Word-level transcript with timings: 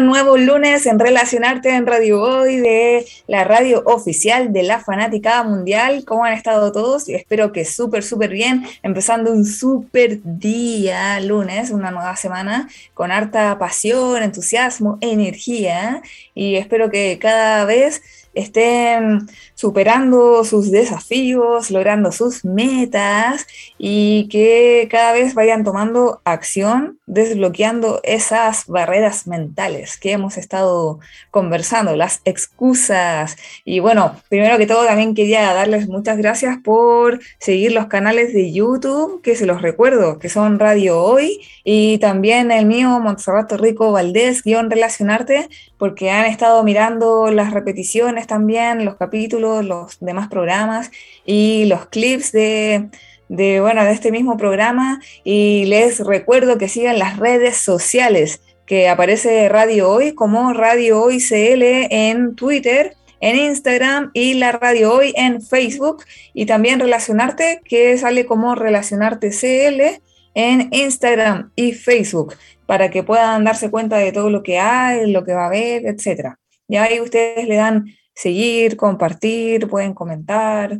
nuevo 0.00 0.36
lunes 0.36 0.86
en 0.86 0.98
Relacionarte 0.98 1.70
en 1.70 1.86
Radio 1.86 2.22
Hoy 2.22 2.56
de 2.56 3.06
la 3.26 3.44
radio 3.44 3.82
oficial 3.84 4.52
de 4.52 4.62
la 4.62 4.78
Fanaticada 4.78 5.42
Mundial. 5.42 6.04
¿Cómo 6.04 6.24
han 6.24 6.34
estado 6.34 6.70
todos? 6.72 7.08
Espero 7.08 7.52
que 7.52 7.64
súper, 7.64 8.04
súper 8.04 8.30
bien. 8.30 8.64
Empezando 8.82 9.32
un 9.32 9.44
súper 9.44 10.20
día 10.22 11.18
lunes, 11.20 11.70
una 11.70 11.90
nueva 11.90 12.16
semana 12.16 12.68
con 12.94 13.10
harta 13.10 13.58
pasión, 13.58 14.22
entusiasmo, 14.22 14.98
energía. 15.00 16.02
Y 16.34 16.56
espero 16.56 16.90
que 16.90 17.18
cada 17.18 17.64
vez 17.64 18.02
estén 18.34 19.26
superando 19.58 20.44
sus 20.44 20.70
desafíos, 20.70 21.72
logrando 21.72 22.12
sus 22.12 22.44
metas 22.44 23.44
y 23.76 24.28
que 24.28 24.86
cada 24.88 25.12
vez 25.12 25.34
vayan 25.34 25.64
tomando 25.64 26.20
acción, 26.22 27.00
desbloqueando 27.06 27.98
esas 28.04 28.68
barreras 28.68 29.26
mentales 29.26 29.98
que 29.98 30.12
hemos 30.12 30.36
estado 30.36 31.00
conversando, 31.32 31.96
las 31.96 32.20
excusas. 32.24 33.36
Y 33.64 33.80
bueno, 33.80 34.14
primero 34.28 34.58
que 34.58 34.68
todo 34.68 34.86
también 34.86 35.12
quería 35.12 35.52
darles 35.52 35.88
muchas 35.88 36.18
gracias 36.18 36.58
por 36.62 37.18
seguir 37.40 37.72
los 37.72 37.86
canales 37.86 38.32
de 38.32 38.52
YouTube, 38.52 39.22
que 39.22 39.34
se 39.34 39.44
los 39.44 39.60
recuerdo, 39.60 40.20
que 40.20 40.28
son 40.28 40.60
Radio 40.60 41.02
Hoy 41.02 41.40
y 41.64 41.98
también 41.98 42.52
el 42.52 42.64
mío, 42.66 43.00
Montserrat 43.00 43.50
Rico 43.54 43.90
Valdés, 43.90 44.44
guion 44.44 44.70
Relacionarte, 44.70 45.48
porque 45.78 46.10
han 46.10 46.26
estado 46.26 46.62
mirando 46.62 47.32
las 47.32 47.52
repeticiones 47.52 48.28
también, 48.28 48.84
los 48.84 48.94
capítulos, 48.96 49.47
los 49.62 49.98
demás 50.00 50.28
programas 50.28 50.90
y 51.24 51.66
los 51.66 51.86
clips 51.86 52.32
de, 52.32 52.88
de, 53.28 53.60
bueno, 53.60 53.84
de 53.84 53.92
este 53.92 54.12
mismo 54.12 54.36
programa. 54.36 55.00
Y 55.24 55.64
les 55.66 56.00
recuerdo 56.00 56.58
que 56.58 56.68
sigan 56.68 56.98
las 56.98 57.18
redes 57.18 57.56
sociales, 57.56 58.40
que 58.66 58.88
aparece 58.88 59.48
Radio 59.48 59.90
Hoy 59.90 60.14
como 60.14 60.52
Radio 60.52 61.02
Hoy 61.02 61.18
CL 61.20 61.88
en 61.90 62.34
Twitter 62.34 62.96
en 63.20 63.36
Instagram 63.36 64.10
y 64.14 64.34
la 64.34 64.52
radio 64.52 64.94
hoy 64.94 65.12
en 65.16 65.42
Facebook 65.42 66.04
y 66.34 66.46
también 66.46 66.80
relacionarte 66.80 67.60
que 67.64 67.96
sale 67.98 68.26
como 68.26 68.54
relacionarte 68.54 69.30
CL 69.30 70.00
en 70.34 70.68
Instagram 70.72 71.50
y 71.56 71.72
Facebook 71.72 72.34
para 72.66 72.90
que 72.90 73.02
puedan 73.02 73.44
darse 73.44 73.70
cuenta 73.70 73.96
de 73.96 74.12
todo 74.12 74.30
lo 74.30 74.42
que 74.42 74.58
hay, 74.58 75.10
lo 75.10 75.24
que 75.24 75.32
va 75.32 75.44
a 75.44 75.46
haber, 75.46 75.86
etc. 75.86 76.34
Y 76.68 76.76
ahí 76.76 77.00
ustedes 77.00 77.48
le 77.48 77.56
dan 77.56 77.86
seguir, 78.18 78.76
compartir, 78.76 79.68
pueden 79.68 79.94
comentar 79.94 80.78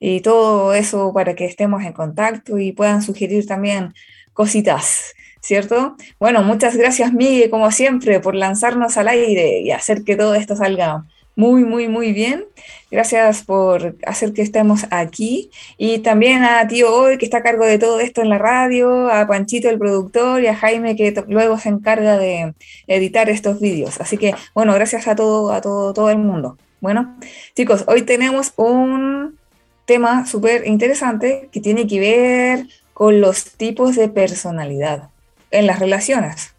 y 0.00 0.20
todo 0.22 0.74
eso 0.74 1.12
para 1.14 1.34
que 1.34 1.44
estemos 1.44 1.84
en 1.84 1.92
contacto 1.92 2.58
y 2.58 2.72
puedan 2.72 3.00
sugerir 3.00 3.46
también 3.46 3.94
cositas, 4.32 5.14
¿cierto? 5.40 5.96
Bueno, 6.18 6.42
muchas 6.42 6.76
gracias 6.76 7.12
Miguel, 7.12 7.48
como 7.48 7.70
siempre, 7.70 8.18
por 8.18 8.34
lanzarnos 8.34 8.96
al 8.96 9.06
aire 9.06 9.60
y 9.60 9.70
hacer 9.70 10.02
que 10.02 10.16
todo 10.16 10.34
esto 10.34 10.56
salga 10.56 11.04
muy, 11.36 11.64
muy, 11.64 11.86
muy 11.86 12.12
bien. 12.12 12.44
Gracias 12.90 13.44
por 13.44 13.96
hacer 14.04 14.32
que 14.32 14.42
estemos 14.42 14.86
aquí. 14.90 15.50
Y 15.78 16.00
también 16.00 16.42
a 16.42 16.66
Tío 16.66 16.92
Hoy, 16.92 17.18
que 17.18 17.24
está 17.24 17.38
a 17.38 17.42
cargo 17.42 17.64
de 17.66 17.78
todo 17.78 18.00
esto 18.00 18.20
en 18.20 18.28
la 18.30 18.38
radio, 18.38 19.08
a 19.10 19.28
Panchito, 19.28 19.70
el 19.70 19.78
productor, 19.78 20.42
y 20.42 20.48
a 20.48 20.56
Jaime, 20.56 20.96
que 20.96 21.14
luego 21.28 21.56
se 21.58 21.68
encarga 21.68 22.18
de 22.18 22.54
editar 22.88 23.30
estos 23.30 23.60
vídeos. 23.60 24.00
Así 24.00 24.18
que, 24.18 24.34
bueno, 24.54 24.74
gracias 24.74 25.06
a 25.06 25.14
todo, 25.14 25.52
a 25.52 25.60
todo, 25.60 25.94
todo 25.94 26.10
el 26.10 26.18
mundo. 26.18 26.58
Bueno, 26.80 27.16
chicos, 27.54 27.84
hoy 27.88 28.02
tenemos 28.02 28.54
un 28.56 29.38
tema 29.84 30.26
súper 30.26 30.66
interesante 30.66 31.50
que 31.52 31.60
tiene 31.60 31.86
que 31.86 32.00
ver 32.00 32.66
con 32.94 33.20
los 33.20 33.52
tipos 33.52 33.96
de 33.96 34.08
personalidad 34.08 35.10
en 35.50 35.66
las 35.66 35.78
relaciones. 35.78 36.54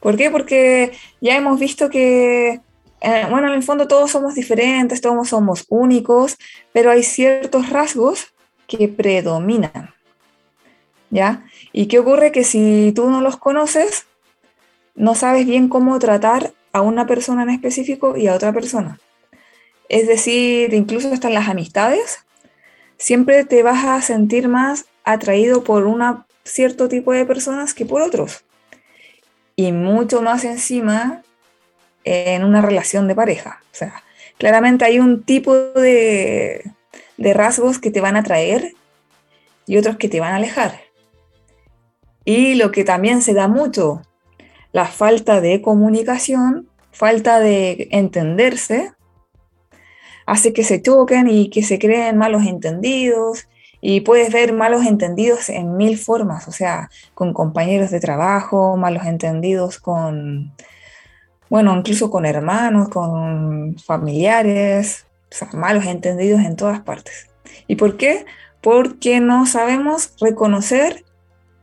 ¿Por 0.00 0.16
qué? 0.16 0.30
Porque 0.30 0.92
ya 1.20 1.36
hemos 1.36 1.60
visto 1.60 1.88
que 1.88 2.60
eh, 3.00 3.26
bueno, 3.30 3.48
en 3.48 3.54
el 3.54 3.62
fondo 3.62 3.86
todos 3.86 4.10
somos 4.10 4.34
diferentes, 4.34 5.00
todos 5.00 5.28
somos 5.28 5.66
únicos, 5.68 6.36
pero 6.72 6.90
hay 6.90 7.02
ciertos 7.02 7.68
rasgos 7.70 8.32
que 8.66 8.88
predominan. 8.88 9.94
¿Ya? 11.10 11.44
¿Y 11.72 11.86
qué 11.86 12.00
ocurre? 12.00 12.32
Que 12.32 12.42
si 12.42 12.92
tú 12.96 13.08
no 13.08 13.20
los 13.20 13.36
conoces, 13.36 14.06
no 14.96 15.14
sabes 15.14 15.46
bien 15.46 15.68
cómo 15.68 15.98
tratar 16.00 16.54
a 16.72 16.80
una 16.80 17.06
persona 17.06 17.44
en 17.44 17.50
específico 17.50 18.16
y 18.16 18.26
a 18.26 18.34
otra 18.34 18.52
persona. 18.52 18.98
Es 19.88 20.06
decir, 20.06 20.72
incluso 20.74 21.12
hasta 21.12 21.28
en 21.28 21.34
las 21.34 21.48
amistades, 21.48 22.24
siempre 22.96 23.44
te 23.44 23.62
vas 23.62 23.84
a 23.84 24.00
sentir 24.02 24.48
más 24.48 24.86
atraído 25.04 25.64
por 25.64 25.84
un 25.84 26.02
cierto 26.44 26.88
tipo 26.88 27.12
de 27.12 27.26
personas 27.26 27.74
que 27.74 27.86
por 27.86 28.02
otros. 28.02 28.44
Y 29.56 29.72
mucho 29.72 30.22
más 30.22 30.44
encima 30.44 31.22
en 32.04 32.44
una 32.44 32.60
relación 32.60 33.08
de 33.08 33.14
pareja. 33.14 33.60
O 33.72 33.74
sea, 33.74 34.02
claramente 34.38 34.84
hay 34.84 34.98
un 34.98 35.22
tipo 35.22 35.54
de, 35.54 36.70
rasgos 37.18 37.78
que 37.78 37.90
te 37.90 38.00
van 38.00 38.16
a 38.16 38.20
atraer 38.20 38.72
y 39.66 39.78
otros 39.78 39.96
que 39.96 40.08
te 40.08 40.20
van 40.20 40.32
a 40.32 40.36
alejar. 40.36 40.80
Y 42.24 42.54
lo 42.54 42.72
que 42.72 42.84
también 42.84 43.22
se 43.22 43.34
da 43.34 43.48
mucho, 43.48 44.02
la 44.72 44.86
falta 44.86 45.40
de 45.40 45.60
comunicación, 45.60 46.68
falta 46.90 47.38
de 47.38 47.88
entenderse, 47.90 48.92
hace 50.26 50.52
que 50.52 50.64
se 50.64 50.82
choquen 50.82 51.28
y 51.28 51.50
que 51.50 51.62
se 51.62 51.78
creen 51.78 52.16
malos 52.16 52.44
entendidos. 52.46 53.48
Y 53.80 54.00
puedes 54.00 54.32
ver 54.32 54.54
malos 54.54 54.86
entendidos 54.86 55.50
en 55.50 55.76
mil 55.76 55.98
formas, 55.98 56.48
o 56.48 56.52
sea, 56.52 56.88
con 57.12 57.34
compañeros 57.34 57.90
de 57.90 58.00
trabajo, 58.00 58.78
malos 58.78 59.04
entendidos 59.04 59.78
con, 59.78 60.54
bueno, 61.50 61.76
incluso 61.76 62.10
con 62.10 62.24
hermanos, 62.24 62.88
con 62.88 63.76
familiares, 63.76 65.06
malos 65.52 65.84
entendidos 65.84 66.40
en 66.40 66.56
todas 66.56 66.80
partes. 66.80 67.28
¿Y 67.66 67.76
por 67.76 67.98
qué? 67.98 68.24
Porque 68.62 69.20
no 69.20 69.44
sabemos 69.44 70.14
reconocer 70.18 71.04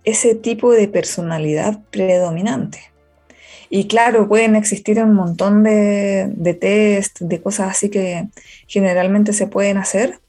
ese 0.04 0.36
tipo 0.36 0.72
de 0.72 0.88
personalidad 0.88 1.80
predominante. 1.90 2.91
Y 3.74 3.88
claro, 3.88 4.28
pueden 4.28 4.58
existir 4.58 5.02
un 5.02 5.14
montón 5.14 5.64
de, 5.64 6.30
de 6.36 6.54
test, 6.54 7.22
de 7.22 7.42
cosas 7.42 7.70
así 7.70 7.90
que 7.90 8.28
generalmente 8.68 9.32
se 9.32 9.48
pueden 9.48 9.78
hacer, 9.78 10.20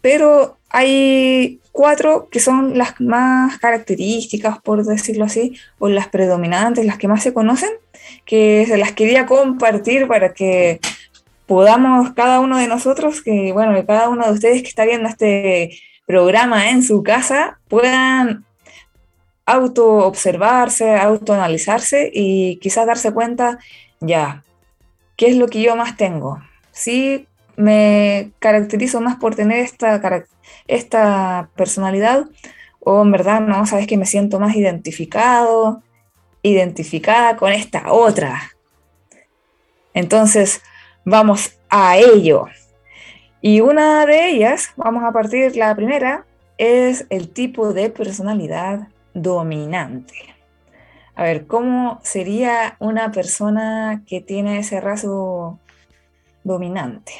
pero 0.00 0.56
hay 0.68 1.60
cuatro 1.72 2.28
que 2.30 2.40
son 2.40 2.76
las 2.76 3.00
más 3.00 3.58
características, 3.58 4.58
por 4.60 4.84
decirlo 4.84 5.24
así, 5.24 5.56
o 5.78 5.88
las 5.88 6.08
predominantes, 6.08 6.84
las 6.84 6.98
que 6.98 7.06
más 7.06 7.22
se 7.22 7.32
conocen, 7.32 7.70
que 8.24 8.64
se 8.66 8.76
las 8.76 8.92
quería 8.92 9.26
compartir 9.26 10.08
para 10.08 10.32
que 10.32 10.80
podamos 11.46 12.12
cada 12.14 12.40
uno 12.40 12.58
de 12.58 12.66
nosotros, 12.66 13.22
que 13.22 13.52
bueno, 13.52 13.86
cada 13.86 14.08
uno 14.08 14.26
de 14.26 14.32
ustedes 14.32 14.62
que 14.62 14.68
está 14.68 14.84
viendo 14.84 15.08
este 15.08 15.78
programa 16.06 16.70
en 16.70 16.82
su 16.82 17.02
casa, 17.02 17.60
puedan 17.68 18.45
auto 19.46 19.86
observarse, 20.06 20.96
autoanalizarse 20.96 22.10
y 22.12 22.56
quizás 22.56 22.86
darse 22.86 23.12
cuenta, 23.12 23.58
ya, 24.00 24.42
¿qué 25.16 25.28
es 25.28 25.36
lo 25.36 25.46
que 25.46 25.62
yo 25.62 25.76
más 25.76 25.96
tengo? 25.96 26.40
Sí, 26.72 27.26
me 27.56 28.32
caracterizo 28.40 29.00
más 29.00 29.16
por 29.16 29.34
tener 29.34 29.60
esta, 29.60 30.26
esta 30.66 31.48
personalidad 31.56 32.26
o 32.80 33.02
en 33.02 33.12
verdad 33.12 33.40
no, 33.40 33.64
sabes 33.66 33.86
que 33.86 33.96
me 33.96 34.04
siento 34.04 34.38
más 34.38 34.54
identificado, 34.54 35.82
identificada 36.42 37.36
con 37.36 37.52
esta 37.52 37.92
otra. 37.92 38.52
Entonces, 39.94 40.60
vamos 41.04 41.58
a 41.68 41.96
ello. 41.96 42.46
Y 43.40 43.60
una 43.60 44.06
de 44.06 44.28
ellas, 44.28 44.72
vamos 44.76 45.04
a 45.04 45.12
partir, 45.12 45.56
la 45.56 45.74
primera, 45.74 46.26
es 46.58 47.06
el 47.10 47.28
tipo 47.30 47.72
de 47.72 47.90
personalidad 47.90 48.88
dominante. 49.16 50.36
A 51.14 51.22
ver, 51.24 51.46
¿cómo 51.46 51.98
sería 52.04 52.76
una 52.78 53.10
persona 53.10 54.04
que 54.06 54.20
tiene 54.20 54.58
ese 54.58 54.80
rasgo 54.80 55.58
dominante? 56.44 57.12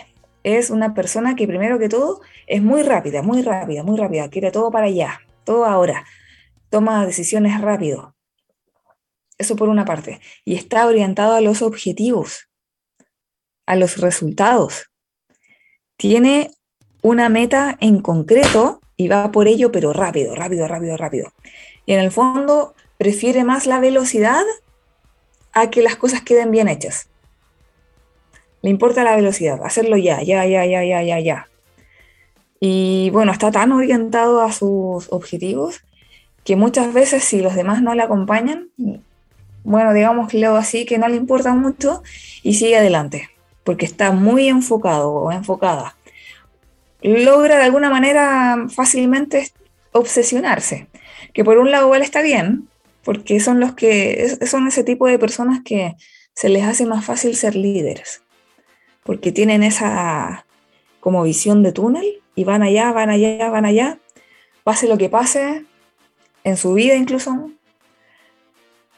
Es 0.45 0.71
una 0.71 0.95
persona 0.95 1.35
que 1.35 1.47
primero 1.47 1.79
que 1.79 1.89
todo 1.89 2.21
es 2.47 2.63
muy 2.63 2.83
rápida, 2.83 3.23
muy 3.23 3.43
rápida, 3.43 3.83
muy 3.83 3.97
rápida, 3.97 4.29
quiere 4.29 4.51
todo 4.51 4.71
para 4.71 4.87
allá, 4.87 5.21
todo 5.45 5.65
ahora, 5.65 6.05
toma 6.69 7.07
decisiones 7.07 7.61
rápido, 7.61 8.15
eso 9.39 9.57
por 9.57 9.69
una 9.69 9.85
parte. 9.85 10.21
Y 10.45 10.55
está 10.55 10.87
orientado 10.87 11.35
a 11.35 11.41
los 11.41 11.63
objetivos. 11.63 12.49
a 13.69 13.75
los 13.75 13.97
resultados. 13.99 14.93
Tiene 15.97 16.53
una 17.03 17.29
meta 17.29 17.77
en 17.81 18.01
concreto 18.01 18.81
y 18.97 19.09
va 19.09 19.33
por 19.33 19.49
ello, 19.49 19.73
pero 19.73 19.93
rápido, 19.93 20.37
rápido, 20.37 20.69
rápido, 20.69 20.97
rápido. 20.97 21.33
Y 21.87 21.95
en 21.95 22.01
el 22.01 22.11
fondo 22.11 22.75
prefiere 22.99 23.45
más 23.45 23.67
la 23.67 23.81
velocidad 23.81 24.45
a 25.53 25.71
que 25.71 25.83
las 25.83 25.97
cosas 25.97 26.23
queden 26.23 26.51
bien 26.51 26.69
hechas. 26.69 27.09
Le 28.63 28.71
importa 28.71 29.05
la 29.05 29.17
velocidad, 29.17 29.61
hacerlo 29.65 29.97
ya, 29.97 30.23
ya, 30.23 30.45
ya, 30.45 30.67
ya, 30.67 30.85
ya, 30.85 31.03
ya, 31.03 31.21
ya. 31.21 31.49
Y 32.61 33.11
bueno, 33.11 33.33
está 33.33 33.51
tan 33.51 33.73
orientado 33.73 34.43
a 34.43 34.53
sus 34.53 35.07
objetivos 35.13 35.83
que 36.45 36.57
muchas 36.57 36.93
veces 36.93 37.25
si 37.25 37.41
los 37.41 37.55
demás 37.55 37.83
no 37.83 37.95
le 37.95 38.03
acompañan, 38.03 38.71
bueno, 39.65 39.93
digámoslo 39.93 40.57
así, 40.57 40.87
que 40.87 40.99
no 40.99 41.09
le 41.09 41.17
importa 41.17 41.55
mucho 41.55 42.03
y 42.43 42.55
sigue 42.55 42.77
adelante, 42.77 43.31
porque 43.65 43.85
está 43.85 44.13
muy 44.13 44.49
enfocado 44.49 45.11
o 45.11 45.33
enfocada. 45.33 45.97
Logra 47.03 47.59
de 47.59 47.65
alguna 47.65 47.91
manera 47.91 48.67
fácilmente 48.69 49.51
obsesionarse, 49.99 50.89
que 51.33 51.45
por 51.45 51.59
un 51.59 51.71
lado 51.71 51.87
igual 51.87 52.03
está 52.03 52.23
bien, 52.23 52.69
porque 53.03 53.41
son 53.41 53.61
los 53.61 53.75
que 53.75 54.37
son 54.47 54.67
ese 54.67 54.85
tipo 54.85 55.07
de 55.07 55.19
personas 55.19 55.61
que 55.65 55.95
se 56.35 56.49
les 56.49 56.65
hace 56.65 56.87
más 56.87 57.05
fácil 57.05 57.37
ser 57.37 57.55
líderes, 57.55 58.23
porque 59.05 59.33
tienen 59.33 59.63
esa 59.63 60.45
como 61.01 61.23
visión 61.23 61.63
de 61.63 61.73
túnel 61.73 62.23
y 62.35 62.45
van 62.45 62.63
allá, 62.63 62.93
van 62.93 63.11
allá, 63.11 63.49
van 63.49 63.65
allá, 63.65 63.99
pase 64.65 64.89
lo 64.89 64.99
que 64.99 65.09
pase, 65.09 65.65
en 66.43 66.57
su 66.57 66.75
vida 66.75 66.95
incluso, 66.97 67.51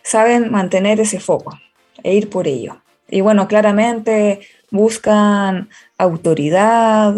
saben 0.03 0.51
mantener 0.51 1.01
ese 1.01 1.21
foco 1.21 1.59
e 2.03 2.15
ir 2.15 2.31
por 2.31 2.49
ello. 2.49 2.83
Y 3.11 3.21
bueno, 3.21 3.49
claramente 3.49 4.41
buscan 4.71 5.69
autoridad, 5.97 7.15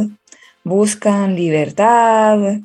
buscan 0.65 1.35
libertad, 1.35 2.61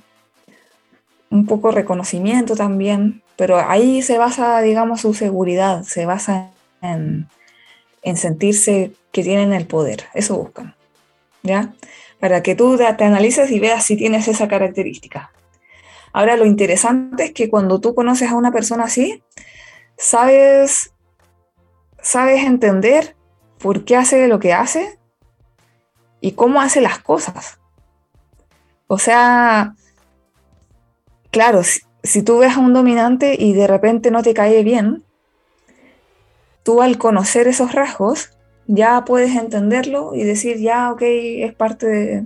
un 1.30 1.45
poco 1.45 1.72
reconocimiento 1.72 2.56
también, 2.56 3.24
pero 3.36 3.57
ahí 3.57 4.01
se 4.01 4.18
basa, 4.18 4.62
digamos, 4.62 5.01
su 5.01 5.13
seguridad, 5.13 5.83
se 5.83 6.06
basa 6.06 6.51
en, 6.81 7.27
en 8.01 8.18
sentirse 8.18 8.94
que 9.12 9.24
tienen 9.24 9.54
el 9.54 9.66
poder, 9.66 10.06
eso 10.13 10.38
buscan, 10.38 10.75
¿ya? 11.44 11.74
Para 12.19 12.44
que 12.44 12.56
tú 12.56 12.77
te 12.77 13.04
analices 13.04 13.51
y 13.51 13.60
veas 13.60 13.86
si 13.86 13.98
tienes 13.98 14.27
esa 14.27 14.48
característica. 14.48 15.31
Ahora, 16.13 16.38
lo 16.38 16.45
interesante 16.45 17.25
es 17.25 17.31
que 17.33 17.50
cuando 17.50 17.81
tú 17.81 17.94
conoces 17.94 18.30
a 18.30 18.36
una 18.36 18.51
persona 18.51 18.86
así, 18.86 19.22
sabes, 19.98 20.94
sabes 22.01 22.44
entender 22.44 23.16
por 23.57 23.83
qué 23.83 23.98
hace 23.98 24.27
lo 24.27 24.39
que 24.39 24.54
hace 24.54 24.98
y 26.22 26.31
cómo 26.31 26.62
hace 26.62 26.80
las 26.80 27.00
cosas. 27.00 27.60
O 28.88 28.98
sea, 28.98 29.75
claro, 31.36 31.64
si, 32.02 32.24
tú 32.24 32.38
ves 32.38 32.56
a 32.56 32.62
un 32.62 32.74
dominante 32.74 33.36
y 33.38 33.52
de 33.52 33.68
repente 33.68 34.10
no 34.10 34.24
te 34.24 34.34
cae 34.34 34.64
bien, 34.64 35.04
tú 36.64 36.82
al 36.82 36.98
conocer 36.98 37.50
esos 37.50 37.74
rasgos 37.74 38.30
ya 38.68 39.04
puedes 39.04 39.36
entenderlo 39.36 40.16
y 40.16 40.24
decir, 40.24 40.60
ya, 40.60 40.94
ok, 40.94 41.02
es 41.02 41.54
parte 41.54 41.88
de... 41.88 42.24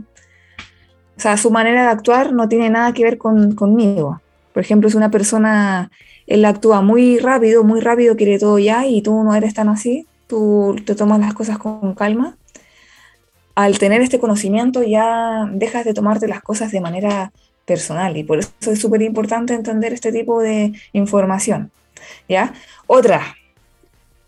O 1.18 1.20
sea, 1.20 1.38
su 1.38 1.50
manera 1.50 1.82
de 1.82 1.88
actuar 1.90 2.34
no 2.34 2.48
tiene 2.48 2.70
nada 2.70 2.94
que 2.94 3.04
ver 3.04 3.18
con, 3.18 3.56
conmigo. 3.56 4.22
Por 4.54 4.62
ejemplo, 4.62 4.92
si 4.92 4.98
una 4.98 5.10
persona, 5.10 5.90
él 6.28 6.46
actúa 6.46 6.82
muy 6.82 7.18
rápido, 7.18 7.64
muy 7.64 7.80
rápido, 7.80 8.16
quiere 8.16 8.38
todo 8.38 8.60
ya 8.60 8.86
y 8.86 9.02
tú 9.02 9.24
no 9.24 9.34
eres 9.34 9.56
tan 9.56 9.70
así, 9.70 10.06
tú 10.28 10.76
te 10.86 10.94
tomas 10.94 11.20
las 11.20 11.34
cosas 11.34 11.58
con 11.58 11.96
calma, 11.96 12.38
al 13.56 13.80
tener 13.80 14.04
este 14.04 14.20
conocimiento 14.20 14.84
ya 14.84 15.50
dejas 15.52 15.84
de 15.84 15.96
tomarte 15.96 16.28
las 16.28 16.44
cosas 16.44 16.72
de 16.72 16.80
manera 16.80 17.32
personal 17.70 18.18
y 18.18 18.24
por 18.24 18.40
eso 18.40 18.50
es 18.72 18.82
súper 18.82 19.04
importante 19.04 19.54
entender 19.54 19.94
este 19.94 20.12
tipo 20.12 20.42
de 20.42 20.74
información. 20.92 21.72
¿ya? 22.28 22.54
Otra, 22.88 23.36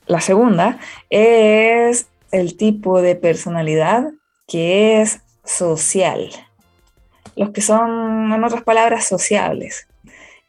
la 0.05 0.21
segunda, 0.21 0.77
es 1.09 2.05
el 2.31 2.55
tipo 2.55 3.01
de 3.01 3.15
personalidad 3.15 4.11
que 4.47 5.01
es 5.01 5.21
social. 5.43 6.29
Los 7.35 7.49
que 7.49 7.61
son, 7.61 8.31
en 8.31 8.43
otras 8.43 8.61
palabras, 8.61 9.05
sociables. 9.05 9.87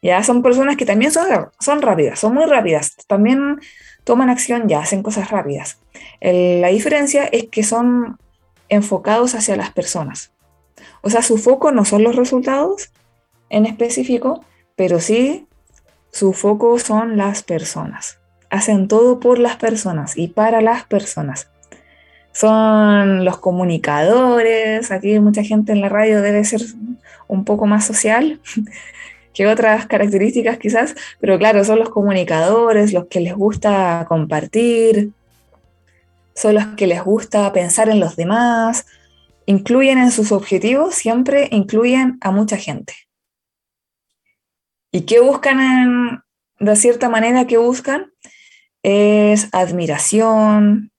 Ya 0.03 0.21
son 0.21 0.43
personas 0.43 0.77
que 0.77 0.85
también 0.85 1.11
son, 1.11 1.27
son 1.59 1.81
rápidas, 1.81 2.19
son 2.19 2.35
muy 2.35 2.45
rápidas. 2.45 2.95
También 3.07 3.59
toman 4.03 4.29
acción, 4.29 4.67
ya 4.67 4.81
hacen 4.81 5.01
cosas 5.01 5.31
rápidas. 5.31 5.79
la 6.21 6.67
diferencia 6.67 7.25
es 7.25 7.47
que 7.49 7.63
son 7.63 8.19
enfocados 8.69 9.33
hacia 9.33 9.55
las 9.55 9.71
personas. 9.71 10.32
O 11.03 11.09
sea, 11.09 11.21
su 11.21 11.37
foco 11.37 11.71
no 11.71 11.85
son 11.85 12.03
los 12.03 12.15
resultados 12.15 12.89
en 13.49 13.65
específico, 13.65 14.43
pero 14.75 14.99
sí 14.99 15.47
su 16.11 16.31
foco 16.31 16.79
son 16.79 17.17
las 17.17 17.43
personas. 17.43 18.19
Hacen 18.49 18.87
todo 18.87 19.19
por 19.19 19.37
las 19.37 19.57
personas 19.57 20.17
y 20.17 20.29
para 20.29 20.61
las 20.61 20.85
personas. 20.85 21.49
Son 22.31 23.25
los 23.25 23.37
comunicadores, 23.37 24.91
aquí 24.91 25.19
mucha 25.19 25.43
gente 25.43 25.73
en 25.73 25.81
la 25.81 25.89
radio 25.89 26.21
debe 26.21 26.43
ser 26.45 26.61
un 27.27 27.43
poco 27.43 27.65
más 27.65 27.85
social 27.85 28.39
que 29.33 29.47
otras 29.47 29.87
características 29.87 30.57
quizás, 30.57 30.95
pero 31.19 31.37
claro, 31.37 31.65
son 31.65 31.79
los 31.79 31.89
comunicadores, 31.89 32.93
los 32.93 33.07
que 33.07 33.19
les 33.19 33.35
gusta 33.35 34.05
compartir, 34.07 35.11
son 36.33 36.55
los 36.55 36.67
que 36.77 36.87
les 36.87 37.03
gusta 37.03 37.51
pensar 37.51 37.89
en 37.89 37.99
los 37.99 38.15
demás, 38.15 38.85
incluyen 39.45 39.97
en 39.97 40.11
sus 40.11 40.31
objetivos, 40.31 40.95
siempre 40.95 41.49
incluyen 41.51 42.17
a 42.21 42.31
mucha 42.31 42.57
gente. 42.57 42.93
¿Y 44.91 45.01
qué 45.01 45.19
buscan 45.19 46.23
de 46.59 46.75
cierta 46.75 47.09
manera 47.09 47.47
que 47.47 47.57
buscan? 47.57 48.11
Es 48.83 49.49
admiración, 49.51 50.91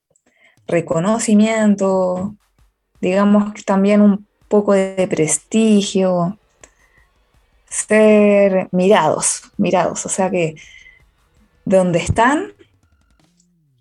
reconocimiento, 0.67 2.35
digamos 2.99 3.63
también 3.65 4.01
un 4.01 4.27
poco 4.47 4.73
de 4.73 5.07
prestigio, 5.09 6.37
ser 7.69 8.67
mirados, 8.71 9.43
mirados, 9.57 10.05
o 10.05 10.09
sea 10.09 10.29
que 10.29 10.55
donde 11.65 11.99
están 11.99 12.53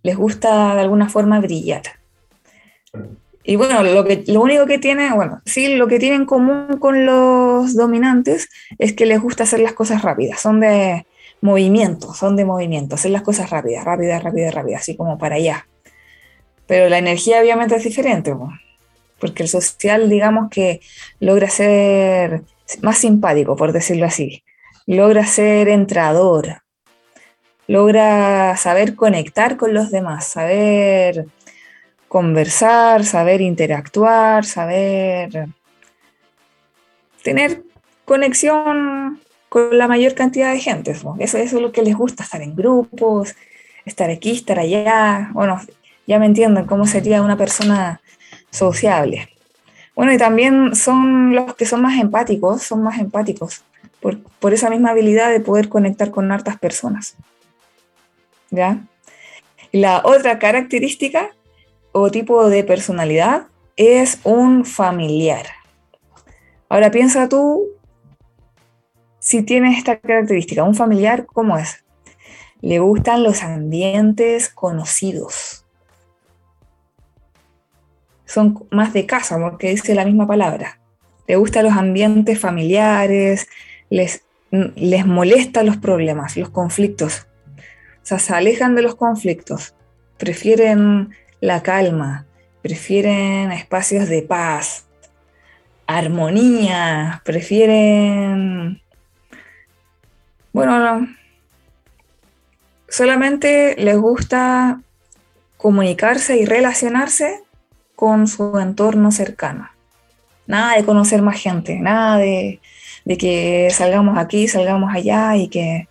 les 0.02 0.16
gusta 0.16 0.74
de 0.74 0.82
alguna 0.82 1.08
forma 1.08 1.40
brillar. 1.40 1.82
Y 3.46 3.56
bueno, 3.56 3.82
lo, 3.82 4.04
que, 4.04 4.24
lo 4.26 4.40
único 4.40 4.64
que 4.64 4.78
tiene, 4.78 5.12
bueno, 5.12 5.42
sí, 5.44 5.76
lo 5.76 5.86
que 5.86 5.98
tienen 5.98 6.22
en 6.22 6.26
común 6.26 6.78
con 6.78 7.04
los 7.04 7.76
dominantes 7.76 8.48
es 8.78 8.94
que 8.94 9.04
les 9.04 9.20
gusta 9.20 9.42
hacer 9.42 9.60
las 9.60 9.74
cosas 9.74 10.00
rápidas, 10.00 10.40
son 10.40 10.60
de 10.60 11.06
movimiento, 11.42 12.14
son 12.14 12.36
de 12.36 12.46
movimiento, 12.46 12.94
hacer 12.94 13.10
las 13.10 13.20
cosas 13.20 13.50
rápidas, 13.50 13.84
rápidas, 13.84 14.22
rápidas, 14.22 14.54
rápidas, 14.54 14.80
así 14.80 14.96
como 14.96 15.18
para 15.18 15.36
allá. 15.36 15.68
Pero 16.66 16.88
la 16.88 16.96
energía 16.96 17.42
obviamente 17.42 17.76
es 17.76 17.84
diferente, 17.84 18.34
porque 19.18 19.42
el 19.42 19.50
social, 19.50 20.08
digamos 20.08 20.48
que 20.50 20.80
logra 21.20 21.50
ser 21.50 22.44
más 22.80 22.96
simpático, 22.96 23.56
por 23.56 23.72
decirlo 23.72 24.06
así, 24.06 24.42
logra 24.86 25.26
ser 25.26 25.68
entrador, 25.68 26.62
logra 27.66 28.56
saber 28.56 28.94
conectar 28.94 29.58
con 29.58 29.74
los 29.74 29.90
demás, 29.90 30.26
saber 30.26 31.26
conversar, 32.14 33.04
saber 33.04 33.40
interactuar, 33.40 34.44
saber 34.44 35.48
tener 37.24 37.64
conexión 38.04 39.20
con 39.48 39.76
la 39.76 39.88
mayor 39.88 40.14
cantidad 40.14 40.52
de 40.52 40.60
gente. 40.60 40.92
Eso, 40.92 41.38
es 41.38 41.52
lo 41.54 41.72
que 41.72 41.82
les 41.82 41.96
gusta, 41.96 42.22
estar 42.22 42.40
en 42.40 42.54
grupos, 42.54 43.34
estar 43.84 44.10
aquí, 44.10 44.30
estar 44.30 44.60
allá. 44.60 45.30
Bueno, 45.32 45.60
ya 46.06 46.20
me 46.20 46.26
entienden 46.26 46.66
cómo 46.66 46.86
sería 46.86 47.20
una 47.20 47.36
persona 47.36 48.00
sociable. 48.50 49.28
Bueno, 49.96 50.12
y 50.12 50.16
también 50.16 50.76
son 50.76 51.34
los 51.34 51.56
que 51.56 51.66
son 51.66 51.82
más 51.82 52.00
empáticos, 52.00 52.62
son 52.62 52.80
más 52.84 53.00
empáticos 53.00 53.64
por, 53.98 54.20
por 54.38 54.54
esa 54.54 54.70
misma 54.70 54.90
habilidad 54.90 55.32
de 55.32 55.40
poder 55.40 55.68
conectar 55.68 56.12
con 56.12 56.30
hartas 56.30 56.60
personas. 56.60 57.16
¿ya? 58.50 58.78
La 59.72 60.02
otra 60.04 60.38
característica 60.38 61.32
o 61.96 62.10
tipo 62.10 62.48
de 62.50 62.64
personalidad 62.64 63.46
es 63.76 64.18
un 64.24 64.64
familiar. 64.64 65.46
Ahora 66.68 66.90
piensa 66.90 67.28
tú 67.28 67.68
si 69.20 69.42
tienes 69.42 69.78
esta 69.78 70.00
característica. 70.00 70.64
Un 70.64 70.74
familiar, 70.74 71.24
¿cómo 71.24 71.56
es? 71.56 71.84
Le 72.60 72.80
gustan 72.80 73.22
los 73.22 73.44
ambientes 73.44 74.48
conocidos. 74.48 75.64
Son 78.24 78.66
más 78.72 78.92
de 78.92 79.06
casa, 79.06 79.38
porque 79.38 79.70
dice 79.70 79.94
la 79.94 80.04
misma 80.04 80.26
palabra. 80.26 80.80
Le 81.28 81.36
gustan 81.36 81.64
los 81.64 81.74
ambientes 81.74 82.40
familiares, 82.40 83.46
les, 83.88 84.24
les 84.50 85.06
molestan 85.06 85.66
los 85.66 85.76
problemas, 85.76 86.36
los 86.36 86.50
conflictos. 86.50 87.28
O 88.02 88.06
sea, 88.06 88.18
se 88.18 88.34
alejan 88.34 88.74
de 88.74 88.82
los 88.82 88.96
conflictos, 88.96 89.76
prefieren 90.18 91.14
la 91.44 91.62
calma, 91.62 92.24
prefieren 92.62 93.52
espacios 93.52 94.08
de 94.08 94.22
paz, 94.22 94.86
armonía, 95.86 97.20
prefieren, 97.22 98.80
bueno, 100.54 101.06
solamente 102.88 103.76
les 103.76 103.98
gusta 103.98 104.80
comunicarse 105.58 106.38
y 106.38 106.46
relacionarse 106.46 107.42
con 107.94 108.26
su 108.26 108.58
entorno 108.58 109.12
cercano. 109.12 109.68
Nada 110.46 110.76
de 110.76 110.84
conocer 110.86 111.20
más 111.20 111.38
gente, 111.38 111.78
nada 111.78 112.16
de, 112.16 112.60
que 113.18 113.68
salgamos 113.70 114.16
aquí, 114.16 114.48
salgamos 114.48 114.94
allá 114.94 115.36
y 115.36 115.48
que, 115.48 115.88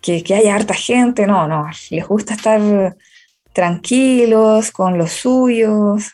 que, 0.00 0.22
que, 0.22 0.34
haya 0.36 0.54
harta 0.54 0.74
gente. 0.74 1.26
No, 1.26 1.48
no, 1.48 1.68
les 1.90 2.06
gusta 2.06 2.34
estar 2.34 2.60
tranquilos, 3.58 4.70
con 4.70 4.98
los 4.98 5.10
suyos. 5.10 6.12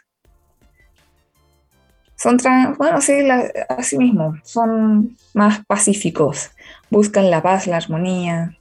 Son, 2.17 2.39
bueno, 2.79 3.03
sí, 3.03 3.13
así 3.69 3.99
mismo, 3.99 4.35
son 4.45 5.19
más 5.35 5.63
pacíficos, 5.67 6.53
buscan 6.89 7.31
la 7.31 7.43
paz, 7.43 7.67
la 7.67 7.77
armonía. 7.77 8.57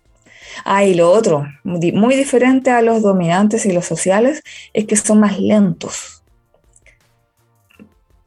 Ah, 0.65 0.83
y 0.83 0.95
lo 0.95 1.09
otro, 1.09 1.47
muy 1.63 2.15
diferente 2.17 2.71
a 2.71 2.81
los 2.81 3.01
dominantes 3.01 3.65
y 3.65 3.71
los 3.71 3.85
sociales, 3.85 4.43
es 4.73 4.85
que 4.85 4.97
son 4.97 5.21
más 5.21 5.39
lentos. 5.39 6.21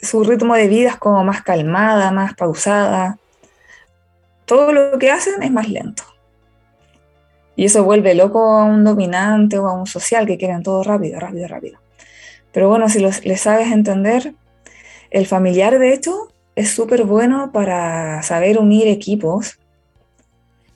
Su 0.01 0.25
ritmo 0.25 0.55
de 0.55 0.69
vida 0.69 0.89
es 0.89 0.97
como 0.97 1.23
más 1.23 1.43
calmada, 1.43 2.13
más 2.13 2.33
pausada. 2.33 3.19
Todo 4.47 4.73
lo 4.73 4.99
que 4.99 5.11
hacen 5.11 5.43
es 5.43 5.51
más 5.51 5.69
lento. 5.69 6.16
Y 7.57 7.65
eso 7.65 7.85
vuelve 7.85 8.15
loco 8.15 8.59
a 8.59 8.65
un 8.65 8.85
dominante 8.85 9.59
o 9.59 9.67
a 9.67 9.73
un 9.73 9.87
social 9.87 10.27
que 10.27 10.37
quieren 10.37 10.63
todo 10.63 10.83
rápido, 10.83 11.19
rápido, 11.19 11.49
rápido. 11.49 11.81
Pero 12.53 12.69
bueno, 12.69 12.89
si 12.89 13.01
los, 13.01 13.25
les 13.25 13.41
sabes 13.41 13.73
entender, 13.73 14.35
el 15.11 15.27
familiar 15.27 15.79
de 15.79 15.95
hecho 15.95 16.29
es 16.55 16.71
súper 16.71 17.05
bueno 17.05 17.51
para 17.53 18.23
saber 18.23 18.59
unir 18.59 18.89
equipos, 18.89 19.59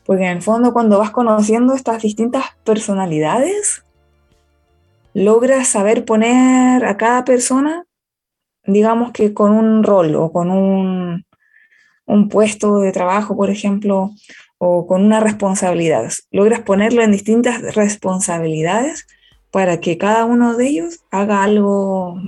porque 0.04 0.24
en 0.24 0.36
el 0.38 0.42
fondo 0.42 0.72
cuando 0.72 0.98
vas 0.98 1.10
conociendo 1.10 1.74
estas 1.74 2.02
distintas 2.02 2.44
personalidades, 2.64 3.84
logras 5.14 5.68
saber 5.68 6.04
poner 6.04 6.84
a 6.84 6.96
cada 6.96 7.24
persona, 7.24 7.84
digamos 8.64 9.12
que 9.12 9.34
con 9.34 9.52
un 9.52 9.82
rol 9.82 10.14
o 10.16 10.32
con 10.32 10.50
un, 10.50 11.24
un 12.06 12.28
puesto 12.28 12.78
de 12.78 12.92
trabajo, 12.92 13.36
por 13.36 13.50
ejemplo, 13.50 14.10
o 14.62 14.86
con 14.86 15.02
una 15.06 15.20
responsabilidad. 15.20 16.12
Logras 16.30 16.60
ponerlo 16.60 17.02
en 17.02 17.12
distintas 17.12 17.74
responsabilidades 17.74 19.06
para 19.50 19.80
que 19.80 19.96
cada 19.96 20.26
uno 20.26 20.54
de 20.54 20.68
ellos 20.68 21.00
haga 21.10 21.42
algo, 21.42 22.20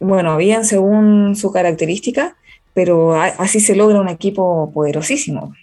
bueno, 0.00 0.36
bien 0.38 0.64
según 0.64 1.36
su 1.36 1.52
característica, 1.52 2.36
pero 2.74 3.14
así 3.14 3.60
se 3.60 3.76
logra 3.76 4.00
un 4.00 4.08
equipo 4.08 4.72
poderosísimo. 4.74 5.54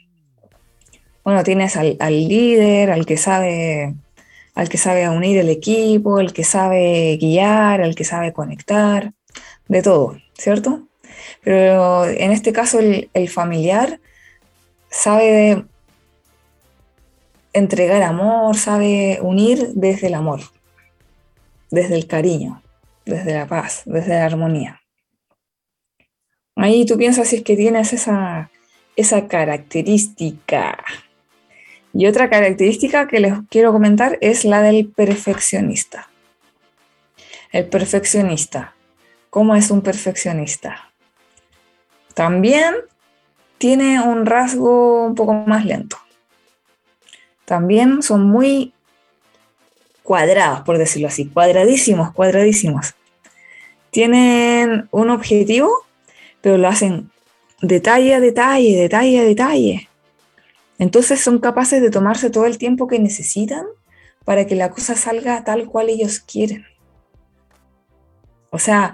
Bueno, 1.25 1.43
tienes 1.43 1.75
al, 1.75 1.97
líder, 1.99 2.89
al 2.89 3.05
que 3.05 3.17
sabe 3.17 3.95
al 4.55 4.69
que 4.69 4.77
sabe 4.77 5.09
unir 5.09 5.37
el 5.37 5.49
equipo, 5.49 6.21
el 6.21 6.31
que 6.31 6.45
sabe 6.45 7.17
guiar, 7.19 7.81
el 7.81 7.93
que 7.93 8.05
sabe 8.05 8.31
conectar, 8.31 9.11
de 9.67 9.81
todo, 9.81 10.17
¿cierto? 10.37 10.87
Pero 11.43 12.05
en 12.05 12.31
este 12.31 12.53
caso 12.53 12.79
el, 12.79 13.09
el 13.13 13.27
familiar 13.27 13.99
sabe 14.89 15.65
entregar 17.53 18.01
amor, 18.03 18.57
sabe 18.57 19.19
unir 19.21 19.69
desde 19.73 20.07
el 20.07 20.13
amor, 20.13 20.41
desde 21.71 21.95
el 21.95 22.07
cariño, 22.07 22.61
desde 23.05 23.33
la 23.33 23.47
paz, 23.47 23.83
desde 23.85 24.15
la 24.15 24.25
armonía. 24.25 24.81
Ahí 26.55 26.85
tú 26.85 26.97
piensas 26.97 27.29
si 27.29 27.37
es 27.37 27.43
que 27.43 27.55
tienes 27.55 27.93
esa, 27.93 28.51
esa 28.95 29.27
característica. 29.27 30.77
Y 31.93 32.05
otra 32.05 32.29
característica 32.29 33.07
que 33.07 33.19
les 33.19 33.33
quiero 33.49 33.71
comentar 33.71 34.17
es 34.21 34.45
la 34.45 34.61
del 34.61 34.89
perfeccionista. 34.89 36.09
El 37.51 37.65
perfeccionista. 37.67 38.75
¿Cómo 39.29 39.55
es 39.55 39.71
un 39.71 39.81
perfeccionista? 39.81 40.91
También 42.13 42.75
tiene 43.59 44.01
un 44.01 44.25
rasgo 44.25 45.05
un 45.05 45.13
poco 45.13 45.33
más 45.33 45.65
lento. 45.65 45.97
También 47.45 48.01
son 48.01 48.23
muy 48.23 48.73
cuadrados, 50.01 50.61
por 50.61 50.79
decirlo 50.79 51.09
así, 51.09 51.27
cuadradísimos, 51.27 52.11
cuadradísimos. 52.13 52.95
Tienen 53.91 54.87
un 54.91 55.09
objetivo, 55.11 55.85
pero 56.41 56.57
lo 56.57 56.67
hacen 56.67 57.11
detalle 57.61 58.15
a 58.15 58.19
detalle, 58.19 58.75
detalle 58.75 59.19
a 59.19 59.23
detalle. 59.23 59.89
Entonces 60.77 61.19
son 61.19 61.39
capaces 61.39 61.81
de 61.81 61.91
tomarse 61.91 62.29
todo 62.29 62.45
el 62.45 62.57
tiempo 62.57 62.87
que 62.87 62.97
necesitan 62.97 63.65
para 64.23 64.47
que 64.47 64.55
la 64.55 64.71
cosa 64.71 64.95
salga 64.95 65.43
tal 65.43 65.65
cual 65.65 65.89
ellos 65.89 66.19
quieren. 66.19 66.65
O 68.51 68.59
sea, 68.59 68.93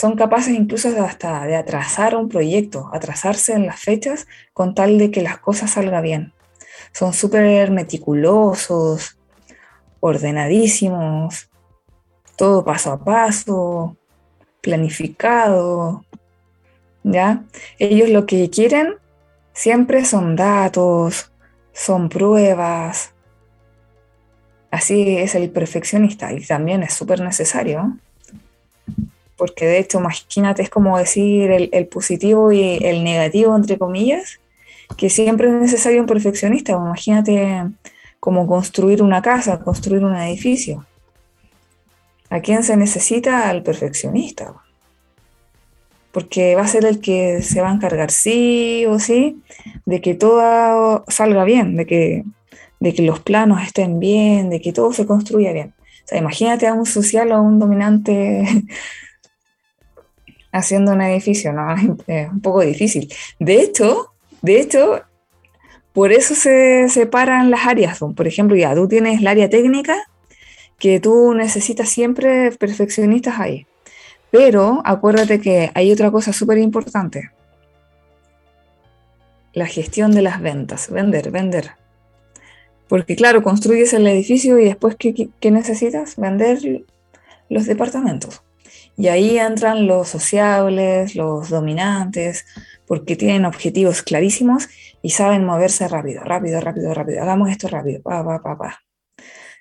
son 0.00 0.16
capaces 0.16 0.54
incluso 0.54 0.88
hasta 1.04 1.44
de 1.44 1.56
atrasar 1.56 2.16
un 2.16 2.30
proyecto, 2.30 2.88
atrasarse 2.90 3.52
en 3.52 3.66
las 3.66 3.80
fechas 3.80 4.26
con 4.54 4.74
tal 4.74 4.96
de 4.96 5.10
que 5.10 5.20
las 5.20 5.36
cosas 5.36 5.72
salgan 5.72 6.02
bien. 6.02 6.32
Son 6.92 7.12
súper 7.12 7.70
meticulosos, 7.70 9.18
ordenadísimos, 10.00 11.50
todo 12.34 12.64
paso 12.64 12.92
a 12.92 13.04
paso, 13.04 13.98
planificado, 14.62 16.02
¿ya? 17.02 17.44
Ellos 17.78 18.08
lo 18.08 18.24
que 18.24 18.48
quieren 18.48 18.94
siempre 19.52 20.06
son 20.06 20.34
datos, 20.34 21.30
son 21.74 22.08
pruebas. 22.08 23.12
Así 24.70 25.18
es 25.18 25.34
el 25.34 25.50
perfeccionista 25.50 26.32
y 26.32 26.40
también 26.46 26.82
es 26.82 26.94
súper 26.94 27.20
necesario 27.20 27.98
porque 29.40 29.64
de 29.64 29.78
hecho, 29.78 30.00
imagínate, 30.00 30.60
es 30.60 30.68
como 30.68 30.98
decir 30.98 31.50
el, 31.50 31.86
positivo 31.86 32.52
y 32.52 32.76
el 32.82 33.02
negativo, 33.02 33.56
entre 33.56 33.78
comillas, 33.78 34.38
que 34.98 35.08
siempre 35.08 35.48
es 35.48 35.54
necesario 35.54 36.02
un 36.02 36.06
perfeccionista. 36.06 36.72
Imagínate 36.72 37.64
como 38.20 38.46
construir 38.46 39.02
una 39.02 39.22
casa, 39.22 39.60
construir 39.60 40.04
un 40.04 40.14
edificio. 40.14 40.84
¿A 42.28 42.40
quién 42.40 42.62
se 42.64 42.76
necesita? 42.76 43.48
Al 43.48 43.62
perfeccionista. 43.62 44.52
Porque 46.12 46.54
va 46.54 46.60
a 46.60 46.68
ser 46.68 46.84
el 46.84 47.00
que 47.00 47.40
se 47.40 47.62
va 47.62 47.70
a 47.70 47.74
encargar 47.74 48.10
sí 48.10 48.84
o 48.86 48.98
sí 48.98 49.42
de 49.86 50.02
que 50.02 50.14
todo 50.14 51.02
salga 51.08 51.44
bien, 51.44 51.76
de 51.76 51.86
que, 51.86 52.24
de 52.78 52.92
que 52.92 53.04
los 53.04 53.20
planos 53.20 53.62
estén 53.62 54.00
bien, 54.00 54.50
de 54.50 54.60
que 54.60 54.74
todo 54.74 54.92
se 54.92 55.06
construya 55.06 55.54
bien. 55.54 55.72
O 56.04 56.08
sea, 56.08 56.18
imagínate 56.18 56.66
a 56.66 56.74
un 56.74 56.84
social 56.84 57.32
o 57.32 57.36
a 57.36 57.40
un 57.40 57.58
dominante 57.58 58.44
haciendo 60.52 60.92
un 60.92 61.02
edificio, 61.02 61.52
¿no? 61.52 61.74
Es 62.06 62.30
un 62.30 62.40
poco 62.40 62.60
difícil. 62.60 63.12
De 63.38 63.60
hecho, 63.60 64.12
de 64.42 64.60
hecho, 64.60 65.02
por 65.92 66.12
eso 66.12 66.34
se 66.34 66.88
separan 66.88 67.50
las 67.50 67.66
áreas. 67.66 67.98
Por 67.98 68.26
ejemplo, 68.26 68.56
ya 68.56 68.74
tú 68.74 68.88
tienes 68.88 69.20
el 69.20 69.26
área 69.26 69.50
técnica, 69.50 69.96
que 70.78 71.00
tú 71.00 71.34
necesitas 71.34 71.88
siempre 71.88 72.52
perfeccionistas 72.52 73.38
ahí. 73.38 73.66
Pero 74.30 74.80
acuérdate 74.84 75.40
que 75.40 75.70
hay 75.74 75.92
otra 75.92 76.10
cosa 76.10 76.32
súper 76.32 76.58
importante. 76.58 77.30
La 79.52 79.66
gestión 79.66 80.12
de 80.12 80.22
las 80.22 80.40
ventas. 80.40 80.90
Vender, 80.90 81.30
vender. 81.30 81.72
Porque 82.88 83.16
claro, 83.16 83.42
construyes 83.42 83.92
el 83.92 84.06
edificio 84.06 84.58
y 84.58 84.64
después, 84.64 84.96
¿qué, 84.96 85.28
qué 85.38 85.50
necesitas? 85.50 86.16
Vender 86.16 86.84
los 87.48 87.66
departamentos. 87.66 88.42
Y 88.96 89.08
ahí 89.08 89.38
entran 89.38 89.86
los 89.86 90.08
sociables, 90.08 91.14
los 91.14 91.48
dominantes, 91.48 92.44
porque 92.86 93.16
tienen 93.16 93.44
objetivos 93.44 94.02
clarísimos 94.02 94.68
y 95.02 95.10
saben 95.10 95.44
moverse 95.44 95.88
rápido, 95.88 96.22
rápido, 96.24 96.60
rápido, 96.60 96.92
rápido. 96.92 97.22
Hagamos 97.22 97.50
esto 97.50 97.68
rápido, 97.68 98.02
pa, 98.02 98.24
pa, 98.24 98.42
pa, 98.42 98.58
pa. 98.58 98.80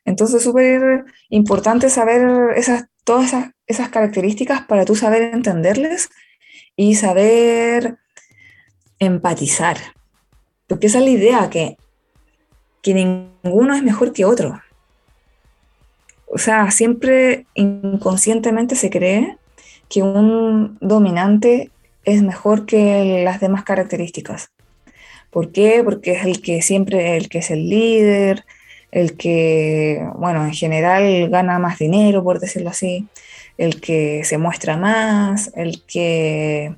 Entonces, 0.04 0.44
súper 0.44 1.06
importante 1.30 1.90
saber 1.90 2.58
esas, 2.58 2.86
todas 3.04 3.28
esas, 3.28 3.52
esas 3.68 3.90
características 3.90 4.62
para 4.66 4.86
tú 4.86 4.96
saber 4.96 5.34
entenderles 5.34 6.10
y 6.76 6.96
saber 6.96 7.98
empatizar. 8.98 9.78
Porque 10.68 10.88
esa 10.88 11.00
es 11.00 11.06
la 11.06 11.12
idea, 11.12 11.50
que, 11.50 11.78
que 12.82 12.94
ninguno 12.94 13.74
es 13.76 13.84
mejor 13.84 14.14
que 14.14 14.26
otro 14.26 14.60
o 16.30 16.38
sea, 16.38 16.70
siempre 16.72 17.46
inconscientemente 17.56 18.76
se 18.76 18.90
cree 18.90 19.38
que 19.90 20.04
un 20.04 20.78
dominante 20.80 21.72
es 22.06 22.22
mejor 22.22 22.66
que 22.66 23.24
las 23.24 23.40
demás 23.40 23.64
características. 23.64 24.52
¿Por 25.32 25.52
qué? 25.52 25.82
Porque 25.84 26.14
es 26.14 26.26
el 26.26 26.42
que 26.42 26.62
siempre, 26.62 27.18
el 27.18 27.30
que 27.30 27.40
es 27.40 27.52
el 27.52 27.70
líder, 27.70 28.46
el 28.92 29.18
que, 29.18 30.08
bueno, 30.16 30.46
en 30.46 30.54
general 30.54 31.30
gana 31.30 31.60
más 31.60 31.78
dinero, 31.80 32.24
por 32.24 32.40
decirlo 32.40 32.70
así, 32.70 33.08
el 33.58 33.82
que 33.82 34.24
se 34.24 34.38
muestra 34.38 34.78
más, 34.78 35.52
el 35.56 35.84
que 35.86 36.76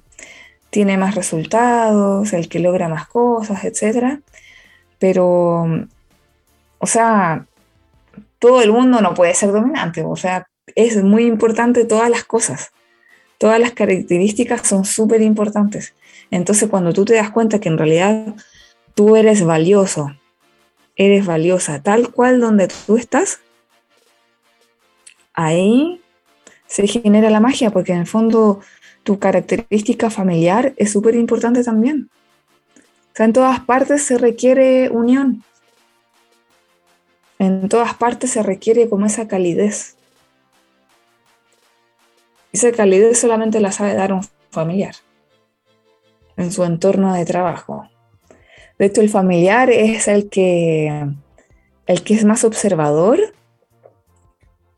tiene 0.70 0.98
más 0.98 1.16
resultados, 1.16 2.34
el 2.34 2.50
que 2.50 2.60
logra 2.60 2.90
más 2.90 3.08
cosas, 3.08 3.64
etc. 3.66 4.20
Pero, 5.00 5.88
o 6.80 6.88
sea, 6.88 7.46
todo 8.42 8.64
el 8.64 8.72
mundo 8.72 9.02
no 9.02 9.14
puede 9.14 9.36
ser 9.36 9.52
dominante, 9.52 10.04
o 10.04 10.16
sea, 10.16 10.48
es 10.74 11.02
muy 11.04 11.26
importante 11.26 11.86
todas 11.86 12.10
las 12.10 12.24
cosas, 12.24 12.72
todas 13.38 13.60
las 13.60 13.74
características 13.74 14.68
son 14.68 14.84
súper 14.84 15.22
importantes. 15.22 15.94
Entonces, 16.32 16.68
cuando 16.68 16.92
tú 16.92 17.06
te 17.06 17.14
das 17.14 17.30
cuenta 17.30 17.60
que 17.60 17.70
en 17.70 17.78
realidad 17.78 18.34
tú 18.96 19.16
eres 19.16 19.46
valioso, 19.46 20.16
eres 20.96 21.24
valiosa 21.24 21.84
tal 21.84 22.10
cual 22.12 22.42
donde 22.42 22.68
tú 22.88 22.98
estás, 22.98 23.42
ahí 25.34 26.02
se 26.66 26.88
genera 26.88 27.30
la 27.30 27.42
magia, 27.42 27.70
porque 27.70 27.94
en 27.94 28.00
el 28.00 28.08
fondo 28.08 28.62
tu 29.04 29.20
característica 29.20 30.10
familiar 30.10 30.74
es 30.78 30.92
súper 30.92 31.14
importante 31.14 31.64
también. 31.64 32.10
O 32.76 33.16
sea, 33.16 33.28
en 33.28 33.34
todas 33.34 33.60
partes 33.60 34.02
se 34.02 34.18
requiere 34.18 34.90
unión. 34.90 35.44
En 37.42 37.70
todas 37.70 37.96
partes 37.96 38.30
se 38.30 38.44
requiere 38.44 38.88
como 38.88 39.08
esa 39.08 39.28
calidez. 39.28 39.96
Esa 42.54 42.72
calidez 42.72 43.20
solamente 43.20 43.60
la 43.60 43.72
sabe 43.72 43.96
dar 43.96 44.14
un 44.14 44.22
familiar 44.52 44.94
en 46.38 46.52
su 46.52 46.64
entorno 46.64 47.16
de 47.16 47.26
trabajo. 47.26 47.90
De 48.78 48.86
hecho, 48.86 49.02
el 49.02 49.10
familiar 49.10 49.72
es 49.72 50.08
el 50.08 50.30
que, 50.30 51.08
el 51.88 52.04
que 52.04 52.14
es 52.14 52.26
más 52.26 52.44
observador 52.44 53.34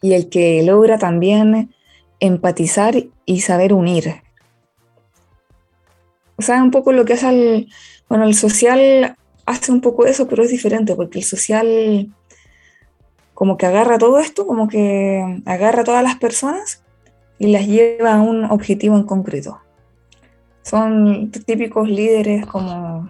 y 0.01 0.13
el 0.13 0.29
que 0.29 0.63
logra 0.63 0.97
también 0.97 1.75
empatizar 2.21 2.95
y 3.25 3.41
saber 3.41 3.73
unir. 3.73 4.21
O 6.37 6.41
sea, 6.41 6.63
un 6.63 6.71
poco 6.71 6.93
lo 6.93 7.03
que 7.03 7.11
hace 7.11 7.27
el, 7.27 7.69
bueno, 8.07 8.23
el 8.23 8.35
social 8.35 9.17
hace 9.45 9.69
un 9.73 9.81
poco 9.81 10.05
eso, 10.05 10.29
pero 10.29 10.43
es 10.43 10.49
diferente, 10.49 10.95
porque 10.95 11.19
el 11.19 11.25
social 11.25 12.15
como 13.33 13.57
que 13.57 13.65
agarra 13.65 13.97
todo 13.97 14.19
esto, 14.19 14.45
como 14.45 14.67
que 14.67 15.41
agarra 15.45 15.81
a 15.81 15.85
todas 15.85 16.03
las 16.03 16.17
personas 16.17 16.83
y 17.39 17.47
las 17.47 17.67
lleva 17.67 18.13
a 18.13 18.21
un 18.21 18.45
objetivo 18.45 18.95
en 18.95 19.03
concreto. 19.03 19.59
Son 20.61 21.31
típicos 21.31 21.89
líderes 21.89 22.45
como, 22.45 23.09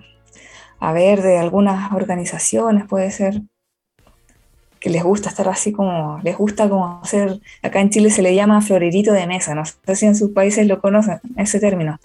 a 0.79 0.93
ver, 0.93 1.21
de 1.21 1.37
algunas 1.37 1.91
organizaciones, 1.91 2.85
puede 2.87 3.11
ser, 3.11 3.41
que 4.79 4.89
les 4.89 5.03
gusta 5.03 5.29
estar 5.29 5.47
así 5.47 5.71
como, 5.71 6.19
les 6.23 6.37
gusta 6.37 6.67
como 6.67 7.03
ser, 7.05 7.39
acá 7.61 7.79
en 7.79 7.89
Chile 7.89 8.09
se 8.09 8.21
le 8.21 8.35
llama 8.35 8.61
florerito 8.61 9.13
de 9.13 9.27
mesa, 9.27 9.55
no 9.55 9.63
sé 9.65 9.95
si 9.95 10.05
en 10.05 10.15
sus 10.15 10.31
países 10.31 10.67
lo 10.67 10.81
conocen, 10.81 11.21
ese 11.37 11.59
término, 11.59 11.99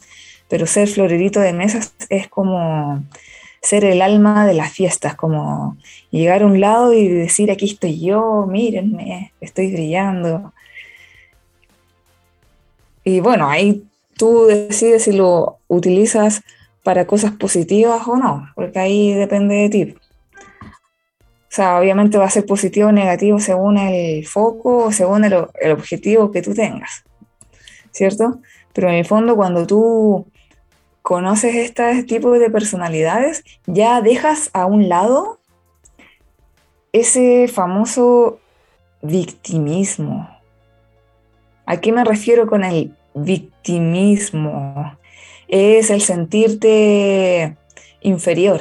pero 0.49 0.67
ser 0.67 0.87
florerito 0.87 1.41
de 1.41 1.53
mesa 1.53 1.81
es 2.09 2.29
como 2.29 3.03
ser 3.61 3.85
el 3.85 4.03
alma 4.03 4.47
de 4.47 4.55
las 4.55 4.73
fiestas, 4.73 5.15
como 5.15 5.77
llegar 6.11 6.43
a 6.43 6.47
un 6.47 6.61
lado 6.61 6.93
y 6.93 7.09
decir, 7.09 7.51
aquí 7.51 7.67
estoy 7.67 8.01
yo, 8.01 8.47
mírenme, 8.47 9.33
estoy 9.41 9.73
brillando. 9.73 10.53
Y 13.05 13.21
bueno, 13.21 13.49
ahí 13.49 13.85
tú 14.17 14.47
decides 14.47 15.05
si 15.05 15.13
lo 15.13 15.59
utilizas 15.69 16.43
para 16.83 17.07
cosas 17.07 17.33
positivas 17.33 18.07
o 18.07 18.17
no, 18.17 18.49
porque 18.55 18.79
ahí 18.79 19.13
depende 19.15 19.55
de 19.55 19.69
ti. 19.69 19.95
O 20.63 21.51
sea, 21.51 21.79
obviamente 21.79 22.19
va 22.19 22.27
a 22.27 22.31
ser 22.31 22.45
positivo 22.47 22.89
o 22.89 22.93
negativo 22.93 23.41
según 23.41 23.79
el 23.79 24.27
foco 24.27 24.93
según 24.93 25.25
el, 25.25 25.35
el 25.61 25.73
objetivo 25.73 26.31
que 26.31 26.43
tú 26.43 26.55
tengas, 26.55 27.05
¿cierto? 27.91 28.41
Pero 28.75 28.91
en 28.91 28.97
el 28.97 29.05
fondo 29.07 29.35
cuando 29.35 29.67
tú 29.67 30.27
conoces 31.09 31.55
este 31.55 32.03
tipo 32.03 32.39
de 32.39 32.51
personalidades, 32.51 33.43
ya 33.65 34.03
dejas 34.03 34.51
a 34.53 34.67
un 34.67 34.91
lado 34.91 35.41
ese 36.93 37.49
famoso 37.49 38.41
victimismo. 39.01 40.29
¿A 41.65 41.79
qué 41.79 41.93
me 41.93 42.05
refiero 42.05 42.47
con 42.47 42.63
el 42.63 42.95
victimismo? 43.15 44.99
Es 45.49 45.89
el 45.89 46.03
sentirte 46.03 47.57
inferior 48.03 48.61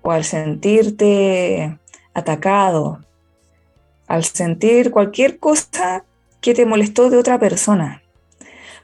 o 0.00 0.12
al 0.12 0.24
sentirte 0.24 1.78
atacado, 2.14 3.00
al 4.06 4.24
sentir 4.24 4.90
cualquier 4.90 5.38
cosa 5.38 6.06
que 6.40 6.54
te 6.54 6.64
molestó 6.64 7.10
de 7.10 7.18
otra 7.18 7.38
persona. 7.38 8.02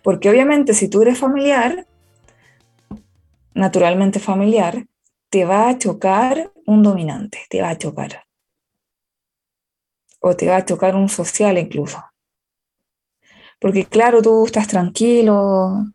Porque 0.02 0.28
obviamente 0.28 0.74
si 0.74 0.88
tú 0.88 1.00
eres 1.00 1.16
familiar, 1.16 1.86
naturalmente 3.54 4.20
familiar, 4.20 4.86
te 5.28 5.44
va 5.44 5.68
a 5.68 5.78
chocar 5.78 6.52
un 6.66 6.82
dominante, 6.82 7.40
te 7.48 7.62
va 7.62 7.70
a 7.70 7.78
chocar. 7.78 8.24
O 10.20 10.36
te 10.36 10.48
va 10.48 10.56
a 10.56 10.64
chocar 10.64 10.94
un 10.96 11.08
social 11.08 11.56
incluso. 11.58 12.02
Porque 13.60 13.84
claro, 13.84 14.22
tú 14.22 14.46
estás 14.46 14.68
tranquilo 14.68 15.86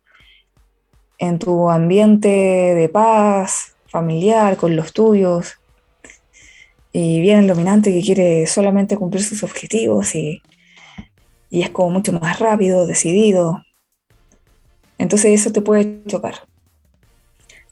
en 1.18 1.38
tu 1.38 1.70
ambiente 1.70 2.28
de 2.28 2.88
paz, 2.88 3.76
familiar, 3.86 4.56
con 4.56 4.76
los 4.76 4.92
tuyos, 4.92 5.58
y 6.92 7.20
viene 7.20 7.40
el 7.40 7.46
dominante 7.46 7.92
que 7.92 8.02
quiere 8.02 8.46
solamente 8.46 8.96
cumplir 8.96 9.22
sus 9.22 9.42
objetivos 9.42 10.14
y, 10.14 10.42
y 11.50 11.62
es 11.62 11.70
como 11.70 11.90
mucho 11.90 12.12
más 12.12 12.38
rápido, 12.38 12.86
decidido. 12.86 13.62
Entonces 14.96 15.38
eso 15.38 15.52
te 15.52 15.60
puede 15.60 16.02
chocar. 16.06 16.46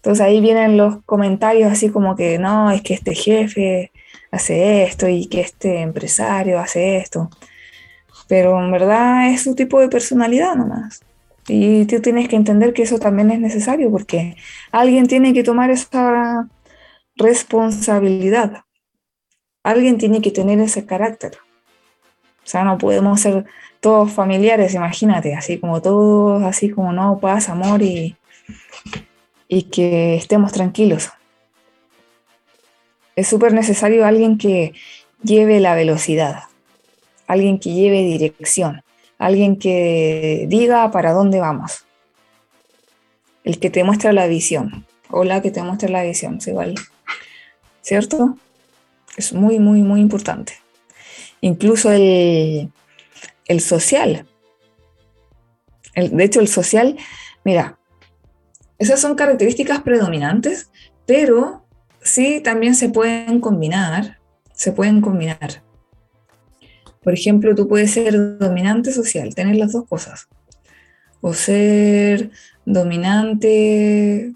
Entonces 0.05 0.21
ahí 0.27 0.43
vienen 0.43 0.77
los 0.77 1.03
comentarios 1.07 1.73
así 1.73 1.89
como 1.89 2.15
que 2.15 2.39
no, 2.39 2.71
es 2.71 2.83
que 2.83 2.93
este 2.93 3.15
jefe 3.15 3.91
hace 4.31 4.83
esto 4.83 5.09
y 5.09 5.29
que 5.29 5.41
este 5.41 5.81
empresario 5.81 6.59
hace 6.59 6.99
esto. 6.99 7.31
Pero 8.29 8.63
en 8.63 8.71
verdad 8.71 9.31
es 9.31 9.45
su 9.45 9.55
tipo 9.55 9.81
de 9.81 9.89
personalidad 9.89 10.57
nomás. 10.57 11.01
Y 11.49 11.87
tú 11.87 12.03
tienes 12.03 12.29
que 12.29 12.37
entender 12.37 12.75
que 12.75 12.83
eso 12.83 12.99
también 12.99 13.31
es 13.31 13.41
necesario 13.41 13.91
porque 13.91 14.37
alguien 14.73 15.07
tiene 15.07 15.33
que 15.33 15.43
tomar 15.43 15.71
esa 15.71 16.51
responsabilidad. 17.17 18.65
Alguien 19.63 19.97
tiene 19.97 20.21
que 20.21 20.33
tener 20.33 20.61
ese 20.61 20.85
carácter. 20.85 21.39
O 22.45 22.47
sea, 22.47 22.63
no 22.63 22.77
podemos 22.77 23.23
ser 23.23 23.47
todos 23.81 24.13
familiares, 24.13 24.75
imagínate, 24.75 25.35
así 25.35 25.59
como 25.59 25.81
todos, 25.81 26.43
así 26.43 26.69
como 26.69 26.93
no, 26.93 27.19
paz, 27.21 27.49
amor 27.49 27.81
y, 27.81 28.19
y 29.55 29.63
que 29.63 30.17
estemos 30.17 30.53
tranquilos. 30.53 31.11
Es 33.15 33.29
súper 33.29 33.53
necesario 33.53 34.05
alguien 34.05 34.37
que 34.37 34.73
lleve 35.23 35.61
la 35.61 35.77
velocidad, 35.77 36.43
alguien 37.29 37.61
que 37.61 37.73
lleve 37.73 38.03
dirección, 38.03 38.83
alguien 39.17 39.57
que 39.57 40.47
diga 40.49 40.91
para 40.91 41.13
dónde 41.13 41.39
vamos, 41.39 41.85
el 43.45 43.61
que 43.61 43.71
te 43.71 43.85
muestra 43.85 44.13
la 44.13 44.27
visión 44.27 44.87
o 45.09 45.23
la 45.23 45.41
que 45.41 45.53
te 45.53 45.63
muestra 45.63 45.89
la 45.89 46.03
visión, 46.03 46.41
igual, 46.45 46.75
¿cierto? 47.81 48.37
Es 49.17 49.33
muy, 49.33 49.61
muy, 49.61 49.83
muy 49.83 50.01
importante. 50.01 50.55
Incluso 51.43 51.93
el, 51.93 52.73
el 53.47 53.61
social. 53.61 54.27
de 55.95 56.25
hecho, 56.25 56.41
el 56.41 56.49
social, 56.49 56.97
mira, 57.45 57.79
esas 58.79 59.01
son 59.01 59.15
características 59.15 59.83
predominantes, 59.83 60.71
pero 61.07 61.67
sí 62.03 62.41
también 62.41 62.75
se 62.75 62.89
pueden 62.89 63.41
combinar, 63.41 64.19
se 64.53 64.73
pueden 64.73 65.01
combinar. 65.01 65.63
Por 67.03 67.13
ejemplo, 67.13 67.55
tú 67.55 67.69
puedes 67.69 67.93
ser 67.93 68.39
dominante 68.39 68.91
social, 68.91 69.35
tener 69.35 69.57
las 69.57 69.73
dos 69.73 69.87
cosas. 69.87 70.29
O 71.21 71.35
ser 71.35 72.31
dominante, 72.65 74.33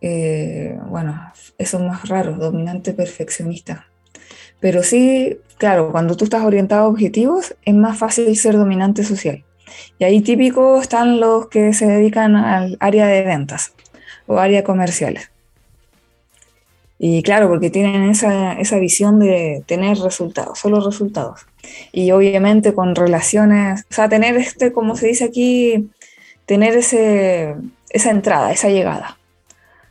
eh, 0.00 0.78
bueno, 0.86 1.32
eso 1.58 1.78
es 1.78 1.82
más 1.82 2.08
raro, 2.08 2.34
dominante 2.34 2.92
perfeccionista. 2.92 3.86
Pero 4.60 4.82
sí, 4.82 5.38
claro, 5.56 5.90
cuando 5.90 6.16
tú 6.16 6.24
estás 6.24 6.44
orientado 6.44 6.84
a 6.84 6.88
objetivos, 6.88 7.56
es 7.64 7.74
más 7.74 7.98
fácil 7.98 8.36
ser 8.36 8.56
dominante 8.56 9.04
social. 9.04 9.44
Y 9.98 10.04
ahí 10.04 10.20
típico 10.20 10.80
están 10.80 11.20
los 11.20 11.48
que 11.48 11.72
se 11.72 11.86
dedican 11.86 12.36
al 12.36 12.76
área 12.80 13.06
de 13.06 13.22
ventas 13.22 13.72
o 14.26 14.38
área 14.38 14.64
comerciales. 14.64 15.30
Y 16.98 17.22
claro, 17.22 17.48
porque 17.48 17.70
tienen 17.70 18.10
esa, 18.10 18.52
esa 18.52 18.78
visión 18.78 19.18
de 19.18 19.64
tener 19.66 19.96
resultados, 19.98 20.58
solo 20.58 20.84
resultados. 20.84 21.46
Y 21.92 22.10
obviamente 22.10 22.74
con 22.74 22.94
relaciones, 22.94 23.86
o 23.90 23.94
sea, 23.94 24.08
tener 24.08 24.36
este, 24.36 24.72
como 24.72 24.96
se 24.96 25.06
dice 25.06 25.24
aquí, 25.24 25.90
tener 26.44 26.76
ese, 26.76 27.54
esa 27.88 28.10
entrada, 28.10 28.52
esa 28.52 28.68
llegada. 28.68 29.18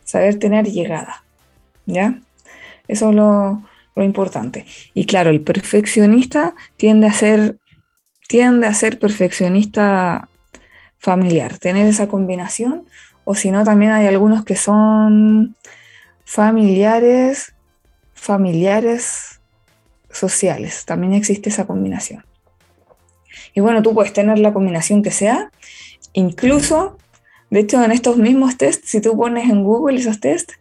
Saber 0.04 0.38
tener 0.38 0.68
llegada. 0.68 1.24
¿Ya? 1.88 2.20
Eso 2.88 3.10
es 3.10 3.15
lo, 3.15 3.63
lo 3.96 4.04
importante. 4.04 4.65
Y 4.94 5.06
claro, 5.06 5.30
el 5.30 5.42
perfeccionista 5.42 6.56
tiende 6.78 7.08
a 7.08 7.13
ser, 7.13 7.58
tiende 8.30 8.68
a 8.68 8.76
ser 8.76 9.00
perfeccionista 9.00 10.30
familiar, 11.00 11.58
tener 11.58 11.88
esa 11.88 12.08
combinación, 12.08 12.86
o 13.24 13.34
si 13.34 13.50
no, 13.50 13.63
también 13.63 13.92
hay 13.92 14.06
algunos 14.06 14.46
que 14.46 14.56
son 14.56 15.56
familiares, 16.26 17.56
familiares 18.13 19.42
sociales, 20.12 20.86
también 20.86 21.15
existe 21.15 21.50
esa 21.50 21.65
combinación. 21.65 22.24
Y 23.56 23.62
bueno, 23.62 23.82
tú 23.82 23.96
puedes 23.96 24.13
tener 24.13 24.38
la 24.38 24.54
combinación 24.54 25.02
que 25.02 25.10
sea, 25.10 25.50
incluso, 26.13 27.00
de 27.50 27.62
hecho, 27.62 27.84
en 27.84 27.92
estos 27.92 28.18
mismos 28.18 28.58
tests, 28.58 28.92
si 28.92 29.02
tú 29.02 29.18
pones 29.18 29.50
en 29.50 29.63
Google 29.63 30.00
esos 30.00 30.20
tests, 30.20 30.54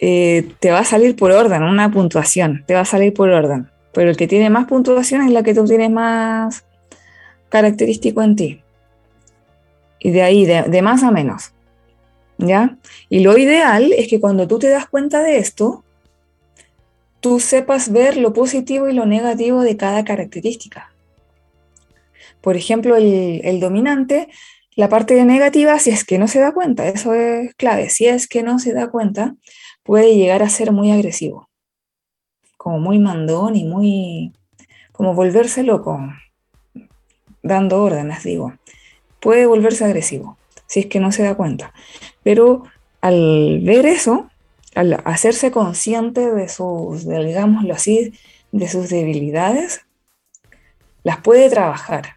eh, 0.00 0.48
te 0.60 0.70
va 0.70 0.78
a 0.78 0.84
salir 0.84 1.16
por 1.16 1.32
orden, 1.32 1.64
una 1.64 1.90
puntuación, 1.90 2.62
te 2.64 2.74
va 2.74 2.80
a 2.82 2.84
salir 2.84 3.12
por 3.12 3.30
orden. 3.30 3.72
Pero 3.92 4.10
el 4.10 4.16
que 4.16 4.28
tiene 4.28 4.50
más 4.50 4.66
puntuación 4.66 5.22
es 5.22 5.32
la 5.32 5.42
que 5.42 5.52
tú 5.52 5.64
tienes 5.64 5.90
más 5.90 6.65
característico 7.56 8.22
en 8.22 8.36
ti. 8.36 8.60
Y 9.98 10.10
de 10.10 10.22
ahí, 10.22 10.44
de, 10.44 10.62
de 10.62 10.82
más 10.82 11.02
a 11.02 11.10
menos. 11.10 11.52
¿Ya? 12.38 12.76
Y 13.08 13.20
lo 13.20 13.38
ideal 13.38 13.92
es 13.92 14.08
que 14.08 14.20
cuando 14.20 14.46
tú 14.46 14.58
te 14.58 14.68
das 14.68 14.86
cuenta 14.86 15.22
de 15.22 15.38
esto, 15.38 15.84
tú 17.20 17.40
sepas 17.40 17.90
ver 17.90 18.18
lo 18.18 18.32
positivo 18.32 18.88
y 18.88 18.92
lo 18.92 19.06
negativo 19.06 19.62
de 19.62 19.76
cada 19.76 20.04
característica. 20.04 20.92
Por 22.42 22.56
ejemplo, 22.56 22.94
el, 22.96 23.40
el 23.42 23.58
dominante, 23.58 24.28
la 24.76 24.88
parte 24.88 25.24
negativa, 25.24 25.78
si 25.78 25.90
es 25.90 26.04
que 26.04 26.18
no 26.18 26.28
se 26.28 26.40
da 26.40 26.52
cuenta, 26.52 26.86
eso 26.86 27.14
es 27.14 27.54
clave, 27.54 27.88
si 27.88 28.06
es 28.06 28.28
que 28.28 28.42
no 28.42 28.58
se 28.58 28.74
da 28.74 28.90
cuenta, 28.90 29.34
puede 29.82 30.14
llegar 30.14 30.42
a 30.42 30.50
ser 30.50 30.72
muy 30.72 30.90
agresivo, 30.90 31.48
como 32.58 32.78
muy 32.78 32.98
mandón 32.98 33.56
y 33.56 33.64
muy, 33.64 34.32
como 34.92 35.14
volverse 35.14 35.62
loco, 35.62 35.98
dando 37.46 37.82
órdenes, 37.82 38.22
digo. 38.24 38.54
Puede 39.20 39.46
volverse 39.46 39.84
agresivo, 39.84 40.36
si 40.66 40.80
es 40.80 40.86
que 40.86 41.00
no 41.00 41.12
se 41.12 41.22
da 41.22 41.34
cuenta. 41.34 41.72
Pero 42.22 42.64
al 43.00 43.60
ver 43.62 43.86
eso, 43.86 44.30
al 44.74 45.00
hacerse 45.04 45.50
consciente 45.50 46.32
de 46.32 46.48
sus, 46.48 47.08
digámoslo 47.08 47.74
así, 47.74 48.12
de 48.52 48.68
sus 48.68 48.88
debilidades, 48.88 49.86
las 51.02 51.18
puede 51.18 51.48
trabajar. 51.48 52.16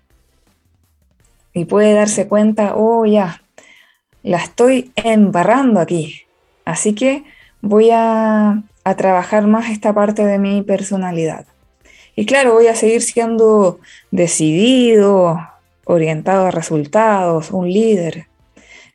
Y 1.53 1.65
puede 1.65 1.93
darse 1.93 2.27
cuenta, 2.27 2.75
oh 2.75 3.05
ya, 3.05 3.41
la 4.23 4.37
estoy 4.37 4.91
embarrando 4.95 5.79
aquí. 5.79 6.23
Así 6.65 6.93
que 6.93 7.23
voy 7.61 7.89
a, 7.91 8.63
trabajar 8.97 9.45
más 9.45 9.69
esta 9.69 9.93
parte 9.93 10.25
de 10.25 10.39
mi 10.39 10.63
personalidad. 10.63 11.45
Y 12.19 12.25
claro, 12.25 12.51
voy 12.53 12.67
a 12.67 12.75
seguir 12.75 13.01
siendo 13.01 13.79
decidido, 14.11 15.39
orientado 15.85 16.47
a 16.47 16.51
resultados, 16.51 17.51
un 17.51 17.71
líder, 17.71 18.27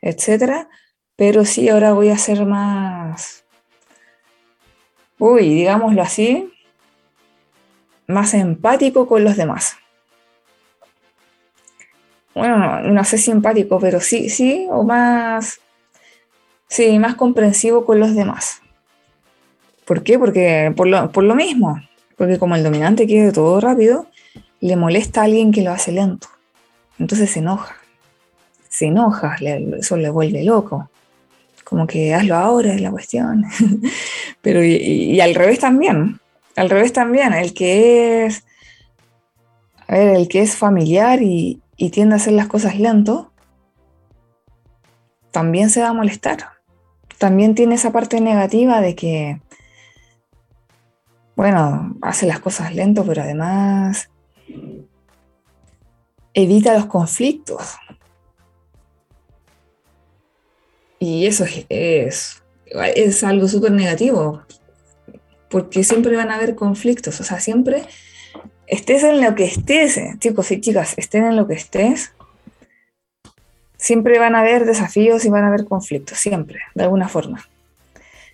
etc. 0.03 0.69
Pero 1.17 1.47
sí, 1.47 1.71
ahora 1.71 1.95
voy 1.95 2.11
a 2.11 2.19
ser 2.19 2.45
más, 2.45 3.45
uy, 5.19 5.55
digámoslo 5.55 6.03
así, 6.03 6.53
más 8.07 8.35
empático 8.35 9.07
con 9.07 9.25
los 9.25 9.37
demás. 9.37 9.79
Bueno, 12.35 12.59
no, 12.59 12.81
no 12.83 13.05
sé 13.05 13.17
si 13.17 13.31
empático, 13.31 13.79
pero 13.81 14.01
sí, 14.01 14.29
sí, 14.29 14.67
o 14.71 14.83
más 14.83 15.61
Sí, 16.69 16.99
más 16.99 17.15
comprensivo 17.15 17.85
con 17.85 18.01
los 18.01 18.17
demás. 18.17 18.61
¿Por 19.85 20.03
qué? 20.03 20.19
Porque 20.19 20.73
por 20.77 20.89
lo, 20.89 21.35
mismo. 21.37 21.81
Porque 22.17 22.39
como 22.39 22.57
el 22.57 22.63
dominante 22.63 23.07
quiere 23.07 23.33
todo 23.33 23.61
rápido, 23.61 24.07
le 24.61 24.77
molesta 24.77 25.21
a 25.21 25.25
alguien 25.25 25.53
que 25.53 25.63
lo 25.63 25.73
hace 25.73 25.93
lento. 25.93 26.29
Entonces 26.99 27.31
se 27.31 27.41
enoja. 27.41 27.77
Se 28.69 28.87
enoja, 28.87 29.37
eso 29.79 29.97
le 29.97 30.11
vuelve 30.11 30.45
loco. 30.45 30.91
Como 31.65 31.87
que 31.87 32.15
hazlo 32.15 32.37
ahora 32.37 32.75
es 32.75 32.81
la 32.81 32.91
cuestión. 32.91 33.45
Pero 34.43 34.63
y, 34.65 35.21
al 35.21 35.35
revés 35.35 35.61
también. 35.61 36.21
Al 36.57 36.71
revés 36.71 36.93
también. 36.93 37.33
El 37.33 37.55
que 37.55 38.27
es. 38.27 38.45
A 39.87 39.95
ver, 39.95 40.17
el 40.17 40.29
que 40.29 40.41
es 40.43 40.57
familiar 40.57 41.23
y, 41.23 41.61
y 41.77 41.91
tiende 41.91 42.15
a 42.15 42.17
hacer 42.17 42.33
las 42.33 42.47
cosas 42.47 42.79
lento, 42.79 43.33
también 45.31 45.69
se 45.69 45.83
va 45.83 45.89
a 45.89 45.93
molestar 45.93 46.55
también 47.19 47.55
tiene 47.55 47.77
esa 47.77 47.91
parte 47.91 48.21
negativa 48.21 48.81
de 48.81 48.95
que, 48.95 49.41
bueno, 51.37 51.97
hace 52.03 52.27
las 52.27 52.41
cosas 52.41 52.75
lento, 52.75 53.05
pero 53.05 53.23
además 53.23 54.09
evita 56.33 56.75
los 56.75 56.87
conflictos. 56.87 57.77
Y 60.99 61.27
eso 61.27 61.45
es, 61.69 62.43
es, 62.69 63.25
algo 63.25 63.49
súper 63.49 63.73
negativo, 63.73 64.43
porque 65.51 65.85
siempre 65.85 66.17
van 66.17 66.31
a 66.31 66.37
haber 66.37 66.55
conflictos, 66.55 67.21
o 67.21 67.25
sea, 67.25 67.41
siempre 67.41 67.83
estés 68.67 69.03
en 69.03 69.21
lo 69.21 69.35
que 69.35 69.45
estés, 69.45 70.01
chicos 70.19 70.51
y 70.51 70.61
chicas, 70.61 70.95
estén 70.97 71.25
en 71.25 71.37
lo 71.37 71.47
que 71.47 71.55
estés, 71.55 72.13
siempre 73.77 74.19
van 74.19 74.35
a 74.35 74.41
haber 74.41 74.65
desafíos 74.65 75.25
y 75.27 75.29
van 75.29 75.45
a 75.45 75.49
haber 75.49 75.67
conflictos, 75.67 76.19
siempre, 76.19 76.61
de 76.75 76.85
alguna 76.85 77.09
forma. 77.09 77.47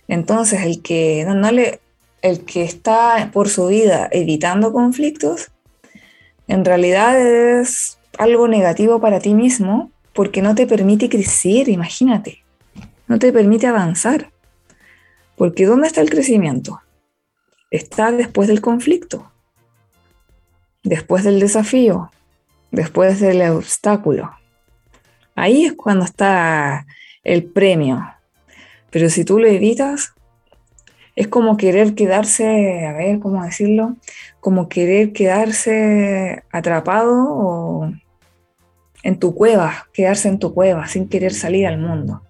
Entonces, 0.07 0.61
el 0.61 0.81
que, 0.81 1.25
no, 1.25 1.51
le, 1.51 1.81
el 2.21 2.45
que 2.45 2.63
está 2.63 3.29
por 3.33 3.49
su 3.49 3.67
vida 3.67 4.07
evitando 4.11 4.71
conflictos, 4.71 5.51
en 6.47 6.65
realidad 6.65 7.19
es 7.19 7.97
algo 8.17 8.47
negativo 8.47 8.99
para 8.99 9.19
ti 9.19 9.33
mismo 9.33 9.91
porque 10.13 10.41
no 10.41 10.55
te 10.55 10.67
permite 10.67 11.09
crecer, 11.09 11.69
imagínate, 11.69 12.43
no 13.07 13.19
te 13.19 13.31
permite 13.31 13.67
avanzar. 13.67 14.31
Porque 15.35 15.65
¿dónde 15.65 15.87
está 15.87 16.01
el 16.01 16.09
crecimiento? 16.09 16.81
Está 17.71 18.11
después 18.11 18.47
del 18.47 18.61
conflicto, 18.61 19.31
después 20.83 21.23
del 21.23 21.39
desafío, 21.39 22.11
después 22.69 23.19
del 23.19 23.41
obstáculo. 23.49 24.31
Ahí 25.35 25.65
es 25.65 25.73
cuando 25.73 26.05
está 26.05 26.85
el 27.23 27.45
premio. 27.45 28.05
Pero 28.89 29.09
si 29.09 29.23
tú 29.23 29.39
lo 29.39 29.47
evitas, 29.47 30.13
es 31.15 31.27
como 31.27 31.57
querer 31.57 31.93
quedarse, 31.93 32.85
a 32.85 32.93
ver, 32.93 33.19
¿cómo 33.19 33.43
decirlo? 33.43 33.97
Como 34.39 34.69
querer 34.69 35.11
quedarse 35.11 36.43
atrapado 36.51 37.13
o 37.13 37.91
en 39.03 39.19
tu 39.19 39.35
cueva, 39.35 39.87
quedarse 39.93 40.29
en 40.29 40.39
tu 40.39 40.53
cueva 40.53 40.87
sin 40.87 41.09
querer 41.09 41.33
salir 41.33 41.67
al 41.67 41.77
mundo. 41.77 42.21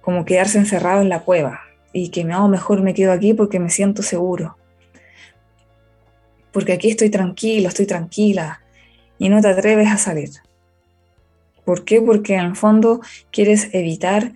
Como 0.00 0.24
quedarse 0.24 0.58
encerrado 0.58 1.00
en 1.00 1.08
la 1.08 1.20
cueva 1.20 1.62
y 1.92 2.10
que 2.10 2.24
no, 2.24 2.48
mejor 2.48 2.82
me 2.82 2.92
quedo 2.92 3.12
aquí 3.12 3.32
porque 3.32 3.58
me 3.58 3.70
siento 3.70 4.02
seguro. 4.02 4.58
Porque 6.52 6.72
aquí 6.72 6.90
estoy 6.90 7.10
tranquilo, 7.10 7.68
estoy 7.68 7.86
tranquila 7.86 8.60
y 9.18 9.28
no 9.28 9.40
te 9.40 9.48
atreves 9.48 9.88
a 9.88 9.96
salir. 9.96 10.30
¿Por 11.64 11.84
qué? 11.84 12.02
Porque 12.02 12.34
en 12.34 12.44
el 12.44 12.56
fondo 12.56 13.00
quieres 13.30 13.70
evitar 13.72 14.32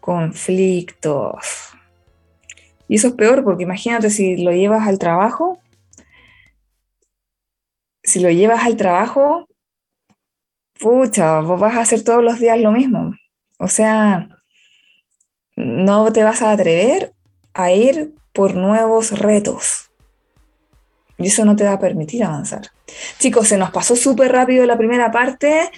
conflictos. 0.00 1.67
Y 2.88 2.96
eso 2.96 3.08
es 3.08 3.14
peor 3.14 3.44
porque 3.44 3.64
imagínate 3.64 4.10
si 4.10 4.38
lo 4.38 4.50
llevas 4.50 4.88
al 4.88 4.98
trabajo, 4.98 5.60
si 8.02 8.20
lo 8.20 8.30
llevas 8.30 8.64
al 8.64 8.76
trabajo, 8.76 9.46
pucha, 10.80 11.40
vos 11.40 11.60
vas 11.60 11.76
a 11.76 11.80
hacer 11.82 12.02
todos 12.02 12.24
los 12.24 12.40
días 12.40 12.58
lo 12.58 12.72
mismo. 12.72 13.14
O 13.58 13.68
sea, 13.68 14.28
no 15.56 16.12
te 16.12 16.24
vas 16.24 16.40
a 16.40 16.52
atrever 16.52 17.12
a 17.52 17.72
ir 17.72 18.14
por 18.32 18.54
nuevos 18.54 19.18
retos. 19.18 19.90
Y 21.18 21.26
eso 21.26 21.44
no 21.44 21.56
te 21.56 21.64
va 21.64 21.72
a 21.72 21.80
permitir 21.80 22.22
avanzar. 22.24 22.70
Chicos, 23.18 23.48
se 23.48 23.58
nos 23.58 23.70
pasó 23.70 23.96
súper 23.96 24.32
rápido 24.32 24.64
la 24.64 24.78
primera 24.78 25.10
parte 25.10 25.70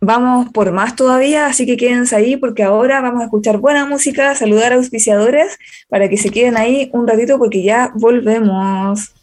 vamos 0.00 0.50
por 0.50 0.72
más 0.72 0.94
todavía, 0.96 1.46
así 1.46 1.66
que 1.66 1.76
quédense 1.76 2.14
ahí 2.14 2.36
porque 2.36 2.62
ahora 2.62 3.00
vamos 3.00 3.22
a 3.22 3.24
escuchar 3.24 3.58
buena 3.58 3.86
música, 3.86 4.34
saludar 4.34 4.72
a 4.72 4.76
auspiciadores 4.76 5.58
para 5.88 6.08
que 6.08 6.16
se 6.16 6.30
queden 6.30 6.56
ahí 6.56 6.90
un 6.92 7.06
ratito 7.06 7.38
porque 7.38 7.62
ya 7.62 7.92
volvemos. 7.94 9.15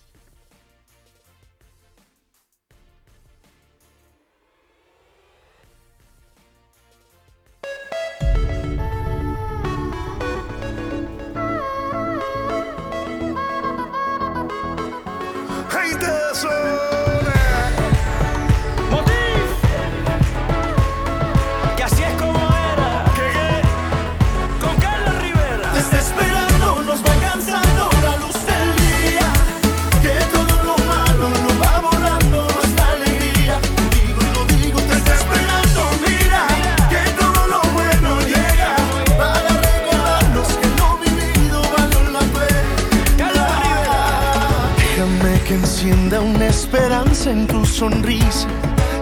Encienda 45.84 46.22
una 46.22 46.48
esperanza 46.48 47.30
en 47.30 47.46
tu 47.46 47.66
sonrisa 47.66 48.48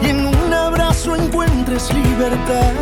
y 0.02 0.08
en 0.08 0.26
un 0.26 0.52
abrazo 0.52 1.16
encuentres 1.16 1.94
libertad. 1.94 2.74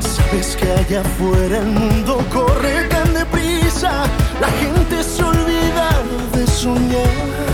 Sabes 0.00 0.56
que 0.56 0.72
allá 0.72 1.02
afuera 1.02 1.58
el 1.58 1.66
mundo 1.66 2.18
corre 2.32 2.88
tan 2.88 3.14
deprisa, 3.14 4.06
la 4.40 4.48
gente 4.58 5.04
se 5.04 5.22
olvida 5.22 6.02
de 6.34 6.46
soñar. 6.48 7.49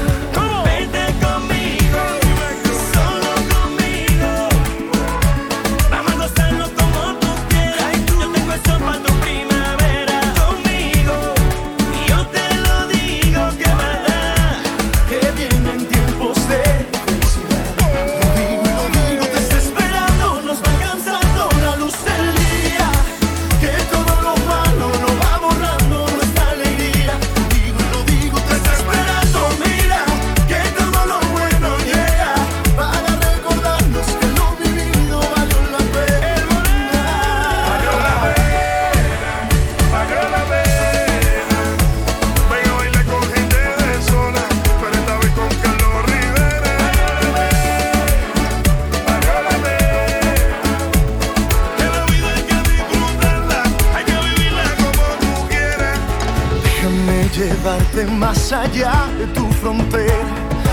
Más 58.16 58.52
allá 58.52 59.09
de 59.18 59.26
tu 59.29 59.46
frontera. 59.52 60.14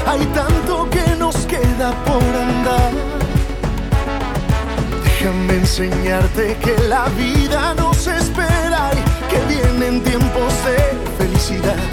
Hay 0.08 0.26
tanto 0.28 0.90
que 0.90 1.16
nos 1.18 1.36
queda 1.46 1.92
por 2.06 2.24
andar. 2.24 2.92
Déjame 5.04 5.56
enseñarte 5.56 6.58
que 6.58 6.76
la 6.88 7.06
vida 7.10 7.74
nos 7.76 8.08
espera 8.08 8.92
y 8.94 9.30
que 9.30 9.40
vienen 9.54 10.02
tiempos 10.04 10.54
de 10.66 11.24
felicidad. 11.26 11.93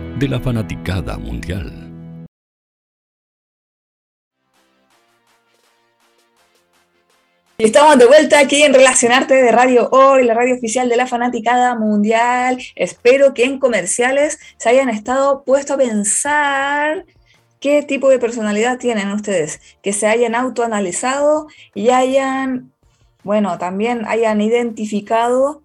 de 0.21 0.27
la 0.27 0.39
fanaticada 0.39 1.17
mundial. 1.17 1.89
Estamos 7.57 7.97
de 7.97 8.05
vuelta 8.05 8.37
aquí 8.37 8.61
en 8.61 8.71
Relacionarte 8.71 9.33
de 9.33 9.51
Radio 9.51 9.89
Hoy, 9.91 10.23
la 10.23 10.35
radio 10.35 10.53
oficial 10.53 10.89
de 10.89 10.97
la 10.97 11.07
fanaticada 11.07 11.73
mundial. 11.73 12.59
Espero 12.75 13.33
que 13.33 13.45
en 13.45 13.57
comerciales 13.57 14.37
se 14.57 14.69
hayan 14.69 14.89
estado 14.89 15.43
puesto 15.43 15.73
a 15.73 15.77
pensar 15.77 17.07
qué 17.59 17.81
tipo 17.81 18.07
de 18.11 18.19
personalidad 18.19 18.77
tienen 18.77 19.09
ustedes, 19.09 19.59
que 19.81 19.91
se 19.91 20.05
hayan 20.05 20.35
autoanalizado 20.35 21.47
y 21.73 21.89
hayan, 21.89 22.71
bueno, 23.23 23.57
también 23.57 24.05
hayan 24.05 24.39
identificado 24.39 25.63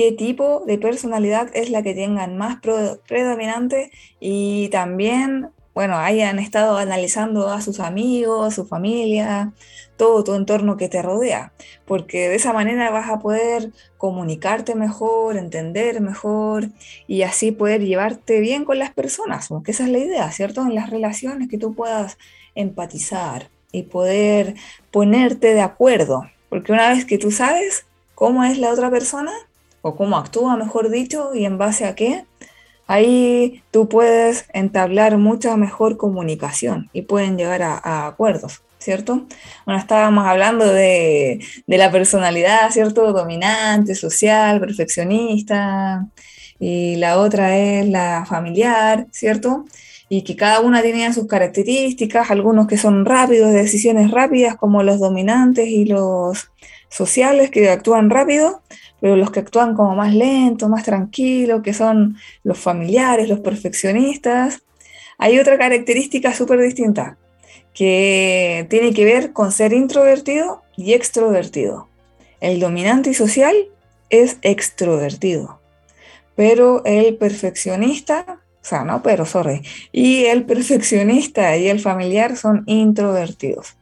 qué 0.00 0.12
tipo 0.12 0.62
de 0.66 0.78
personalidad 0.78 1.50
es 1.52 1.68
la 1.68 1.82
que 1.82 1.92
tengan 1.92 2.38
más 2.38 2.58
predominante 3.06 3.90
y 4.18 4.70
también, 4.70 5.50
bueno, 5.74 5.98
hayan 5.98 6.38
estado 6.38 6.78
analizando 6.78 7.50
a 7.50 7.60
sus 7.60 7.80
amigos, 7.80 8.46
a 8.46 8.56
su 8.56 8.64
familia, 8.66 9.52
todo 9.98 10.24
tu 10.24 10.34
entorno 10.34 10.78
que 10.78 10.88
te 10.88 11.02
rodea, 11.02 11.52
porque 11.84 12.30
de 12.30 12.36
esa 12.36 12.54
manera 12.54 12.90
vas 12.90 13.10
a 13.10 13.18
poder 13.18 13.72
comunicarte 13.98 14.74
mejor, 14.74 15.36
entender 15.36 16.00
mejor 16.00 16.68
y 17.06 17.20
así 17.20 17.52
poder 17.52 17.82
llevarte 17.82 18.40
bien 18.40 18.64
con 18.64 18.78
las 18.78 18.94
personas, 18.94 19.48
porque 19.48 19.72
esa 19.72 19.84
es 19.84 19.90
la 19.90 19.98
idea, 19.98 20.32
¿cierto? 20.32 20.62
En 20.62 20.74
las 20.74 20.88
relaciones 20.88 21.50
que 21.50 21.58
tú 21.58 21.74
puedas 21.74 22.16
empatizar 22.54 23.50
y 23.70 23.82
poder 23.82 24.54
ponerte 24.90 25.52
de 25.52 25.60
acuerdo, 25.60 26.22
porque 26.48 26.72
una 26.72 26.88
vez 26.88 27.04
que 27.04 27.18
tú 27.18 27.30
sabes 27.30 27.84
cómo 28.14 28.44
es 28.44 28.56
la 28.56 28.70
otra 28.70 28.90
persona, 28.90 29.32
o 29.82 29.96
cómo 29.96 30.16
actúa, 30.16 30.56
mejor 30.56 30.90
dicho, 30.90 31.34
y 31.34 31.44
en 31.44 31.58
base 31.58 31.84
a 31.86 31.94
qué, 31.94 32.24
ahí 32.86 33.62
tú 33.70 33.88
puedes 33.88 34.46
entablar 34.52 35.16
mucha 35.18 35.56
mejor 35.56 35.96
comunicación 35.96 36.90
y 36.92 37.02
pueden 37.02 37.36
llegar 37.36 37.62
a, 37.62 38.06
acuerdos, 38.06 38.62
¿cierto? 38.78 39.26
Bueno, 39.64 39.80
estábamos 39.80 40.26
hablando 40.26 40.66
de, 40.66 41.40
de, 41.66 41.78
la 41.78 41.90
personalidad, 41.90 42.70
¿cierto? 42.70 43.12
Dominante, 43.12 43.94
social, 43.94 44.60
perfeccionista, 44.60 46.06
y 46.60 46.96
la 46.96 47.18
otra 47.18 47.56
es 47.56 47.88
la 47.88 48.26
familiar, 48.26 49.06
¿cierto? 49.10 49.64
Y 50.08 50.22
que 50.22 50.36
cada 50.36 50.60
una 50.60 50.82
tiene 50.82 51.12
sus 51.12 51.26
características, 51.26 52.30
algunos 52.30 52.66
que 52.66 52.76
son 52.76 53.04
rápidos, 53.06 53.52
decisiones 53.52 54.10
rápidas, 54.10 54.56
como 54.56 54.82
los 54.82 55.00
dominantes 55.00 55.68
y 55.68 55.86
los 55.86 56.50
sociales 56.90 57.50
que 57.50 57.70
actúan 57.70 58.10
rápido, 58.10 58.62
pero 59.00 59.16
los 59.16 59.30
que 59.30 59.40
actúan 59.40 59.74
como 59.74 59.94
más 59.94 60.14
lento, 60.14 60.68
más 60.68 60.84
tranquilo, 60.84 61.62
que 61.62 61.74
son 61.74 62.16
los 62.44 62.58
familiares, 62.58 63.28
los 63.28 63.40
perfeccionistas, 63.40 64.62
hay 65.18 65.38
otra 65.38 65.58
característica 65.58 66.34
súper 66.34 66.60
distinta 66.60 67.18
que 67.74 68.66
tiene 68.68 68.92
que 68.92 69.04
ver 69.04 69.32
con 69.32 69.52
ser 69.52 69.72
introvertido 69.72 70.62
y 70.76 70.94
extrovertido. 70.94 71.88
El 72.40 72.58
dominante 72.58 73.10
y 73.10 73.14
social 73.14 73.54
es 74.08 74.38
extrovertido, 74.42 75.60
pero 76.34 76.82
el 76.84 77.16
perfeccionista, 77.16 78.40
o 78.62 78.64
sea, 78.64 78.84
no, 78.84 79.02
pero 79.02 79.24
sorry, 79.26 79.62
y 79.92 80.24
el 80.24 80.44
perfeccionista 80.44 81.56
y 81.56 81.68
el 81.68 81.80
familiar 81.80 82.36
son 82.36 82.64
introvertidos. 82.66 83.76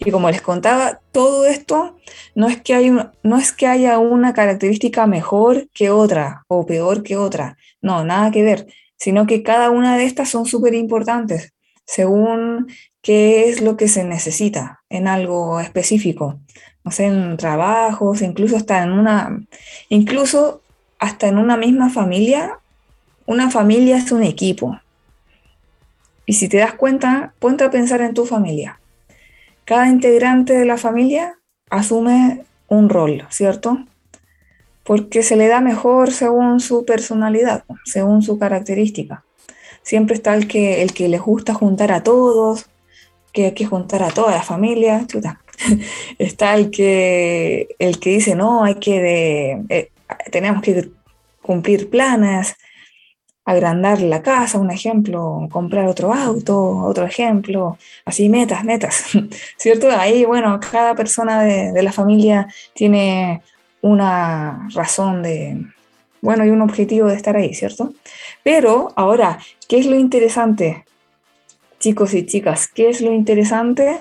Y 0.00 0.10
como 0.10 0.30
les 0.30 0.40
contaba, 0.40 1.00
todo 1.12 1.44
esto 1.46 1.96
no 2.34 2.48
es, 2.48 2.60
que 2.60 2.90
no 3.22 3.38
es 3.38 3.52
que 3.52 3.66
haya 3.66 3.98
una 3.98 4.32
característica 4.32 5.06
mejor 5.06 5.68
que 5.74 5.90
otra 5.90 6.44
o 6.48 6.66
peor 6.66 7.02
que 7.02 7.16
otra, 7.16 7.56
no, 7.80 8.04
nada 8.04 8.30
que 8.30 8.42
ver, 8.42 8.66
sino 8.96 9.26
que 9.26 9.42
cada 9.42 9.70
una 9.70 9.96
de 9.96 10.04
estas 10.04 10.30
son 10.30 10.46
súper 10.46 10.74
importantes 10.74 11.52
según 11.84 12.68
qué 13.02 13.50
es 13.50 13.60
lo 13.60 13.76
que 13.76 13.88
se 13.88 14.04
necesita 14.04 14.82
en 14.88 15.08
algo 15.08 15.60
específico, 15.60 16.38
no 16.84 16.90
sé, 16.90 17.06
en 17.06 17.36
trabajos, 17.36 18.22
incluso 18.22 18.56
hasta 18.56 18.82
en 18.82 18.92
una, 18.92 19.44
incluso 19.88 20.62
hasta 20.98 21.26
en 21.26 21.38
una 21.38 21.56
misma 21.56 21.90
familia, 21.90 22.58
una 23.26 23.50
familia 23.50 23.96
es 23.96 24.12
un 24.12 24.22
equipo. 24.22 24.78
Y 26.24 26.34
si 26.34 26.48
te 26.48 26.58
das 26.58 26.74
cuenta, 26.74 27.34
ponte 27.40 27.64
a 27.64 27.70
pensar 27.70 28.00
en 28.00 28.14
tu 28.14 28.24
familia 28.24 28.78
cada 29.64 29.88
integrante 29.88 30.54
de 30.54 30.64
la 30.64 30.76
familia 30.76 31.38
asume 31.70 32.44
un 32.68 32.88
rol, 32.88 33.26
¿cierto? 33.30 33.78
Porque 34.84 35.22
se 35.22 35.36
le 35.36 35.48
da 35.48 35.60
mejor 35.60 36.10
según 36.10 36.60
su 36.60 36.84
personalidad, 36.84 37.64
según 37.84 38.22
su 38.22 38.38
característica. 38.38 39.24
Siempre 39.82 40.14
está 40.14 40.34
el 40.34 40.48
que, 40.48 40.82
el 40.82 40.92
que 40.92 41.08
les 41.08 41.20
gusta 41.20 41.54
juntar 41.54 41.92
a 41.92 42.02
todos, 42.02 42.66
que 43.32 43.46
hay 43.46 43.52
que 43.52 43.66
juntar 43.66 44.02
a 44.02 44.10
toda 44.10 44.32
la 44.32 44.42
familia, 44.42 45.06
chuta. 45.06 45.40
está 46.18 46.54
el 46.54 46.70
que, 46.70 47.68
el 47.78 47.98
que 47.98 48.10
dice, 48.10 48.34
no, 48.34 48.64
hay 48.64 48.76
que, 48.76 49.00
de, 49.00 49.64
eh, 49.68 49.90
tenemos 50.30 50.62
que 50.62 50.90
cumplir 51.40 51.90
planes, 51.90 52.56
agrandar 53.44 54.00
la 54.00 54.22
casa, 54.22 54.58
un 54.58 54.70
ejemplo, 54.70 55.48
comprar 55.50 55.86
otro 55.86 56.12
auto, 56.12 56.78
otro 56.84 57.04
ejemplo, 57.04 57.76
así 58.04 58.28
metas, 58.28 58.64
metas, 58.64 59.04
¿cierto? 59.56 59.88
Ahí, 59.90 60.24
bueno, 60.24 60.60
cada 60.60 60.94
persona 60.94 61.42
de, 61.42 61.82
la 61.82 61.92
familia 61.92 62.48
tiene 62.74 63.42
una 63.80 64.68
razón 64.74 65.22
de, 65.22 65.66
bueno, 66.20 66.44
y 66.44 66.50
un 66.50 66.62
objetivo 66.62 67.08
de 67.08 67.16
estar 67.16 67.36
ahí, 67.36 67.52
¿cierto? 67.54 67.92
Pero 68.44 68.92
ahora, 68.94 69.38
¿qué 69.68 69.78
es 69.78 69.86
lo 69.86 69.96
interesante, 69.96 70.84
chicos 71.80 72.14
y 72.14 72.24
chicas? 72.24 72.68
¿Qué 72.68 72.88
es 72.88 73.00
lo 73.00 73.12
interesante 73.12 73.98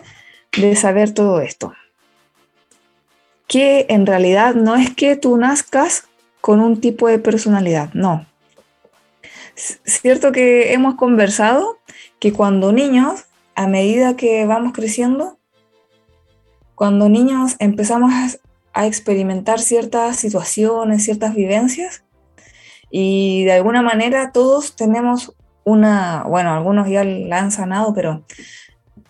de 0.55 0.75
saber 0.75 1.13
todo 1.15 1.41
esto? 1.41 1.73
Que 3.47 3.87
en 3.89 4.05
realidad 4.05 4.53
no 4.53 4.75
es 4.75 4.93
que 4.93 5.15
tú 5.15 5.35
nazcas 5.35 6.07
con 6.41 6.59
un 6.59 6.79
tipo 6.79 7.07
de 7.07 7.19
personalidad, 7.19 7.91
no, 7.93 8.25
cierto 9.55 10.31
que 10.31 10.73
hemos 10.73 10.95
conversado 10.95 11.79
que 12.19 12.33
cuando 12.33 12.71
niños, 12.71 13.25
a 13.55 13.67
medida 13.67 14.15
que 14.15 14.45
vamos 14.45 14.73
creciendo, 14.73 15.37
cuando 16.75 17.09
niños 17.09 17.55
empezamos 17.59 18.11
a 18.73 18.87
experimentar 18.87 19.59
ciertas 19.59 20.15
situaciones, 20.17 21.03
ciertas 21.03 21.35
vivencias, 21.35 22.03
y 22.89 23.45
de 23.45 23.53
alguna 23.53 23.81
manera 23.81 24.31
todos 24.31 24.75
tenemos 24.75 25.33
una, 25.63 26.23
bueno, 26.27 26.53
algunos 26.53 26.89
ya 26.89 27.03
la 27.03 27.39
han 27.39 27.51
sanado, 27.51 27.93
pero 27.93 28.25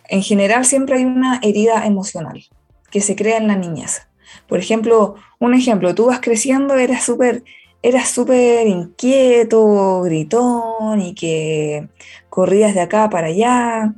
en 0.07 0.21
general 0.21 0.65
siempre 0.65 0.97
hay 0.97 1.05
una 1.05 1.39
herida 1.41 1.85
emocional 1.85 2.43
que 2.91 3.01
se 3.01 3.15
crea 3.15 3.37
en 3.37 3.47
la 3.47 3.55
niñez. 3.55 4.07
Por 4.47 4.59
ejemplo, 4.59 5.15
un 5.39 5.53
ejemplo, 5.53 5.95
tú 5.95 6.07
vas 6.07 6.19
creciendo, 6.19 6.75
eres 6.75 7.03
súper 7.03 7.43
eras 7.83 8.09
súper 8.09 8.67
inquieto, 8.67 10.01
gritón 10.03 11.01
y 11.01 11.13
que 11.15 11.87
corrías 12.29 12.75
de 12.75 12.81
acá 12.81 13.09
para 13.09 13.27
allá, 13.27 13.93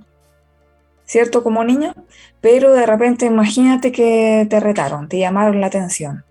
¿cierto? 1.06 1.44
Como 1.44 1.64
niño, 1.64 1.94
pero 2.42 2.74
de 2.74 2.86
repente 2.86 3.26
imagínate 3.26 3.92
que 3.92 4.48
te 4.50 4.60
retaron, 4.60 5.10
te 5.10 5.20
llamaron 5.20 5.62
la 5.62 5.68
atención. 5.68 6.24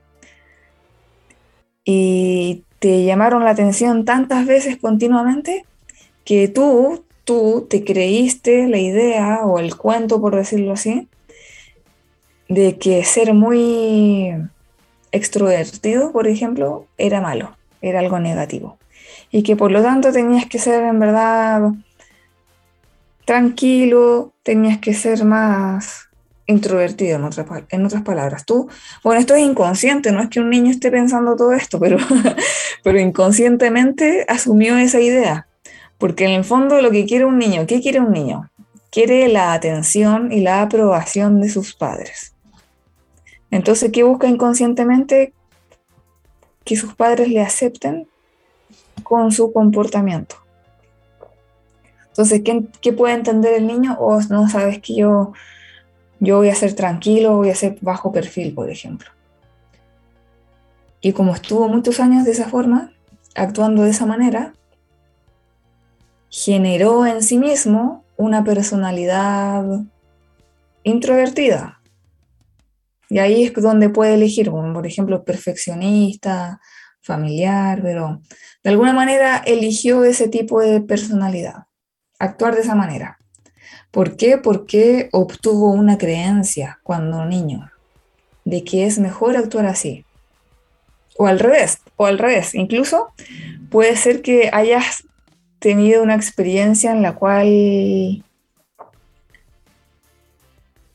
Y 1.84 2.64
te 2.78 3.04
llamaron 3.04 3.44
la 3.44 3.50
atención 3.50 4.04
tantas 4.04 4.46
veces 4.46 4.76
continuamente 4.76 5.64
que 6.24 6.48
tú, 6.48 7.04
tú 7.24 7.66
te 7.68 7.84
creíste 7.84 8.68
la 8.68 8.78
idea 8.78 9.40
o 9.44 9.58
el 9.58 9.76
cuento, 9.76 10.20
por 10.20 10.36
decirlo 10.36 10.72
así, 10.72 11.08
de 12.48 12.78
que 12.78 13.04
ser 13.04 13.34
muy 13.34 14.34
extrovertido, 15.12 16.12
por 16.12 16.26
ejemplo, 16.26 16.86
era 16.98 17.20
malo, 17.20 17.56
era 17.80 18.00
algo 18.00 18.18
negativo. 18.18 18.78
Y 19.30 19.42
que 19.42 19.56
por 19.56 19.70
lo 19.70 19.82
tanto 19.82 20.12
tenías 20.12 20.46
que 20.46 20.58
ser 20.58 20.82
en 20.84 20.98
verdad 20.98 21.72
tranquilo, 23.24 24.32
tenías 24.42 24.78
que 24.78 24.94
ser 24.94 25.24
más 25.24 26.08
introvertido, 26.46 27.16
en, 27.16 27.64
en 27.70 27.86
otras 27.86 28.02
palabras. 28.02 28.44
Tú, 28.44 28.68
bueno, 29.02 29.20
esto 29.20 29.34
es 29.34 29.42
inconsciente, 29.42 30.12
no 30.12 30.20
es 30.22 30.28
que 30.28 30.40
un 30.40 30.50
niño 30.50 30.70
esté 30.70 30.90
pensando 30.90 31.36
todo 31.36 31.52
esto, 31.52 31.78
pero, 31.78 31.98
pero 32.84 32.98
inconscientemente 32.98 34.24
asumió 34.28 34.76
esa 34.76 35.00
idea. 35.00 35.46
Porque 35.98 36.24
en 36.24 36.32
el 36.32 36.44
fondo 36.44 36.82
lo 36.82 36.90
que 36.90 37.06
quiere 37.06 37.24
un 37.24 37.38
niño, 37.38 37.66
¿qué 37.66 37.80
quiere 37.80 38.00
un 38.00 38.12
niño? 38.12 38.50
Quiere 38.90 39.28
la 39.28 39.52
atención 39.52 40.32
y 40.32 40.40
la 40.40 40.62
aprobación 40.62 41.40
de 41.40 41.48
sus 41.48 41.74
padres. 41.74 42.31
Entonces, 43.52 43.92
¿qué 43.92 44.02
busca 44.02 44.26
inconscientemente? 44.26 45.34
Que 46.64 46.74
sus 46.74 46.94
padres 46.94 47.28
le 47.28 47.42
acepten 47.42 48.08
con 49.02 49.30
su 49.30 49.52
comportamiento. 49.52 50.36
Entonces, 52.08 52.42
¿qué, 52.80 52.92
puede 52.92 53.14
entender 53.14 53.52
el 53.52 53.66
niño? 53.66 53.96
O 54.00 54.20
no 54.22 54.48
sabes 54.48 54.80
que 54.80 54.96
yo, 54.96 55.34
yo 56.18 56.38
voy 56.38 56.48
a 56.48 56.54
ser 56.54 56.74
tranquilo, 56.74 57.36
voy 57.36 57.50
a 57.50 57.54
ser 57.54 57.76
bajo 57.82 58.10
perfil, 58.10 58.54
por 58.54 58.70
ejemplo. 58.70 59.10
Y 61.02 61.12
como 61.12 61.34
estuvo 61.34 61.68
muchos 61.68 62.00
años 62.00 62.24
de 62.24 62.30
esa 62.30 62.48
forma, 62.48 62.90
actuando 63.34 63.82
de 63.82 63.90
esa 63.90 64.06
manera, 64.06 64.54
generó 66.30 67.04
en 67.04 67.22
sí 67.22 67.36
mismo 67.36 68.02
una 68.16 68.44
personalidad 68.44 69.82
introvertida, 70.84 71.81
y 73.12 73.18
ahí 73.18 73.44
es 73.44 73.52
donde 73.52 73.90
puede 73.90 74.14
elegir, 74.14 74.50
por 74.50 74.86
ejemplo, 74.86 75.22
perfeccionista, 75.22 76.58
familiar, 77.02 77.82
pero 77.82 78.22
de 78.64 78.70
alguna 78.70 78.94
manera 78.94 79.42
eligió 79.44 80.02
ese 80.04 80.28
tipo 80.28 80.62
de 80.62 80.80
personalidad, 80.80 81.64
actuar 82.18 82.54
de 82.54 82.62
esa 82.62 82.74
manera. 82.74 83.18
¿Por 83.90 84.16
qué? 84.16 84.38
Porque 84.38 85.10
obtuvo 85.12 85.72
una 85.72 85.98
creencia 85.98 86.80
cuando 86.82 87.26
niño 87.26 87.70
de 88.46 88.64
que 88.64 88.86
es 88.86 88.98
mejor 88.98 89.36
actuar 89.36 89.66
así. 89.66 90.06
O 91.18 91.26
al 91.26 91.38
revés, 91.38 91.80
o 91.96 92.06
al 92.06 92.18
revés. 92.18 92.54
Incluso 92.54 93.12
puede 93.68 93.94
ser 93.96 94.22
que 94.22 94.48
hayas 94.54 95.04
tenido 95.58 96.02
una 96.02 96.14
experiencia 96.14 96.92
en 96.92 97.02
la 97.02 97.14
cual 97.14 98.24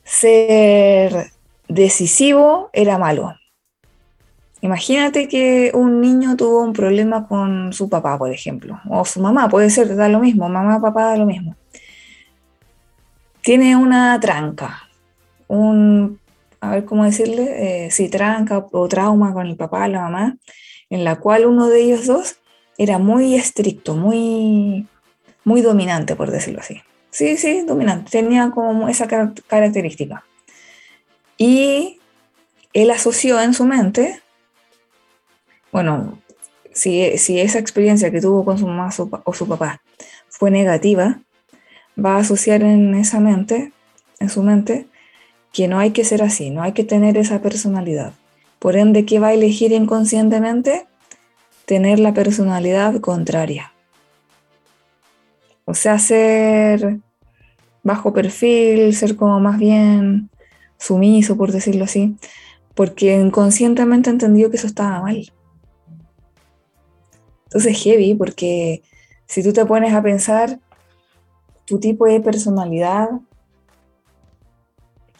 ser 0.03 1.36
decisivo 1.67 2.69
era 2.73 2.97
malo. 2.97 3.35
Imagínate 4.61 5.27
que 5.27 5.71
un 5.73 6.01
niño 6.01 6.35
tuvo 6.35 6.63
un 6.63 6.73
problema 6.73 7.27
con 7.27 7.73
su 7.73 7.89
papá, 7.89 8.17
por 8.17 8.31
ejemplo, 8.31 8.79
o 8.89 9.05
su 9.05 9.21
mamá, 9.21 9.47
puede 9.49 9.69
ser, 9.69 9.95
da 9.95 10.09
lo 10.09 10.19
mismo, 10.19 10.49
mamá, 10.49 10.81
papá, 10.81 11.05
da 11.05 11.17
lo 11.17 11.25
mismo. 11.25 11.55
Tiene 13.41 13.75
una 13.75 14.19
tranca, 14.19 14.89
un, 15.47 16.19
a 16.59 16.71
ver 16.71 16.85
cómo 16.85 17.05
decirle, 17.05 17.85
eh, 17.85 17.91
si 17.91 18.09
tranca 18.09 18.65
o 18.71 18.87
trauma 18.87 19.31
con 19.31 19.45
el 19.45 19.55
papá, 19.55 19.87
la 19.87 20.01
mamá, 20.01 20.37
en 20.89 21.03
la 21.03 21.17
cual 21.17 21.45
uno 21.45 21.67
de 21.67 21.81
ellos 21.81 22.07
dos 22.07 22.37
era 22.77 22.97
muy 22.97 23.35
estricto, 23.35 23.95
muy, 23.95 24.87
muy 25.43 25.61
dominante, 25.61 26.15
por 26.15 26.31
decirlo 26.31 26.61
así. 26.61 26.81
Sí, 27.11 27.37
sí, 27.37 27.61
dominante, 27.61 28.09
tenía 28.11 28.49
como 28.51 28.89
esa 28.89 29.07
característica. 29.07 30.23
Y 31.37 31.99
él 32.73 32.91
asoció 32.91 33.39
en 33.41 33.53
su 33.53 33.65
mente 33.65 34.21
bueno, 35.71 36.17
si, 36.73 37.01
esa 37.03 37.59
experiencia 37.59 38.11
que 38.11 38.21
tuvo 38.21 38.45
con 38.45 38.57
su 38.57 38.67
mamá 38.67 38.89
o 39.25 39.33
su 39.33 39.47
papá 39.47 39.81
fue 40.29 40.51
negativa, 40.51 41.19
va 42.03 42.15
a 42.15 42.19
asociar 42.19 42.63
en 42.63 42.95
esa 42.95 43.19
mente, 43.19 43.71
en 44.19 44.29
su 44.29 44.43
mente, 44.43 44.87
que 45.53 45.67
no 45.67 45.79
hay 45.79 45.91
que 45.91 46.03
ser 46.03 46.23
así, 46.23 46.49
no 46.49 46.61
hay 46.63 46.71
que 46.71 46.83
tener 46.83 47.17
esa 47.17 47.41
personalidad. 47.41 48.13
Por 48.59 48.75
ende, 48.75 49.05
¿qué 49.05 49.19
va 49.19 49.27
a 49.27 49.33
elegir 49.33 49.71
inconscientemente? 49.71 50.87
Tener 51.65 51.99
la 51.99 52.13
personalidad 52.13 52.99
contraria. 52.99 53.71
O 55.65 55.73
sea, 55.73 55.99
ser 55.99 56.97
bajo 57.83 58.13
perfil, 58.13 58.95
ser 58.95 59.15
como 59.15 59.39
más 59.39 59.59
bien 59.59 60.29
sumiso, 60.77 61.37
por 61.37 61.51
decirlo 61.51 61.85
así, 61.85 62.15
porque 62.75 63.15
inconscientemente 63.15 64.09
entendió 64.09 64.49
que 64.49 64.57
eso 64.57 64.67
estaba 64.67 65.01
mal. 65.01 65.31
Entonces 67.45 67.81
heavy 67.81 68.13
porque 68.13 68.83
si 69.25 69.41
tú 69.43 69.53
te 69.53 69.65
pones 69.65 69.93
a 69.93 70.01
pensar 70.01 70.59
tu 71.65 71.79
tipo 71.79 72.05
de 72.05 72.19
personalidad 72.19 73.09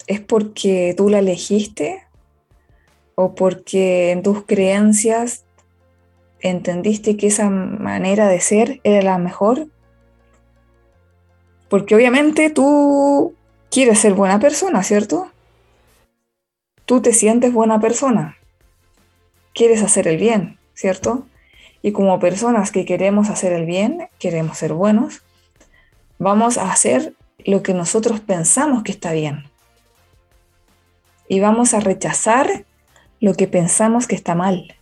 es 0.08 0.22
porque 0.22 0.93
tú 0.95 1.10
la 1.10 1.20
elegiste 1.20 2.08
o 3.16 3.34
porque 3.36 4.12
en 4.12 4.24
tus 4.24 4.43
creencias 4.45 5.45
entendiste 6.39 7.18
que 7.18 7.28
esa 7.28 7.49
manera 7.49 8.28
de 8.28 8.39
ser 8.39 8.80
era 8.84 9.01
la 9.01 9.18
mejor. 9.18 9.68
Porque 11.70 11.95
obviamente 11.95 12.49
tú 12.49 13.34
quieres 13.70 13.99
ser 13.99 14.14
buena 14.14 14.39
persona, 14.39 14.84
¿cierto? 14.84 15.32
Tú 16.88 17.01
te 17.01 17.11
sientes 17.11 17.51
buena 17.51 17.81
persona. 17.81 18.38
Quieres 19.53 19.83
hacer 19.83 20.07
el 20.07 20.15
bien, 20.15 20.57
¿cierto? 20.73 21.27
Y 21.81 21.91
como 21.91 22.17
personas 22.17 22.71
que 22.71 22.85
queremos 22.85 23.29
hacer 23.29 23.51
el 23.51 23.65
bien, 23.65 24.07
queremos 24.19 24.57
ser 24.57 24.71
buenos, 24.71 25.21
vamos 26.17 26.57
a 26.57 26.71
hacer 26.71 27.13
lo 27.43 27.61
que 27.61 27.73
nosotros 27.73 28.21
pensamos 28.21 28.83
que 28.83 28.93
está 28.93 29.11
bien. 29.11 29.49
Y 31.27 31.41
vamos 31.41 31.73
a 31.73 31.81
rechazar 31.81 32.63
lo 33.19 33.33
que 33.33 33.49
pensamos 33.49 34.07
que 34.07 34.15
está 34.15 34.33
mal. 34.33 34.73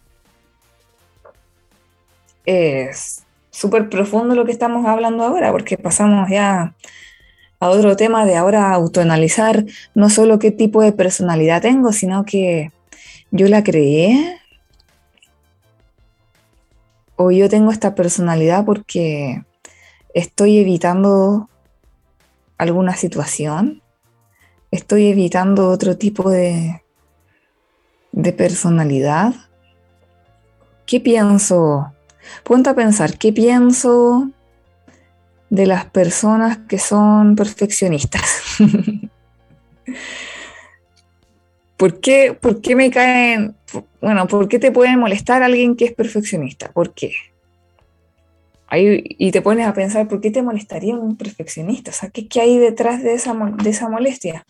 Es 2.45 3.23
súper 3.49 3.89
profundo 3.89 4.35
lo 4.35 4.45
que 4.45 4.51
estamos 4.51 4.85
hablando 4.85 5.23
ahora, 5.23 5.51
porque 5.51 5.75
pasamos 5.75 6.29
ya 6.29 6.75
a 7.59 7.69
otro 7.69 7.95
tema 7.95 8.25
de 8.25 8.35
ahora 8.35 8.71
autoanalizar 8.71 9.65
no 9.93 10.09
solo 10.09 10.39
qué 10.39 10.51
tipo 10.51 10.81
de 10.81 10.91
personalidad 10.91 11.61
tengo, 11.61 11.91
sino 11.93 12.25
que 12.25 12.71
yo 13.31 13.47
la 13.47 13.63
creé, 13.63 14.39
o 17.15 17.31
yo 17.31 17.49
tengo 17.49 17.71
esta 17.71 17.95
personalidad 17.95 18.65
porque 18.65 19.43
estoy 20.13 20.59
evitando 20.59 21.49
alguna 22.57 22.95
situación, 22.95 23.81
estoy 24.71 25.07
evitando 25.07 25.69
otro 25.69 25.97
tipo 25.97 26.29
de, 26.29 26.81
de 28.11 28.33
personalidad. 28.33 29.33
¿Qué 30.85 30.99
pienso? 30.99 31.93
Ponte 32.43 32.69
a 32.69 32.75
pensar, 32.75 33.17
¿qué 33.17 33.31
pienso 33.33 34.29
de 35.55 35.65
las 35.65 35.85
personas 35.85 36.59
que 36.69 36.77
son 36.77 37.35
perfeccionistas? 37.35 38.57
¿Por 41.77 41.99
qué, 41.99 42.37
¿Por 42.39 42.61
qué 42.61 42.75
me 42.75 42.89
caen 42.89 43.55
bueno, 44.01 44.27
¿por 44.27 44.47
qué 44.47 44.59
te 44.59 44.71
puede 44.71 44.95
molestar 44.97 45.41
alguien 45.41 45.75
que 45.75 45.85
es 45.85 45.93
perfeccionista? 45.93 46.71
¿Por 46.71 46.93
qué? 46.93 47.13
Ahí, 48.67 49.03
y 49.03 49.31
te 49.31 49.41
pones 49.41 49.67
a 49.67 49.73
pensar, 49.73 50.07
¿por 50.07 50.21
qué 50.21 50.31
te 50.31 50.41
molestaría 50.41 50.95
un 50.95 51.17
perfeccionista? 51.17 51.91
O 51.91 51.93
sea, 51.93 52.09
¿qué, 52.09 52.27
qué 52.27 52.41
hay 52.41 52.57
detrás 52.57 53.03
de 53.03 53.13
esa, 53.13 53.33
de 53.33 53.69
esa 53.69 53.89
molestia? 53.89 54.45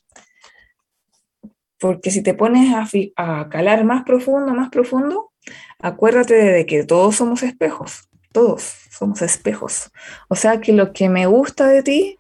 Porque 1.80 2.12
si 2.12 2.22
te 2.22 2.34
pones 2.34 2.74
a 3.16 3.50
calar 3.50 3.84
más 3.86 4.04
profundo, 4.04 4.54
más 4.54 4.70
profundo, 4.70 5.32
acuérdate 5.80 6.34
de 6.34 6.66
que 6.66 6.84
todos 6.84 7.16
somos 7.16 7.44
espejos, 7.44 8.10
todos 8.36 8.62
somos 8.92 9.22
espejos. 9.22 9.92
O 10.28 10.36
sea 10.36 10.60
que 10.60 10.74
lo 10.74 10.94
que 10.94 11.10
me 11.10 11.26
gusta 11.26 11.68
de 11.68 11.82
ti 11.82 12.20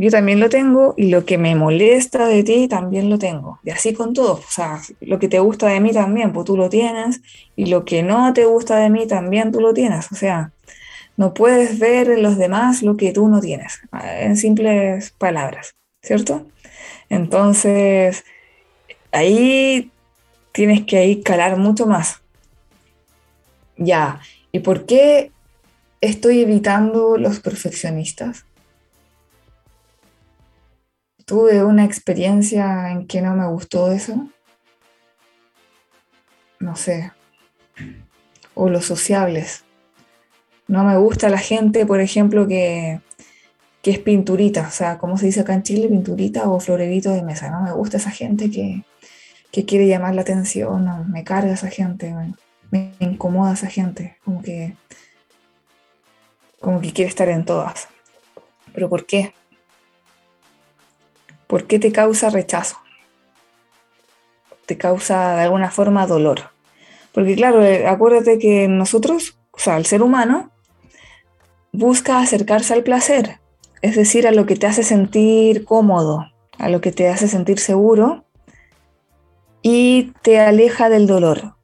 yo 0.00 0.10
también 0.10 0.38
lo 0.38 0.48
tengo 0.48 0.94
y 0.96 1.08
lo 1.10 1.24
que 1.24 1.38
me 1.38 1.56
molesta 1.56 2.26
de 2.26 2.44
ti 2.44 2.68
también 2.68 3.10
lo 3.10 3.18
tengo. 3.18 3.58
Y 3.64 3.70
así 3.70 3.92
con 3.92 4.14
todo. 4.14 4.34
O 4.34 4.50
sea, 4.50 4.80
lo 5.00 5.18
que 5.18 5.26
te 5.26 5.40
gusta 5.40 5.66
de 5.66 5.80
mí 5.80 5.92
también, 5.92 6.32
pues 6.32 6.46
tú 6.46 6.56
lo 6.56 6.68
tienes. 6.68 7.20
Y 7.56 7.66
lo 7.66 7.84
que 7.84 8.04
no 8.04 8.32
te 8.32 8.44
gusta 8.44 8.76
de 8.76 8.90
mí 8.90 9.08
también 9.08 9.50
tú 9.50 9.60
lo 9.60 9.74
tienes. 9.74 10.12
O 10.12 10.14
sea, 10.14 10.52
no 11.16 11.34
puedes 11.34 11.80
ver 11.80 12.10
en 12.10 12.22
los 12.22 12.38
demás 12.38 12.80
lo 12.82 12.96
que 12.96 13.12
tú 13.12 13.26
no 13.26 13.40
tienes. 13.40 13.80
En 14.20 14.36
simples 14.36 15.10
palabras, 15.18 15.74
¿cierto? 16.00 16.46
Entonces, 17.08 18.24
ahí 19.10 19.90
tienes 20.52 20.86
que 20.86 20.98
ahí 20.98 21.22
calar 21.22 21.56
mucho 21.56 21.86
más. 21.86 22.22
Ya. 23.76 24.20
¿Y 24.52 24.60
por 24.60 24.86
qué 24.86 25.32
estoy 26.00 26.40
evitando 26.40 27.16
los 27.16 27.40
perfeccionistas? 27.40 28.44
tuve 31.28 31.62
una 31.62 31.84
experiencia 31.84 32.90
en 32.90 33.06
que 33.06 33.20
no 33.20 33.36
me 33.36 33.46
gustó 33.46 33.92
eso. 33.92 34.30
No 36.58 36.74
sé. 36.74 37.12
O 38.54 38.70
los 38.70 38.86
sociables. 38.86 39.62
No 40.66 40.84
me 40.84 40.96
gusta 40.96 41.28
la 41.28 41.36
gente, 41.36 41.84
por 41.84 42.00
ejemplo, 42.00 42.48
que, 42.48 43.00
que 43.82 43.90
es 43.90 43.98
pinturita. 43.98 44.68
O 44.68 44.70
sea, 44.70 44.96
¿cómo 44.96 45.18
se 45.18 45.26
dice 45.26 45.40
acá 45.40 45.52
en 45.52 45.64
Chile? 45.64 45.88
Pinturita 45.88 46.48
o 46.48 46.60
florerito 46.60 47.10
de 47.10 47.22
mesa. 47.22 47.50
No 47.50 47.60
me 47.60 47.72
gusta 47.72 47.98
esa 47.98 48.10
gente 48.10 48.50
que, 48.50 48.84
que 49.52 49.66
quiere 49.66 49.86
llamar 49.86 50.14
la 50.14 50.22
atención. 50.22 50.86
No, 50.86 51.04
me 51.04 51.24
carga 51.24 51.52
esa 51.52 51.68
gente. 51.68 52.10
Me, 52.14 52.32
me 52.70 52.94
incomoda 53.00 53.54
esa 53.54 53.68
gente. 53.68 54.16
Como 54.24 54.42
que, 54.42 54.74
como 56.60 56.80
que 56.80 56.92
quiere 56.92 57.08
estar 57.08 57.28
en 57.28 57.44
todas. 57.44 57.88
¿Pero 58.72 58.88
por 58.88 59.06
qué? 59.06 59.34
¿Por 61.46 61.66
qué 61.66 61.78
te 61.78 61.92
causa 61.92 62.30
rechazo? 62.30 62.78
Te 64.66 64.76
causa 64.76 65.36
de 65.36 65.42
alguna 65.42 65.70
forma 65.70 66.06
dolor. 66.06 66.50
Porque 67.12 67.34
claro, 67.34 67.64
eh, 67.64 67.86
acuérdate 67.86 68.38
que 68.38 68.68
nosotros, 68.68 69.38
o 69.50 69.58
sea, 69.58 69.76
el 69.78 69.86
ser 69.86 70.02
humano, 70.02 70.50
busca 71.72 72.20
acercarse 72.20 72.74
al 72.74 72.82
placer, 72.82 73.40
es 73.82 73.96
decir, 73.96 74.26
a 74.26 74.32
lo 74.32 74.46
que 74.46 74.56
te 74.56 74.66
hace 74.66 74.82
sentir 74.82 75.64
cómodo, 75.64 76.26
a 76.58 76.68
lo 76.68 76.80
que 76.80 76.92
te 76.92 77.08
hace 77.08 77.28
sentir 77.28 77.58
seguro 77.58 78.24
y 79.62 80.12
te 80.22 80.40
aleja 80.40 80.88
del 80.88 81.06
dolor. 81.06 81.57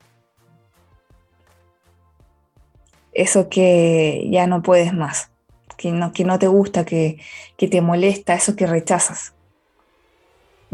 Eso 3.15 3.49
que 3.49 4.29
ya 4.31 4.47
no 4.47 4.63
puedes 4.63 4.93
más, 4.93 5.31
que 5.77 5.93
no, 5.93 6.13
que 6.13 6.25
no 6.25 6.39
te 6.39 6.49
gusta, 6.49 6.85
que, 6.85 7.19
que 7.57 7.69
te 7.69 7.81
molesta, 7.81 8.35
eso 8.35 8.57
que 8.57 8.67
rechazas. 8.67 9.35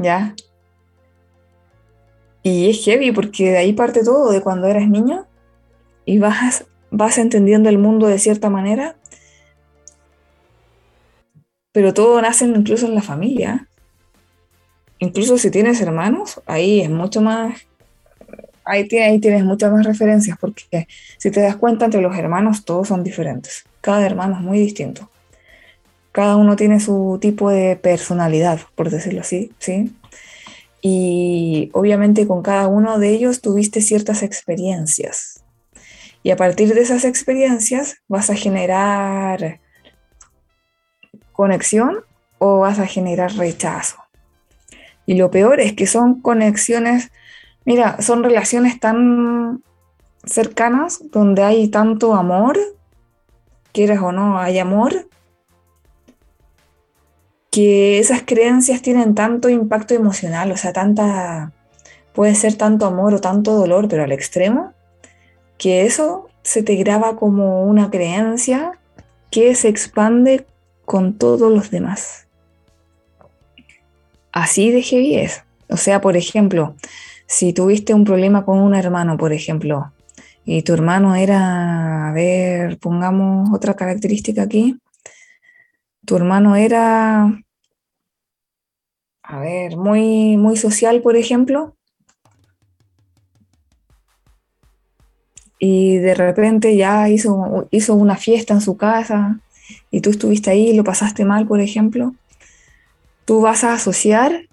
¿ya? 0.03 0.34
Y 2.43 2.70
es 2.70 2.84
heavy 2.84 3.12
porque 3.12 3.51
de 3.51 3.59
ahí 3.59 3.72
parte 3.72 4.03
todo, 4.03 4.32
de 4.32 4.41
cuando 4.41 4.66
eres 4.66 4.88
niño 4.88 5.26
y 6.05 6.18
vas, 6.18 6.66
vas 6.91 7.18
entendiendo 7.18 7.68
el 7.68 7.78
mundo 7.78 8.07
de 8.07 8.18
cierta 8.18 8.49
manera, 8.49 8.97
pero 11.72 11.95
todo 11.95 12.20
nace 12.20 12.47
incluso 12.47 12.86
en 12.86 12.95
la 12.95 13.03
familia. 13.03 13.68
Incluso 14.99 15.38
si 15.38 15.51
tienes 15.51 15.80
hermanos, 15.80 16.43
ahí 16.47 16.80
es 16.80 16.91
mucho 16.91 17.20
más, 17.20 17.66
ahí, 18.71 18.87
tienes 18.87 19.45
muchas 19.45 19.73
más 19.73 19.85
referencias, 19.85 20.39
porque 20.39 20.87
si 21.18 21.31
te 21.31 21.41
das 21.41 21.57
cuenta, 21.57 21.85
entre 21.85 22.01
los 22.01 22.16
hermanos 22.16 22.64
todos 22.64 22.89
son 22.89 23.03
diferentes. 23.03 23.64
Cada 23.81 24.05
hermano 24.05 24.37
es 24.37 24.41
muy 24.41 24.59
distinto. 24.59 25.11
Cada 26.12 26.37
uno 26.37 26.57
tiene 26.57 26.81
su 26.81 27.18
tipo 27.21 27.51
de 27.51 27.77
personalidad, 27.77 28.61
por 28.75 28.91
decirlo 28.91 29.21
así, 29.21 29.53
¿sí? 29.59 29.93
Y 30.83 31.71
obviamente 31.73 32.27
con 32.27 32.43
cada 32.43 32.66
uno 32.68 32.99
de 32.99 33.11
ellos 33.11 33.41
tuviste 33.41 33.81
ciertas 33.81 34.23
experiencias. 34.23 35.45
Y 36.23 36.31
a 36.31 36.37
partir 36.37 36.75
de 36.75 36.81
esas 36.81 37.05
experiencias 37.05 37.97
vas 38.09 38.31
a 38.31 38.35
generar 38.35 39.61
conexión 41.33 42.05
o 42.39 42.61
vas 42.61 42.79
a 42.79 42.87
generar 42.87 43.33
rechazo. 43.37 43.97
Y 45.07 45.14
lo 45.14 45.31
peor 45.31 45.61
es 45.61 45.73
que 45.73 45.87
son 45.87 46.21
conexiones, 46.21 47.11
mira, 47.65 48.01
son 48.01 48.23
relaciones 48.23 48.81
tan 48.81 49.63
cercanas 50.25 51.01
donde 51.11 51.43
hay 51.43 51.69
tanto 51.69 52.15
amor, 52.15 52.59
quieras 53.73 54.01
o 54.03 54.13
no, 54.13 54.39
hay 54.39 54.59
amor, 54.59 55.09
que 57.51 57.99
esas 57.99 58.23
creencias 58.23 58.83
tienen 58.83 59.15
tanto 59.15 59.49
impacto 59.49 59.95
emocional, 59.95 60.53
o 60.53 60.57
sea, 60.57 60.73
tanta, 60.73 61.53
puede 62.13 62.35
ser 62.35 62.55
tanto 62.55 62.87
amor 62.87 63.15
o 63.15 63.21
tanto 63.21 63.55
dolor, 63.55 63.89
pero 63.89 64.05
al 64.05 64.13
extremo, 64.13 64.73
que 65.59 65.85
eso 65.85 66.29
se 66.43 66.63
te 66.63 66.77
graba 66.77 67.17
como 67.17 67.65
una 67.65 67.91
creencia 67.91 68.79
que 69.31 69.55
se 69.55 69.69
expande 69.69 70.47
con 70.85 71.15
todos 71.15 71.53
los 71.53 71.71
demás. 71.71 72.27
Así 74.33 74.71
de 74.71 74.83
heavy 74.83 75.17
es. 75.17 75.43
O 75.69 75.77
sea, 75.77 76.01
por 76.01 76.17
ejemplo, 76.17 76.75
si 77.31 77.53
tuviste 77.53 77.95
un 77.95 78.03
problema 78.05 78.45
con 78.45 78.59
un 78.59 78.74
hermano, 78.74 79.16
por 79.16 79.33
ejemplo, 79.33 79.93
y 80.45 80.62
tu 80.62 80.72
hermano 80.74 81.14
era, 81.14 82.09
a 82.09 82.12
ver, 82.12 82.76
pongamos 82.78 83.51
otra 83.55 83.74
característica 83.74 84.43
aquí, 84.43 84.76
tu 86.05 86.16
hermano 86.16 86.57
era, 86.57 87.41
a 89.22 89.39
ver, 89.39 89.76
muy, 89.76 90.37
muy 90.39 90.57
social, 90.57 91.03
por 91.03 91.16
ejemplo, 91.16 91.76
y 95.61 95.99
de 95.99 96.14
repente 96.16 96.76
ya 96.76 97.09
hizo, 97.09 97.68
hizo 97.70 97.95
una 97.95 98.16
fiesta 98.16 98.55
en 98.55 98.61
su 98.61 98.76
casa 98.76 99.39
y 99.93 100.01
tú 100.01 100.11
estuviste 100.11 100.51
ahí 100.51 100.70
y 100.70 100.76
lo 100.76 100.83
pasaste 100.83 101.24
mal, 101.24 101.47
por 101.47 101.61
ejemplo, 101.61 102.12
tú 103.24 103.41
vas 103.41 103.62
a 103.62 103.74
asociar 103.74 104.49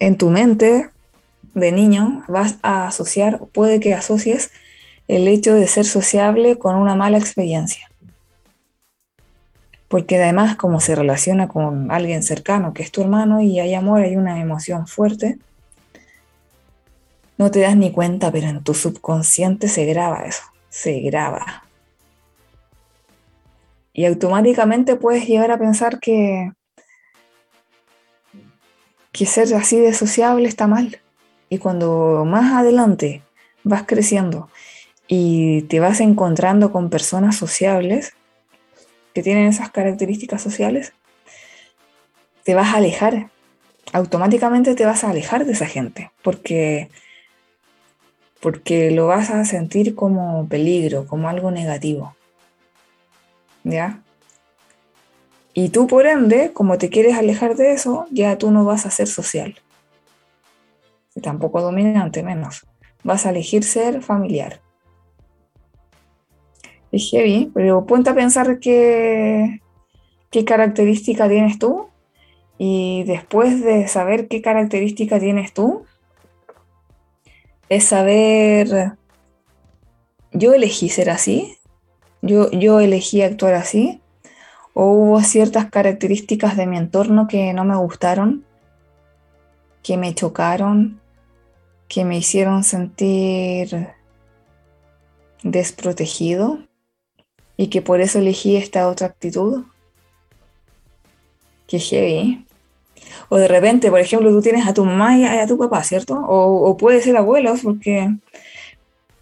en 0.00 0.18
tu 0.18 0.30
mente 0.30 0.90
de 1.60 1.72
niño, 1.72 2.24
vas 2.28 2.56
a 2.62 2.88
asociar, 2.88 3.40
puede 3.52 3.78
que 3.78 3.94
asocies 3.94 4.50
el 5.08 5.28
hecho 5.28 5.54
de 5.54 5.66
ser 5.66 5.84
sociable 5.84 6.58
con 6.58 6.76
una 6.76 6.94
mala 6.94 7.18
experiencia 7.18 7.90
porque 9.90 10.22
además 10.22 10.54
como 10.54 10.78
se 10.78 10.94
relaciona 10.94 11.48
con 11.48 11.90
alguien 11.90 12.22
cercano 12.22 12.72
que 12.72 12.84
es 12.84 12.92
tu 12.92 13.00
hermano 13.00 13.42
y 13.42 13.58
hay 13.58 13.74
amor, 13.74 14.02
hay 14.02 14.14
una 14.14 14.40
emoción 14.40 14.86
fuerte, 14.86 15.36
no 17.36 17.50
te 17.50 17.58
das 17.58 17.76
ni 17.76 17.90
cuenta, 17.90 18.30
pero 18.30 18.46
en 18.46 18.62
tu 18.62 18.72
subconsciente 18.72 19.66
se 19.66 19.86
graba 19.86 20.26
eso, 20.26 20.44
se 20.68 21.00
graba. 21.00 21.64
Y 23.92 24.04
automáticamente 24.04 24.94
puedes 24.94 25.26
llegar 25.26 25.50
a 25.50 25.58
pensar 25.58 25.98
que, 25.98 26.52
que 29.10 29.26
ser 29.26 29.52
así 29.54 29.80
de 29.80 29.92
sociable 29.92 30.46
está 30.46 30.68
mal. 30.68 31.00
Y 31.50 31.58
cuando 31.58 32.24
más 32.24 32.52
adelante 32.52 33.22
vas 33.64 33.82
creciendo 33.86 34.48
y 35.08 35.62
te 35.62 35.80
vas 35.80 36.00
encontrando 36.00 36.72
con 36.72 36.88
personas 36.88 37.36
sociables, 37.36 38.14
que 39.12 39.22
tienen 39.22 39.46
esas 39.46 39.70
características 39.70 40.40
sociales, 40.40 40.92
te 42.44 42.54
vas 42.54 42.72
a 42.72 42.76
alejar. 42.76 43.30
Automáticamente 43.92 44.76
te 44.76 44.86
vas 44.86 45.02
a 45.02 45.10
alejar 45.10 45.44
de 45.44 45.52
esa 45.52 45.66
gente, 45.66 46.12
porque, 46.22 46.88
porque 48.40 48.92
lo 48.92 49.08
vas 49.08 49.30
a 49.30 49.44
sentir 49.44 49.96
como 49.96 50.46
peligro, 50.48 51.06
como 51.06 51.28
algo 51.28 51.50
negativo. 51.50 52.14
¿Ya? 53.64 54.00
Y 55.52 55.70
tú, 55.70 55.88
por 55.88 56.06
ende, 56.06 56.52
como 56.52 56.78
te 56.78 56.90
quieres 56.90 57.16
alejar 57.16 57.56
de 57.56 57.72
eso, 57.72 58.06
ya 58.12 58.38
tú 58.38 58.52
no 58.52 58.64
vas 58.64 58.86
a 58.86 58.90
ser 58.90 59.08
social. 59.08 59.56
Tampoco 61.22 61.60
dominante, 61.60 62.22
menos. 62.22 62.66
Vas 63.02 63.26
a 63.26 63.30
elegir 63.30 63.64
ser 63.64 64.02
familiar 64.02 64.60
es 66.92 67.10
heavy, 67.10 67.50
pero 67.54 67.86
ponte 67.86 68.10
a 68.10 68.14
pensar 68.14 68.58
qué, 68.58 69.60
qué 70.30 70.44
característica 70.44 71.28
tienes 71.28 71.58
tú 71.58 71.88
y 72.58 73.04
después 73.04 73.62
de 73.64 73.88
saber 73.88 74.28
qué 74.28 74.42
característica 74.42 75.18
tienes 75.18 75.54
tú, 75.54 75.84
es 77.68 77.84
saber, 77.84 78.92
yo 80.32 80.52
elegí 80.52 80.88
ser 80.88 81.08
así, 81.08 81.56
yo, 82.20 82.50
yo 82.50 82.80
elegí 82.80 83.22
actuar 83.22 83.54
así, 83.54 84.02
o 84.74 84.86
hubo 84.86 85.20
ciertas 85.22 85.70
características 85.70 86.56
de 86.56 86.66
mi 86.66 86.76
entorno 86.76 87.28
que 87.28 87.52
no 87.54 87.64
me 87.64 87.76
gustaron, 87.76 88.44
que 89.82 89.96
me 89.96 90.14
chocaron, 90.14 91.00
que 91.88 92.04
me 92.04 92.16
hicieron 92.18 92.64
sentir 92.64 93.88
desprotegido 95.42 96.58
y 97.56 97.68
que 97.68 97.82
por 97.82 98.00
eso 98.00 98.18
elegí 98.18 98.56
esta 98.56 98.88
otra 98.88 99.08
actitud. 99.08 99.64
Qué 101.66 101.78
heavy. 101.78 102.46
O 103.28 103.38
de 103.38 103.48
repente, 103.48 103.90
por 103.90 104.00
ejemplo, 104.00 104.30
tú 104.30 104.42
tienes 104.42 104.66
a 104.66 104.74
tu 104.74 104.84
mamá 104.84 105.16
y 105.18 105.24
a 105.24 105.46
tu 105.46 105.58
papá, 105.58 105.82
¿cierto? 105.84 106.14
O, 106.14 106.76
puede 106.76 107.00
ser 107.00 107.16
abuelos, 107.16 107.60
porque 107.62 108.10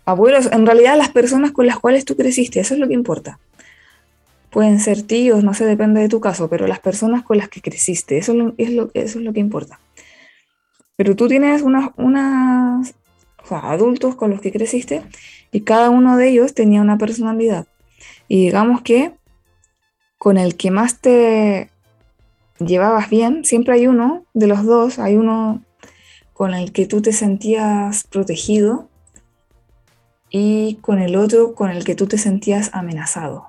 abuelos, 0.05 0.49
en 0.53 0.67
realidad 0.67 0.97
las 0.97 1.11
personas 1.11 1.53
con 1.53 1.67
las 1.67 1.79
cuales 1.79 2.05
tú 2.05 2.17
creciste, 2.17 2.61
eso 2.61 2.75
es 2.75 2.81
lo 2.81 2.89
que 2.89 2.95
importa. 2.95 3.39
Pueden 4.51 4.81
ser 4.81 5.03
tíos, 5.03 5.45
no 5.45 5.53
sé, 5.53 5.67
depende 5.67 6.01
de 6.01 6.09
tu 6.09 6.21
caso, 6.21 6.49
pero 6.49 6.67
las 6.67 6.81
personas 6.81 7.23
con 7.23 7.37
las 7.37 7.49
que 7.49 7.61
creciste, 7.61 8.19
eso 8.19 8.55
es 8.57 9.17
lo 9.17 9.33
que 9.33 9.41
importa. 9.41 9.79
Pero 10.99 11.15
tú 11.15 11.29
tienes 11.29 11.63
unas, 11.63 11.93
unas 11.97 12.93
adultos 13.49 14.17
con 14.17 14.31
los 14.31 14.41
que 14.41 14.51
creciste 14.51 15.05
y 15.53 15.61
cada 15.61 15.91
uno 15.91 16.17
de 16.17 16.29
ellos 16.29 16.55
tenía 16.55 16.83
una 16.83 16.99
personalidad. 16.99 17.69
Y 18.27 18.47
digamos 18.47 18.83
que 18.83 19.13
con 20.19 20.39
el 20.39 20.57
que 20.57 20.73
más 20.73 20.99
te 21.01 21.71
llevabas 22.59 23.09
bien, 23.11 23.45
siempre 23.45 23.75
hay 23.75 23.87
uno 23.87 24.25
de 24.35 24.49
los 24.49 24.65
dos, 24.65 24.99
hay 24.99 25.17
uno 25.17 25.63
con 26.33 26.53
el 26.53 26.73
que 26.73 26.87
tú 26.87 27.01
te 27.01 27.13
sentías 27.13 28.03
protegido 28.03 28.89
y 30.31 30.79
con 30.81 30.99
el 30.99 31.15
otro 31.15 31.55
con 31.55 31.71
el 31.71 31.85
que 31.85 31.95
tú 31.95 32.09
te 32.09 32.19
sentías 32.19 32.71
amenazado 32.73 33.47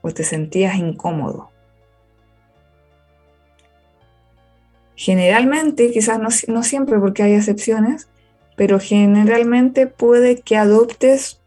o 0.00 0.10
te 0.10 0.24
sentías 0.24 0.76
incómodo. 0.76 1.49
Generalmente, 5.02 5.90
quizás 5.92 6.18
no, 6.18 6.28
no 6.52 6.62
siempre 6.62 6.98
porque 6.98 7.22
hay 7.22 7.32
excepciones, 7.32 8.10
pero 8.54 8.78
generalmente 8.78 9.86
puede 9.86 10.42
que 10.42 10.58
adoptes 10.58 11.40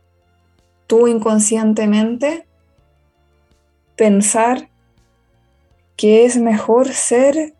tú 0.87 1.07
inconscientemente 1.07 2.47
pensar 3.95 4.69
que 5.95 6.25
es 6.25 6.37
mejor 6.37 6.93
ser 6.93 7.53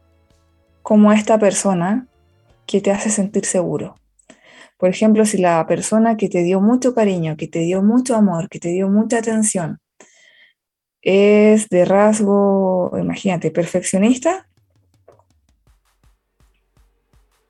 como 0.82 1.12
esta 1.12 1.38
persona 1.38 2.08
que 2.66 2.82
te 2.82 2.90
hace 2.90 3.12
sentir 3.12 3.46
seguro. 3.46 3.94
Por 4.80 4.90
ejemplo, 4.90 5.28
si 5.28 5.38
la 5.38 5.64
persona 5.68 6.18
que 6.18 6.28
te 6.28 6.42
dio 6.42 6.60
mucho 6.60 6.96
cariño, 6.96 7.38
que 7.38 7.48
te 7.48 7.60
dio 7.60 7.84
mucho 7.84 8.16
amor, 8.16 8.50
que 8.50 8.58
te 8.58 8.70
dio 8.70 8.90
mucha 8.90 9.20
atención, 9.20 9.80
es 11.04 11.70
de 11.70 11.86
rasgo, 11.86 12.98
imagínate, 12.98 13.52
perfeccionista, 13.52 14.48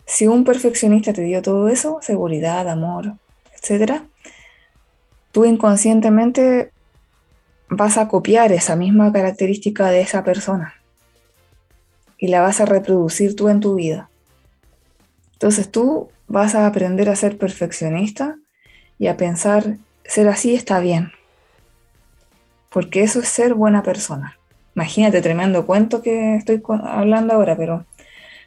si 0.05 0.27
un 0.27 0.43
perfeccionista 0.43 1.13
te 1.13 1.21
dio 1.21 1.41
todo 1.41 1.69
eso, 1.69 1.99
seguridad, 2.01 2.67
amor, 2.69 3.13
etcétera, 3.55 4.05
tú 5.31 5.45
inconscientemente 5.45 6.71
vas 7.69 7.97
a 7.97 8.07
copiar 8.07 8.51
esa 8.51 8.75
misma 8.75 9.11
característica 9.11 9.89
de 9.89 10.01
esa 10.01 10.23
persona 10.23 10.75
y 12.17 12.27
la 12.27 12.41
vas 12.41 12.61
a 12.61 12.65
reproducir 12.65 13.35
tú 13.35 13.49
en 13.49 13.59
tu 13.59 13.75
vida. 13.75 14.09
Entonces 15.33 15.69
tú 15.69 16.09
vas 16.27 16.55
a 16.55 16.67
aprender 16.67 17.09
a 17.09 17.15
ser 17.15 17.37
perfeccionista 17.37 18.37
y 18.97 19.07
a 19.07 19.17
pensar, 19.17 19.77
ser 20.05 20.27
así 20.27 20.55
está 20.55 20.79
bien, 20.79 21.11
porque 22.69 23.03
eso 23.03 23.19
es 23.19 23.27
ser 23.27 23.53
buena 23.53 23.83
persona. 23.83 24.37
Imagínate, 24.75 25.21
tremendo 25.21 25.65
cuento 25.65 26.01
que 26.01 26.35
estoy 26.35 26.61
hablando 26.83 27.33
ahora, 27.33 27.55
pero, 27.55 27.85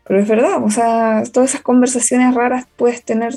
pero 0.07 0.21
es 0.21 0.29
verdad, 0.29 0.63
o 0.63 0.71
sea, 0.71 1.25
todas 1.33 1.51
esas 1.51 1.63
conversaciones 1.63 2.35
raras 2.35 2.67
puedes 2.77 3.05
tener 3.05 3.35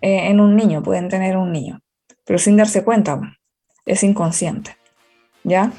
eh, 0.00 0.28
en 0.28 0.40
un 0.40 0.56
niño, 0.56 0.82
pueden 0.82 1.08
tener 1.08 1.36
un 1.36 1.52
niño, 1.52 1.80
pero 2.24 2.38
sin 2.38 2.56
darse 2.56 2.82
cuenta, 2.84 3.20
es 3.86 4.02
inconsciente, 4.02 4.76
¿ya? 5.44 5.72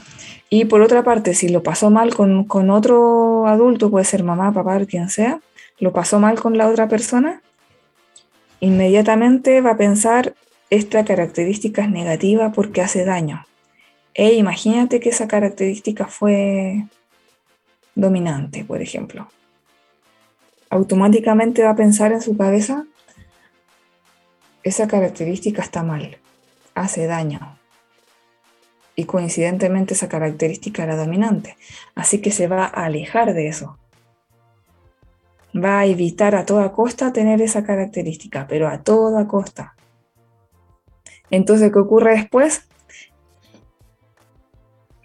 Y 0.49 0.65
por 0.65 0.81
otra 0.81 1.03
parte, 1.03 1.33
si 1.33 1.49
lo 1.49 1.63
pasó 1.63 1.89
mal 1.89 2.15
con, 2.15 2.45
con 2.45 2.69
otro 2.69 3.45
adulto, 3.47 3.91
puede 3.91 4.05
ser 4.05 4.23
mamá, 4.23 4.51
papá, 4.53 4.83
quien 4.85 5.09
sea, 5.09 5.39
lo 5.79 5.91
pasó 5.93 6.19
mal 6.19 6.39
con 6.39 6.57
la 6.57 6.67
otra 6.67 6.87
persona, 6.87 7.41
inmediatamente 8.59 9.61
va 9.61 9.71
a 9.71 9.77
pensar 9.77 10.33
esta 10.69 11.03
característica 11.03 11.83
es 11.83 11.89
negativa 11.89 12.51
porque 12.51 12.81
hace 12.81 13.05
daño. 13.05 13.45
E 14.13 14.33
imagínate 14.33 14.99
que 14.99 15.09
esa 15.09 15.27
característica 15.27 16.07
fue 16.07 16.85
dominante, 17.95 18.63
por 18.65 18.81
ejemplo. 18.81 19.29
Automáticamente 20.69 21.63
va 21.63 21.71
a 21.71 21.75
pensar 21.75 22.11
en 22.11 22.21
su 22.21 22.37
cabeza, 22.37 22.85
esa 24.63 24.87
característica 24.87 25.61
está 25.61 25.83
mal, 25.83 26.17
hace 26.75 27.07
daño. 27.07 27.57
Y 28.95 29.05
coincidentemente 29.05 29.93
esa 29.93 30.09
característica 30.09 30.83
era 30.83 30.95
dominante. 30.95 31.57
Así 31.95 32.21
que 32.21 32.31
se 32.31 32.47
va 32.47 32.65
a 32.65 32.85
alejar 32.85 33.33
de 33.33 33.47
eso. 33.47 33.77
Va 35.55 35.79
a 35.79 35.85
evitar 35.85 36.35
a 36.35 36.45
toda 36.45 36.73
costa 36.73 37.13
tener 37.13 37.41
esa 37.41 37.63
característica, 37.63 38.45
pero 38.47 38.67
a 38.67 38.83
toda 38.83 39.27
costa. 39.27 39.75
Entonces, 41.31 41.71
¿qué 41.71 41.79
ocurre 41.79 42.11
después? 42.11 42.67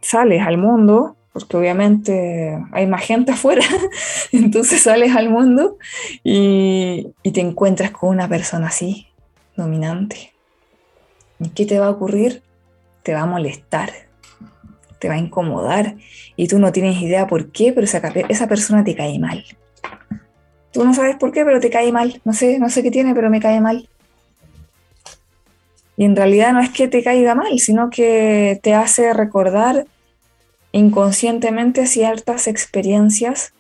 Sales 0.03 0.43
al 0.47 0.59
mundo, 0.59 1.17
porque 1.35 1.57
obviamente 1.57 2.65
hay 2.71 2.87
más 2.87 3.03
gente 3.03 3.33
afuera, 3.33 3.65
entonces 4.33 4.83
sales 4.83 5.17
al 5.17 5.29
mundo 5.29 5.79
y, 6.23 7.09
te 7.25 7.41
encuentras 7.41 7.91
con 7.91 8.11
una 8.11 8.29
persona 8.29 8.69
así, 8.69 9.09
dominante. 9.57 10.33
¿Y 11.41 11.49
qué 11.49 11.67
te 11.67 11.81
va 11.81 11.87
a 11.87 11.91
ocurrir? 11.91 12.43
Te 13.03 13.15
va 13.15 13.23
a 13.23 13.27
molestar, 13.27 13.91
te 15.01 15.09
va 15.09 15.15
a 15.15 15.19
incomodar 15.19 15.97
y 16.37 16.47
tú 16.47 16.61
no 16.61 16.71
tienes 16.71 17.03
idea 17.03 17.27
por 17.27 17.51
qué, 17.51 17.73
pero 17.73 17.85
esa, 17.85 17.99
esa 18.29 18.47
persona 18.47 18.85
te 18.85 18.95
cae 18.95 19.19
mal. 19.19 19.45
Tú 20.71 20.85
no 20.85 20.95
sabes 20.95 21.17
por 21.17 21.33
qué, 21.33 21.45
pero 21.45 21.59
te 21.59 21.69
cae 21.69 21.91
mal. 21.91 22.21
No 22.25 22.33
sé, 22.33 22.61
no 22.61 22.71
sé 22.71 22.85
qué 22.85 22.93
tiene, 22.93 23.13
pero 23.13 23.29
me 23.29 23.41
cae 23.41 23.61
mal. 23.61 23.89
Y 25.97 26.05
en 26.05 26.15
realidad 26.15 26.53
no 26.53 26.61
es 26.61 26.71
que 26.71 26.87
te 26.87 27.03
caiga 27.03 27.35
mal, 27.35 27.59
sino 27.59 27.91
que 27.91 28.61
te 28.63 28.75
hace 28.75 29.13
recordar 29.13 29.87
inconscientemente 30.75 31.87
ciertas 31.87 32.49
experiencias 32.49 33.53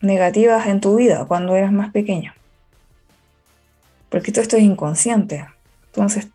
negativas 0.00 0.66
en 0.66 0.80
tu 0.80 0.96
vida 0.96 1.26
cuando 1.26 1.54
eras 1.54 1.72
más 1.72 1.92
pequeño. 1.92 2.32
Porque 4.08 4.32
todo 4.32 4.40
esto 4.40 4.56
es 4.56 4.62
inconsciente. 4.62 5.46
Entonces, 5.88 6.28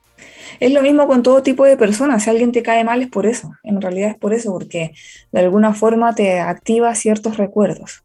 es 0.60 0.72
lo 0.72 0.84
mismo 0.84 1.08
con 1.08 1.24
todo 1.24 1.42
tipo 1.42 1.66
de 1.66 1.78
personas. 1.78 2.24
Si 2.24 2.30
alguien 2.30 2.52
te 2.52 2.62
cae 2.62 2.84
mal 2.84 3.02
es 3.02 3.10
por 3.10 3.26
eso. 3.26 3.56
En 3.64 3.82
realidad 3.82 4.12
es 4.12 4.18
por 4.18 4.36
eso, 4.36 4.52
porque 4.52 4.92
de 5.32 5.40
alguna 5.40 5.74
forma 5.74 6.14
te 6.14 6.40
activa 6.40 6.94
ciertos 6.94 7.38
recuerdos. 7.38 8.04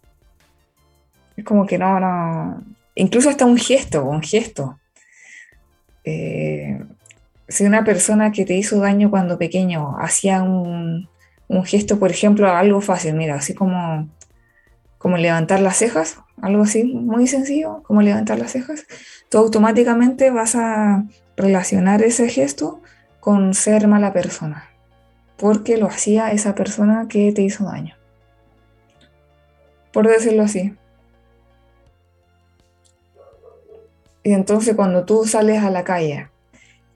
Es 1.37 1.45
como 1.45 1.67
que 1.67 1.77
no, 1.77 2.01
no. 2.01 2.65
Incluso 2.95 3.29
hasta 3.29 3.45
un 3.45 3.59
gesto, 3.59 4.03
un 4.03 4.23
gesto. 4.23 4.81
Eh, 6.05 6.81
si 7.51 7.65
una 7.65 7.85
persona 7.85 8.31
que 8.31 8.45
te 8.45 8.55
hizo 8.55 8.79
daño 8.79 9.11
cuando 9.11 9.37
pequeño 9.37 9.97
hacía 9.99 10.43
un, 10.43 11.09
gesto, 11.65 11.99
por 11.99 12.13
ejemplo, 12.13 12.49
algo 12.49 12.81
fácil, 12.81 13.15
mira, 13.15 13.35
así 13.35 13.55
como, 13.55 14.09
como 14.99 15.17
levantar 15.17 15.61
las 15.61 15.77
cejas, 15.77 16.19
algo 16.41 16.63
así 16.63 16.85
muy 16.85 17.27
sencillo, 17.27 17.83
como 17.83 18.03
levantar 18.03 18.39
las 18.39 18.53
cejas, 18.53 18.87
tú 19.29 19.39
automáticamente 19.39 20.31
vas 20.31 20.55
a 20.55 21.05
relacionar 21.37 22.03
ese 22.03 22.29
gesto 22.29 22.81
con 23.19 23.53
ser 23.53 23.89
mala 23.89 24.13
persona, 24.13 24.71
porque 25.37 25.77
lo 25.77 25.87
hacía 25.87 26.31
esa 26.31 26.55
persona 26.55 27.07
que 27.09 27.33
te 27.33 27.43
hizo 27.43 27.65
daño. 27.65 27.97
Por 29.93 30.07
decirlo 30.07 30.45
así. 30.45 30.77
Y 34.23 34.35
entonces 34.35 34.77
cuando 34.77 35.05
tú 35.05 35.25
sales 35.25 35.65
a 35.65 35.71
la 35.71 35.83
calle 35.83 36.29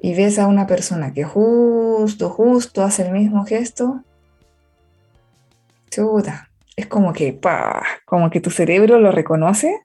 y 0.05 0.15
ves 0.15 0.39
a 0.39 0.49
una 0.49 0.67
persona 0.67 1.15
que 1.15 1.25
justo, 1.25 2.29
justo 2.29 2.83
hace 2.83 3.07
el 3.07 3.13
mismo 3.13 3.47
gesto, 3.47 4.03
chuta, 5.91 6.51
es 6.77 6.87
como 6.89 7.15
que, 7.15 7.41
como 8.05 8.29
que 8.29 8.43
tu 8.43 8.51
cerebro 8.51 8.99
lo 8.99 9.11
reconoce 9.13 9.81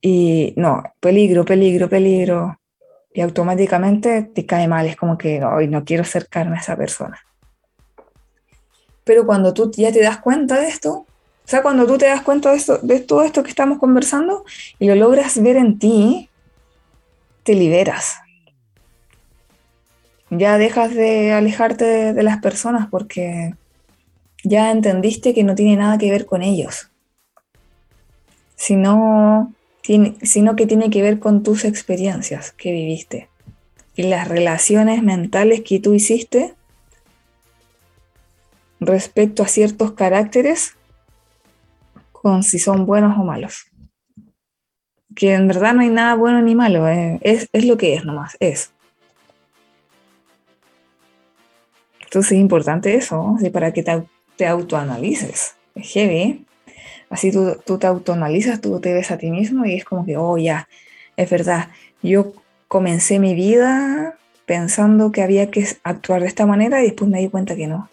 y 0.00 0.54
no, 0.56 0.84
peligro, 1.00 1.44
peligro, 1.44 1.88
peligro. 1.88 2.60
Y 3.12 3.20
automáticamente 3.20 4.22
te 4.22 4.46
cae 4.46 4.68
mal, 4.68 4.86
es 4.86 4.94
como 4.94 5.18
que 5.18 5.42
hoy 5.42 5.66
no 5.66 5.84
quiero 5.84 6.04
acercarme 6.04 6.56
a 6.56 6.60
esa 6.60 6.76
persona. 6.76 7.18
Pero 9.02 9.26
cuando 9.26 9.52
tú 9.52 9.72
ya 9.76 9.90
te 9.90 10.02
das 10.02 10.18
cuenta 10.18 10.60
de 10.60 10.68
esto, 10.68 10.92
o 10.98 11.06
sea, 11.46 11.62
cuando 11.62 11.84
tú 11.84 11.98
te 11.98 12.06
das 12.06 12.22
cuenta 12.22 12.52
de, 12.52 12.58
esto, 12.58 12.78
de 12.78 13.00
todo 13.00 13.24
esto 13.24 13.42
que 13.42 13.50
estamos 13.50 13.80
conversando 13.80 14.44
y 14.78 14.86
lo 14.86 14.94
logras 14.94 15.42
ver 15.42 15.56
en 15.56 15.80
ti, 15.80 16.30
te 17.42 17.54
liberas. 17.56 18.18
Ya 20.30 20.58
dejas 20.58 20.94
de 20.94 21.32
alejarte 21.32 22.12
de, 22.12 22.22
las 22.22 22.38
personas 22.38 22.88
porque 22.90 23.54
ya 24.44 24.70
entendiste 24.70 25.34
que 25.34 25.44
no 25.44 25.54
tiene 25.54 25.76
nada 25.76 25.98
que 25.98 26.10
ver 26.10 26.26
con 26.26 26.42
ellos, 26.42 26.90
sino, 28.54 29.52
sino 30.22 30.56
que 30.56 30.66
tiene 30.66 30.90
que 30.90 31.02
ver 31.02 31.18
con 31.18 31.42
tus 31.42 31.64
experiencias 31.64 32.52
que 32.52 32.72
viviste 32.72 33.28
y 33.96 34.04
las 34.04 34.28
relaciones 34.28 35.02
mentales 35.02 35.62
que 35.62 35.80
tú 35.80 35.94
hiciste 35.94 36.54
respecto 38.80 39.42
a 39.42 39.48
ciertos 39.48 39.92
caracteres 39.92 40.76
con 42.12 42.42
si 42.42 42.58
son 42.58 42.86
buenos 42.86 43.18
o 43.18 43.24
malos. 43.24 43.66
Que 45.14 45.34
en 45.34 45.48
verdad 45.48 45.74
no 45.74 45.80
hay 45.80 45.88
nada 45.88 46.14
bueno 46.14 46.42
ni 46.42 46.54
malo, 46.54 46.88
eh, 46.88 47.18
es, 47.22 47.48
lo 47.64 47.76
que 47.76 47.94
es 47.94 48.04
nomás, 48.04 48.36
es. 48.40 48.72
Entonces 52.08 52.32
es 52.32 52.38
importante 52.38 52.94
eso, 52.94 53.36
para 53.52 53.72
que 53.72 53.82
te, 53.82 54.02
te, 54.36 54.46
autoanalices. 54.46 55.56
Es 55.74 55.92
heavy. 55.92 56.46
Así 57.10 57.30
tú, 57.30 57.58
tú 57.66 57.76
te 57.76 57.86
autoanalizas, 57.86 58.62
tú 58.62 58.80
te 58.80 58.94
ves 58.94 59.10
a 59.10 59.18
ti 59.18 59.30
mismo 59.30 59.66
y 59.66 59.74
es 59.74 59.84
como 59.84 60.06
que, 60.06 60.16
oh, 60.16 60.38
ya, 60.38 60.68
es 61.16 61.28
verdad. 61.28 61.68
Yo 62.02 62.32
comencé 62.66 63.18
mi 63.18 63.34
vida 63.34 64.16
pensando 64.46 65.12
que 65.12 65.22
había 65.22 65.50
que 65.50 65.66
actuar 65.82 66.22
de 66.22 66.28
esta 66.28 66.46
manera 66.46 66.80
y 66.80 66.86
después 66.86 67.10
me 67.10 67.20
di 67.20 67.28
cuenta 67.28 67.54
que 67.56 67.66
no. 67.66 67.90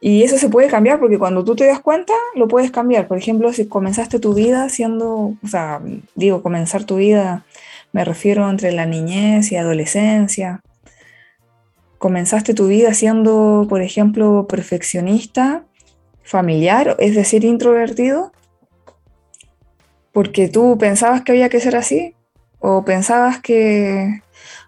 Y 0.00 0.22
eso 0.22 0.38
se 0.38 0.48
puede 0.48 0.68
cambiar 0.68 1.00
porque 1.00 1.18
cuando 1.18 1.44
tú 1.44 1.56
te 1.56 1.66
das 1.66 1.80
cuenta, 1.80 2.12
lo 2.36 2.46
puedes 2.46 2.70
cambiar. 2.70 3.08
Por 3.08 3.18
ejemplo, 3.18 3.52
si 3.52 3.66
comenzaste 3.66 4.20
tu 4.20 4.34
vida 4.34 4.68
siendo, 4.68 5.34
o 5.42 5.48
sea, 5.48 5.80
digo, 6.14 6.40
comenzar 6.42 6.84
tu 6.84 6.96
vida, 6.96 7.44
me 7.92 8.04
refiero 8.04 8.48
entre 8.48 8.70
la 8.70 8.86
niñez 8.86 9.50
y 9.50 9.56
adolescencia. 9.56 10.60
Comenzaste 12.04 12.52
tu 12.52 12.66
vida 12.66 12.92
siendo, 12.92 13.64
por 13.66 13.80
ejemplo, 13.80 14.46
perfeccionista, 14.46 15.64
familiar, 16.22 16.96
es 16.98 17.14
decir, 17.14 17.46
introvertido, 17.46 18.30
porque 20.12 20.48
tú 20.48 20.76
pensabas 20.76 21.22
que 21.22 21.32
había 21.32 21.48
que 21.48 21.60
ser 21.60 21.76
así, 21.76 22.14
o 22.58 22.84
pensabas 22.84 23.40
que, 23.40 24.20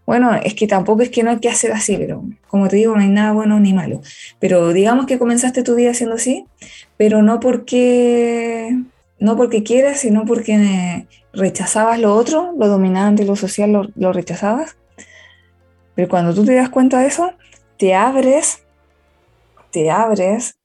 bueno, 0.07 0.35
es 0.35 0.55
que 0.55 0.67
tampoco 0.67 1.03
es 1.03 1.11
que 1.11 1.23
no 1.23 1.31
hay 1.31 1.39
que 1.39 1.51
hacer 1.51 1.73
así, 1.73 1.99
pero 1.99 2.25
como 2.49 2.69
te 2.69 2.77
digo, 2.77 2.97
no 2.97 3.03
hay 3.03 3.11
nada 3.11 3.33
bueno 3.33 3.61
ni 3.61 3.75
malo. 3.75 4.01
Pero 4.39 4.73
digamos 4.73 5.05
que 5.05 5.19
comenzaste 5.19 5.63
tu 5.63 5.75
vida 5.75 5.91
haciendo 5.91 6.17
así, 6.17 6.47
pero 6.97 7.21
no 7.21 7.39
porque 7.39 8.75
no 9.19 9.37
porque 9.37 9.63
quieras, 9.63 10.01
sino 10.01 10.25
porque 10.25 11.07
rechazabas 11.35 12.01
lo 12.01 12.15
otro, 12.15 12.55
lo 12.59 12.67
dominante, 12.67 13.27
lo 13.27 13.37
social, 13.37 13.93
lo 13.95 14.13
rechazabas. 14.15 14.79
Pero 15.97 16.09
cuando 16.09 16.33
tú 16.33 16.45
te 16.45 16.55
das 16.55 16.69
cuenta 16.69 17.01
de 17.01 17.09
eso, 17.09 17.33
te 17.79 17.95
abres, 17.95 18.63
te 19.73 19.91
abres 19.91 20.57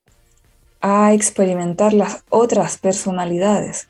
a 0.82 1.14
experimentar 1.14 1.94
las 1.94 2.24
otras 2.30 2.78
personalidades. 2.78 3.88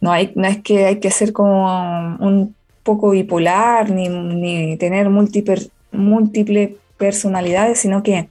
No, 0.00 0.12
hay, 0.12 0.32
no 0.36 0.46
es 0.46 0.62
que 0.62 0.86
hay 0.86 1.00
que 1.00 1.10
ser 1.10 1.32
como 1.32 2.16
un 2.20 2.54
poco 2.84 3.10
bipolar 3.10 3.90
ni, 3.90 4.76
tener 4.76 5.10
múltiples 5.10 6.70
personalidades, 6.96 7.80
sino 7.80 8.02
que 8.02 8.28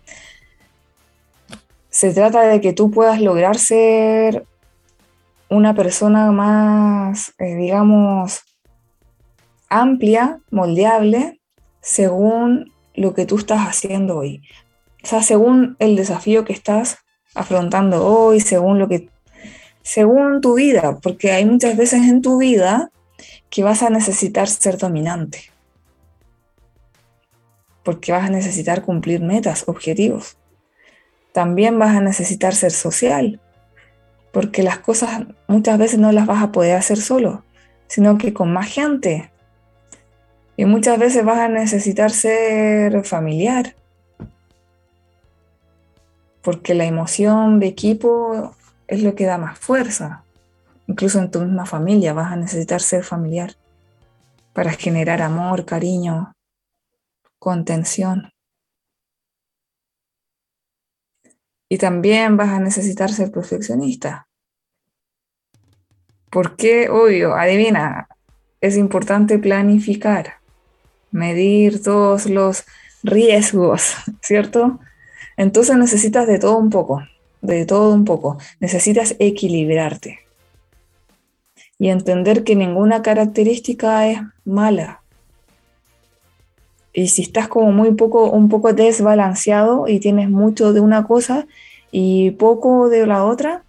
se 1.89 2.14
trata 2.14 2.43
de 2.43 2.62
que 2.62 2.74
tú 2.74 2.89
puedas 2.89 3.20
lograr 3.20 3.58
ser 3.58 4.45
una 5.50 5.74
persona 5.74 6.32
más, 6.32 7.34
eh, 7.39 7.56
digamos, 7.56 8.47
amplia, 9.70 10.39
moldeable, 10.51 11.39
según 11.82 12.72
lo 12.93 13.13
que 13.13 13.26
tú 13.26 13.38
estás 13.38 13.68
haciendo 13.68 14.18
hoy. 14.18 14.41
O 15.03 15.07
sea, 15.07 15.22
según 15.22 15.76
el 15.80 15.95
desafío 15.95 16.45
que 16.45 16.53
estás 16.53 16.97
afrontando 17.36 18.05
hoy, 18.05 18.39
según 18.39 18.80
lo 18.80 18.88
que 18.88 19.09
según 19.88 20.41
tu 20.41 20.55
vida, 20.55 20.97
porque 21.01 21.32
hay 21.32 21.45
muchas 21.45 21.78
veces 21.78 22.01
en 22.01 22.22
tu 22.22 22.39
vida 22.39 22.91
que 23.49 23.63
vas 23.63 23.84
a 23.84 23.89
necesitar 23.89 24.49
ser 24.49 24.78
dominante, 24.78 25.43
porque 27.84 28.11
vas 28.11 28.26
a 28.26 28.30
necesitar 28.30 28.84
cumplir 28.84 29.22
metas, 29.22 29.63
objetivos. 29.68 30.36
También 31.32 31.80
vas 31.80 31.95
a 31.95 32.01
necesitar 32.01 32.53
ser 32.53 32.72
social, 32.72 33.39
porque 34.34 34.61
las 34.61 34.80
cosas 34.80 35.22
muchas 35.47 35.78
veces 35.78 35.99
no 35.99 36.11
las 36.11 36.26
vas 36.26 36.43
a 36.43 36.51
poder 36.51 36.76
hacer 36.76 36.97
solo, 36.97 37.45
sino 37.88 38.18
que 38.18 38.34
con 38.34 38.51
más 38.51 38.68
gente. 38.68 39.32
Y 40.58 40.66
muchas 40.66 40.97
veces 40.97 41.24
vas 41.24 41.38
a 41.38 41.47
necesitar 41.47 42.10
ser 42.10 43.05
familiar, 43.05 43.76
porque 46.41 46.74
la 46.74 46.86
emoción 46.86 47.60
de 47.60 47.68
equipo 47.68 48.55
es 48.88 49.03
lo 49.03 49.14
que 49.14 49.26
da 49.26 49.38
más 49.38 49.60
fuerza. 49.60 50.24
Incluso 50.88 51.20
en 51.20 51.30
tu 51.30 51.41
misma 51.41 51.68
familia 51.68 52.14
vas 52.14 52.32
a 52.32 52.36
necesitar 52.36 52.82
ser 52.82 53.03
familiar 53.03 53.53
para 54.53 54.72
generar 54.72 55.22
amor, 55.22 55.64
cariño, 55.66 56.34
contención. 57.38 58.32
Y 61.70 61.78
también 61.78 62.36
vas 62.36 62.49
a 62.49 62.60
necesitar 62.60 63.12
ser 63.12 63.32
perfeccionista. 63.32 64.28
Porque, 66.32 66.89
obvio, 66.89 67.36
adivina, 67.36 68.08
es 68.60 68.78
importante 68.78 69.38
planificar, 69.38 70.38
medir 71.12 71.82
todos 71.82 72.28
los 72.28 72.64
riesgos, 73.03 73.93
¿cierto? 74.22 74.80
Entonces 75.38 75.78
necesitas 75.78 76.28
de 76.28 76.39
todo 76.39 76.58
un 76.58 76.70
poco 76.70 77.01
de 77.41 77.66
todo 77.66 77.93
un 77.93 78.05
poco. 78.05 78.38
Necesitas 78.60 79.16
equilibrarte 79.20 80.20
y 81.80 81.89
entender 81.89 82.43
que 82.43 82.55
ninguna 82.55 83.01
característica 83.01 84.08
es 84.08 84.20
mala. 84.45 85.01
Y 86.93 87.10
si 87.10 87.22
estás 87.22 87.47
como 87.47 87.72
muy 87.72 87.93
poco, 87.93 88.32
un 88.32 88.49
poco 88.49 88.74
desbalanceado 88.74 89.88
y 89.88 89.99
tienes 89.99 90.30
mucho 90.30 90.74
de 90.74 90.82
una 90.82 91.03
cosa 91.05 91.45
y 91.91 92.32
poco 92.32 92.89
de 92.89 93.05
la 93.05 93.24
otra, 93.24 93.64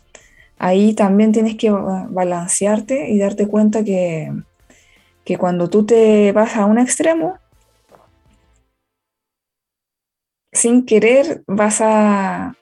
ahí 0.58 0.94
también 0.94 1.32
tienes 1.32 1.56
que 1.56 1.70
balancearte 1.70 3.10
y 3.10 3.18
darte 3.18 3.46
cuenta 3.46 3.84
que, 3.84 4.32
que 5.28 5.36
cuando 5.36 5.68
tú 5.68 5.84
te 5.84 6.32
vas 6.32 6.56
a 6.56 6.64
un 6.64 6.78
extremo, 6.78 7.38
sin 10.52 10.86
querer 10.86 11.42
vas 11.46 11.82
a, 11.82 12.56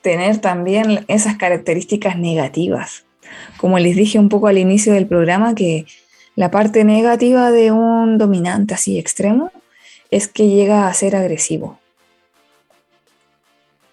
tener 0.00 0.38
también 0.38 1.04
esas 1.08 1.36
características 1.36 2.18
negativas. 2.18 3.04
Como 3.58 3.78
les 3.78 3.96
dije 3.96 4.18
un 4.18 4.30
poco 4.30 4.46
al 4.48 4.56
inicio 4.56 4.94
del 4.94 5.06
programa, 5.06 5.54
que 5.54 5.84
la 6.36 6.50
parte 6.50 6.84
negativa 6.84 7.50
de 7.50 7.70
un 7.70 8.16
dominante 8.16 8.72
así 8.72 8.98
extremo 8.98 9.50
es 10.10 10.26
que 10.26 10.48
llega 10.48 10.88
a 10.88 10.94
ser 10.94 11.16
agresivo. 11.16 11.78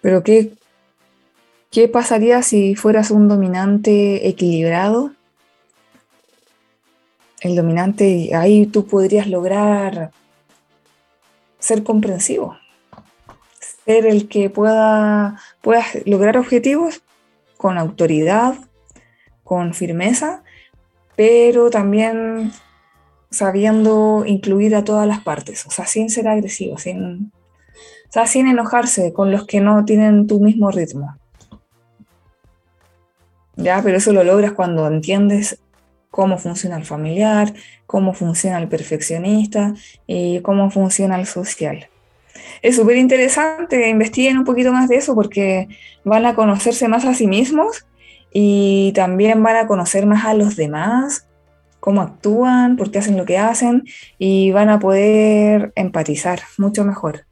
Pero 0.00 0.22
¿qué, 0.22 0.52
qué 1.70 1.88
pasaría 1.88 2.42
si 2.42 2.74
fueras 2.74 3.10
un 3.10 3.28
dominante 3.28 4.28
equilibrado? 4.28 5.12
El 7.42 7.56
dominante, 7.56 8.30
ahí 8.34 8.66
tú 8.66 8.86
podrías 8.86 9.26
lograr 9.26 10.10
ser 11.58 11.82
comprensivo 11.82 12.56
ser 13.84 14.06
el 14.06 14.28
que 14.28 14.50
pueda, 14.50 15.38
pueda 15.60 15.84
lograr 16.04 16.36
objetivos 16.36 17.02
con 17.56 17.78
autoridad, 17.78 18.54
con 19.44 19.74
firmeza, 19.74 20.42
pero 21.16 21.70
también 21.70 22.52
sabiendo 23.30 24.24
incluir 24.26 24.74
a 24.74 24.84
todas 24.84 25.06
las 25.06 25.20
partes, 25.20 25.66
o 25.66 25.70
sea, 25.70 25.86
sin 25.86 26.10
ser 26.10 26.28
agresivo, 26.28 26.78
sin, 26.78 27.32
o 28.08 28.12
sea, 28.12 28.26
sin 28.26 28.46
enojarse 28.46 29.12
con 29.12 29.30
los 29.30 29.46
que 29.46 29.60
no 29.60 29.84
tienen 29.84 30.26
tu 30.26 30.40
mismo 30.40 30.70
ritmo. 30.70 31.16
Ya, 33.56 33.80
pero 33.82 33.98
eso 33.98 34.12
lo 34.12 34.24
logras 34.24 34.52
cuando 34.52 34.86
entiendes 34.86 35.58
cómo 36.12 36.38
funciona 36.38 36.76
el 36.76 36.84
familiar, 36.84 37.52
cómo 37.88 38.14
funciona 38.14 38.58
el 38.58 38.68
perfeccionista 38.68 39.74
y 40.06 40.38
cómo 40.42 40.70
funciona 40.70 41.18
el 41.18 41.26
social 41.26 41.88
es 42.62 42.76
súper 42.76 42.96
interesante, 42.96 43.88
investiguen 43.88 44.38
un 44.38 44.44
poquito 44.44 44.72
más 44.72 44.88
de 44.88 44.96
eso 44.96 45.14
porque 45.14 45.68
van 46.04 46.26
a 46.26 46.34
conocerse 46.34 46.88
más 46.88 47.04
a 47.04 47.14
sí 47.14 47.26
mismos 47.26 47.86
y 48.32 48.92
también 48.94 49.42
van 49.42 49.56
a 49.56 49.66
conocer 49.66 50.06
más 50.06 50.24
a 50.24 50.34
los 50.34 50.56
demás, 50.56 51.26
cómo 51.80 52.00
actúan, 52.00 52.76
por 52.76 52.90
qué 52.90 52.98
hacen 52.98 53.16
lo 53.16 53.24
que 53.24 53.38
hacen 53.38 53.84
y 54.18 54.52
van 54.52 54.70
a 54.70 54.78
poder 54.78 55.72
empatizar 55.74 56.40
mucho 56.56 56.84
mejor. 56.84 57.24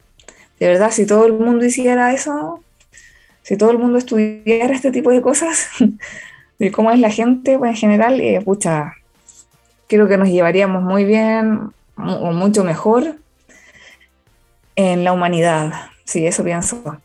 De 0.58 0.66
verdad, 0.66 0.90
si 0.90 1.06
todo 1.06 1.26
el 1.26 1.32
mundo 1.32 1.64
hiciera 1.64 2.12
eso, 2.12 2.62
si 3.42 3.56
todo 3.56 3.70
el 3.70 3.78
mundo 3.78 3.98
estudiara 3.98 4.74
este 4.74 4.90
tipo 4.90 5.10
de 5.10 5.22
cosas, 5.22 5.68
de 6.60 6.70
cómo 6.70 6.92
es 6.92 7.00
la 7.00 7.10
gente 7.10 7.58
pues, 7.58 7.70
en 7.70 7.76
general, 7.76 8.20
eh, 8.20 8.44
creo 9.88 10.06
que 10.06 10.16
nos 10.18 10.28
llevaríamos 10.28 10.82
muy 10.82 11.04
bien 11.04 11.72
o 11.96 12.32
mucho 12.32 12.62
mejor 12.64 13.16
en 14.76 15.02
la 15.02 15.12
humanidad. 15.12 15.72
Sí, 16.04 16.26
eso 16.26 16.44
pienso. 16.44 16.98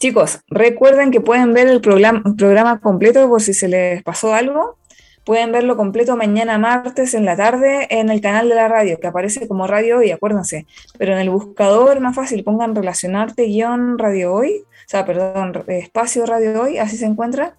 Chicos, 0.00 0.40
recuerden 0.48 1.10
que 1.10 1.20
pueden 1.20 1.54
ver 1.54 1.68
el 1.68 1.80
programa, 1.80 2.22
programa 2.36 2.80
completo 2.80 3.28
por 3.28 3.40
si 3.40 3.54
se 3.54 3.68
les 3.68 4.02
pasó 4.02 4.34
algo. 4.34 4.76
Pueden 5.24 5.52
verlo 5.52 5.76
completo 5.76 6.16
mañana 6.16 6.58
martes 6.58 7.14
en 7.14 7.24
la 7.24 7.36
tarde 7.36 7.86
en 7.90 8.08
el 8.10 8.20
canal 8.20 8.48
de 8.48 8.54
la 8.54 8.66
radio, 8.66 8.98
que 8.98 9.06
aparece 9.06 9.46
como 9.46 9.66
Radio 9.66 9.98
Hoy, 9.98 10.10
acuérdense. 10.10 10.66
Pero 10.98 11.12
en 11.12 11.18
el 11.18 11.30
buscador 11.30 12.00
más 12.00 12.16
fácil 12.16 12.42
pongan 12.42 12.74
relacionarte 12.74 13.44
guion 13.44 13.98
Radio 13.98 14.32
Hoy, 14.32 14.64
o 14.64 14.88
sea, 14.88 15.04
perdón, 15.04 15.52
espacio 15.68 16.26
Radio 16.26 16.62
Hoy, 16.62 16.78
así 16.78 16.96
se 16.96 17.06
encuentra. 17.06 17.54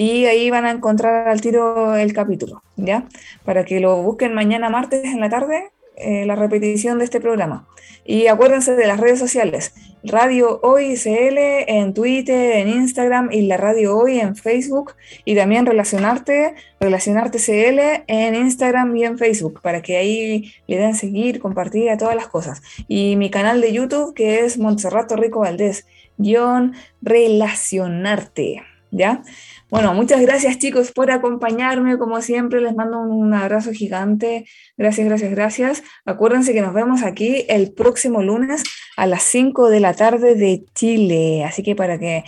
Y 0.00 0.26
ahí 0.26 0.48
van 0.48 0.64
a 0.64 0.70
encontrar 0.70 1.26
al 1.26 1.40
tiro 1.40 1.96
el 1.96 2.12
capítulo, 2.12 2.62
¿ya? 2.76 3.08
Para 3.44 3.64
que 3.64 3.80
lo 3.80 4.00
busquen 4.00 4.32
mañana 4.32 4.70
martes 4.70 5.04
en 5.04 5.18
la 5.18 5.28
tarde 5.28 5.72
eh, 5.96 6.24
la 6.24 6.36
repetición 6.36 7.00
de 7.00 7.04
este 7.04 7.20
programa. 7.20 7.66
Y 8.04 8.28
acuérdense 8.28 8.76
de 8.76 8.86
las 8.86 9.00
redes 9.00 9.18
sociales, 9.18 9.74
Radio 10.04 10.60
Hoy 10.62 10.94
CL 10.94 11.36
en 11.66 11.92
Twitter, 11.92 12.58
en 12.58 12.68
Instagram 12.68 13.30
y 13.32 13.42
la 13.42 13.56
Radio 13.56 13.98
Hoy 13.98 14.20
en 14.20 14.36
Facebook 14.36 14.94
y 15.24 15.34
también 15.34 15.66
Relacionarte, 15.66 16.54
Relacionarte 16.78 17.38
CL 17.38 18.04
en 18.06 18.36
Instagram 18.36 18.96
y 18.96 19.04
en 19.04 19.18
Facebook 19.18 19.60
para 19.60 19.82
que 19.82 19.96
ahí 19.96 20.52
le 20.68 20.76
den 20.76 20.94
seguir, 20.94 21.40
compartir 21.40 21.90
a 21.90 21.98
todas 21.98 22.14
las 22.14 22.28
cosas. 22.28 22.62
Y 22.86 23.16
mi 23.16 23.28
canal 23.28 23.60
de 23.60 23.72
YouTube 23.72 24.14
que 24.14 24.44
es 24.44 24.56
Montserrato 24.56 25.16
Rico 25.16 25.40
Valdés, 25.40 25.84
guion 26.16 26.74
Relacionarte, 27.02 28.62
¿ya? 28.92 29.22
Bueno, 29.70 29.92
muchas 29.92 30.22
gracias 30.22 30.58
chicos 30.58 30.92
por 30.92 31.10
acompañarme. 31.10 31.98
Como 31.98 32.22
siempre, 32.22 32.62
les 32.62 32.74
mando 32.74 33.00
un 33.00 33.34
abrazo 33.34 33.70
gigante. 33.72 34.46
Gracias, 34.78 35.06
gracias, 35.06 35.30
gracias. 35.30 35.82
Acuérdense 36.06 36.54
que 36.54 36.62
nos 36.62 36.72
vemos 36.72 37.02
aquí 37.02 37.44
el 37.48 37.72
próximo 37.72 38.22
lunes 38.22 38.64
a 38.96 39.06
las 39.06 39.24
5 39.24 39.68
de 39.68 39.80
la 39.80 39.92
tarde 39.92 40.36
de 40.36 40.64
Chile. 40.74 41.44
Así 41.44 41.62
que 41.62 41.76
para 41.76 41.98
que, 41.98 42.24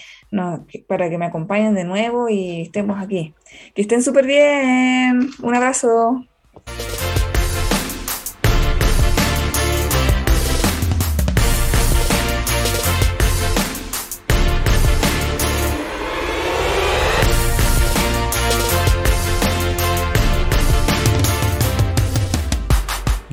para 0.86 1.08
que 1.08 1.16
me 1.16 1.26
acompañen 1.26 1.74
de 1.74 1.84
nuevo 1.84 2.28
y 2.28 2.60
estemos 2.60 3.02
aquí. 3.02 3.34
Que 3.74 3.82
estén 3.82 4.02
súper 4.02 4.26
bien. 4.26 5.30
Un 5.42 5.54
abrazo. 5.54 6.26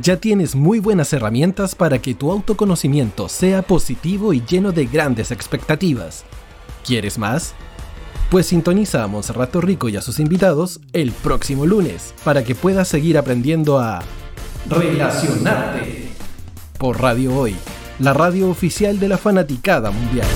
Ya 0.07 0.15
tienes 0.15 0.55
muy 0.55 0.79
buenas 0.79 1.11
herramientas 1.11 1.75
para 1.75 1.99
que 1.99 2.13
tu 2.13 2.31
autoconocimiento 2.31 3.27
sea 3.27 3.61
positivo 3.61 4.31
y 4.31 4.41
lleno 4.41 4.71
de 4.71 4.85
grandes 4.85 5.31
expectativas. 5.31 6.23
¿Quieres 6.85 7.17
más? 7.17 7.53
Pues 8.31 8.45
sintoniza 8.45 9.03
a 9.03 9.07
Monserrato 9.07 9.59
Rico 9.59 9.89
y 9.89 9.97
a 9.97 10.01
sus 10.01 10.21
invitados 10.21 10.79
el 10.93 11.11
próximo 11.11 11.65
lunes 11.65 12.13
para 12.23 12.45
que 12.45 12.55
puedas 12.55 12.87
seguir 12.87 13.17
aprendiendo 13.17 13.79
a 13.79 14.01
relacionarte 14.69 16.07
por 16.79 17.01
Radio 17.01 17.37
Hoy, 17.37 17.57
la 17.99 18.13
radio 18.13 18.49
oficial 18.49 19.01
de 19.01 19.09
la 19.09 19.17
fanaticada 19.17 19.91
mundial. 19.91 20.27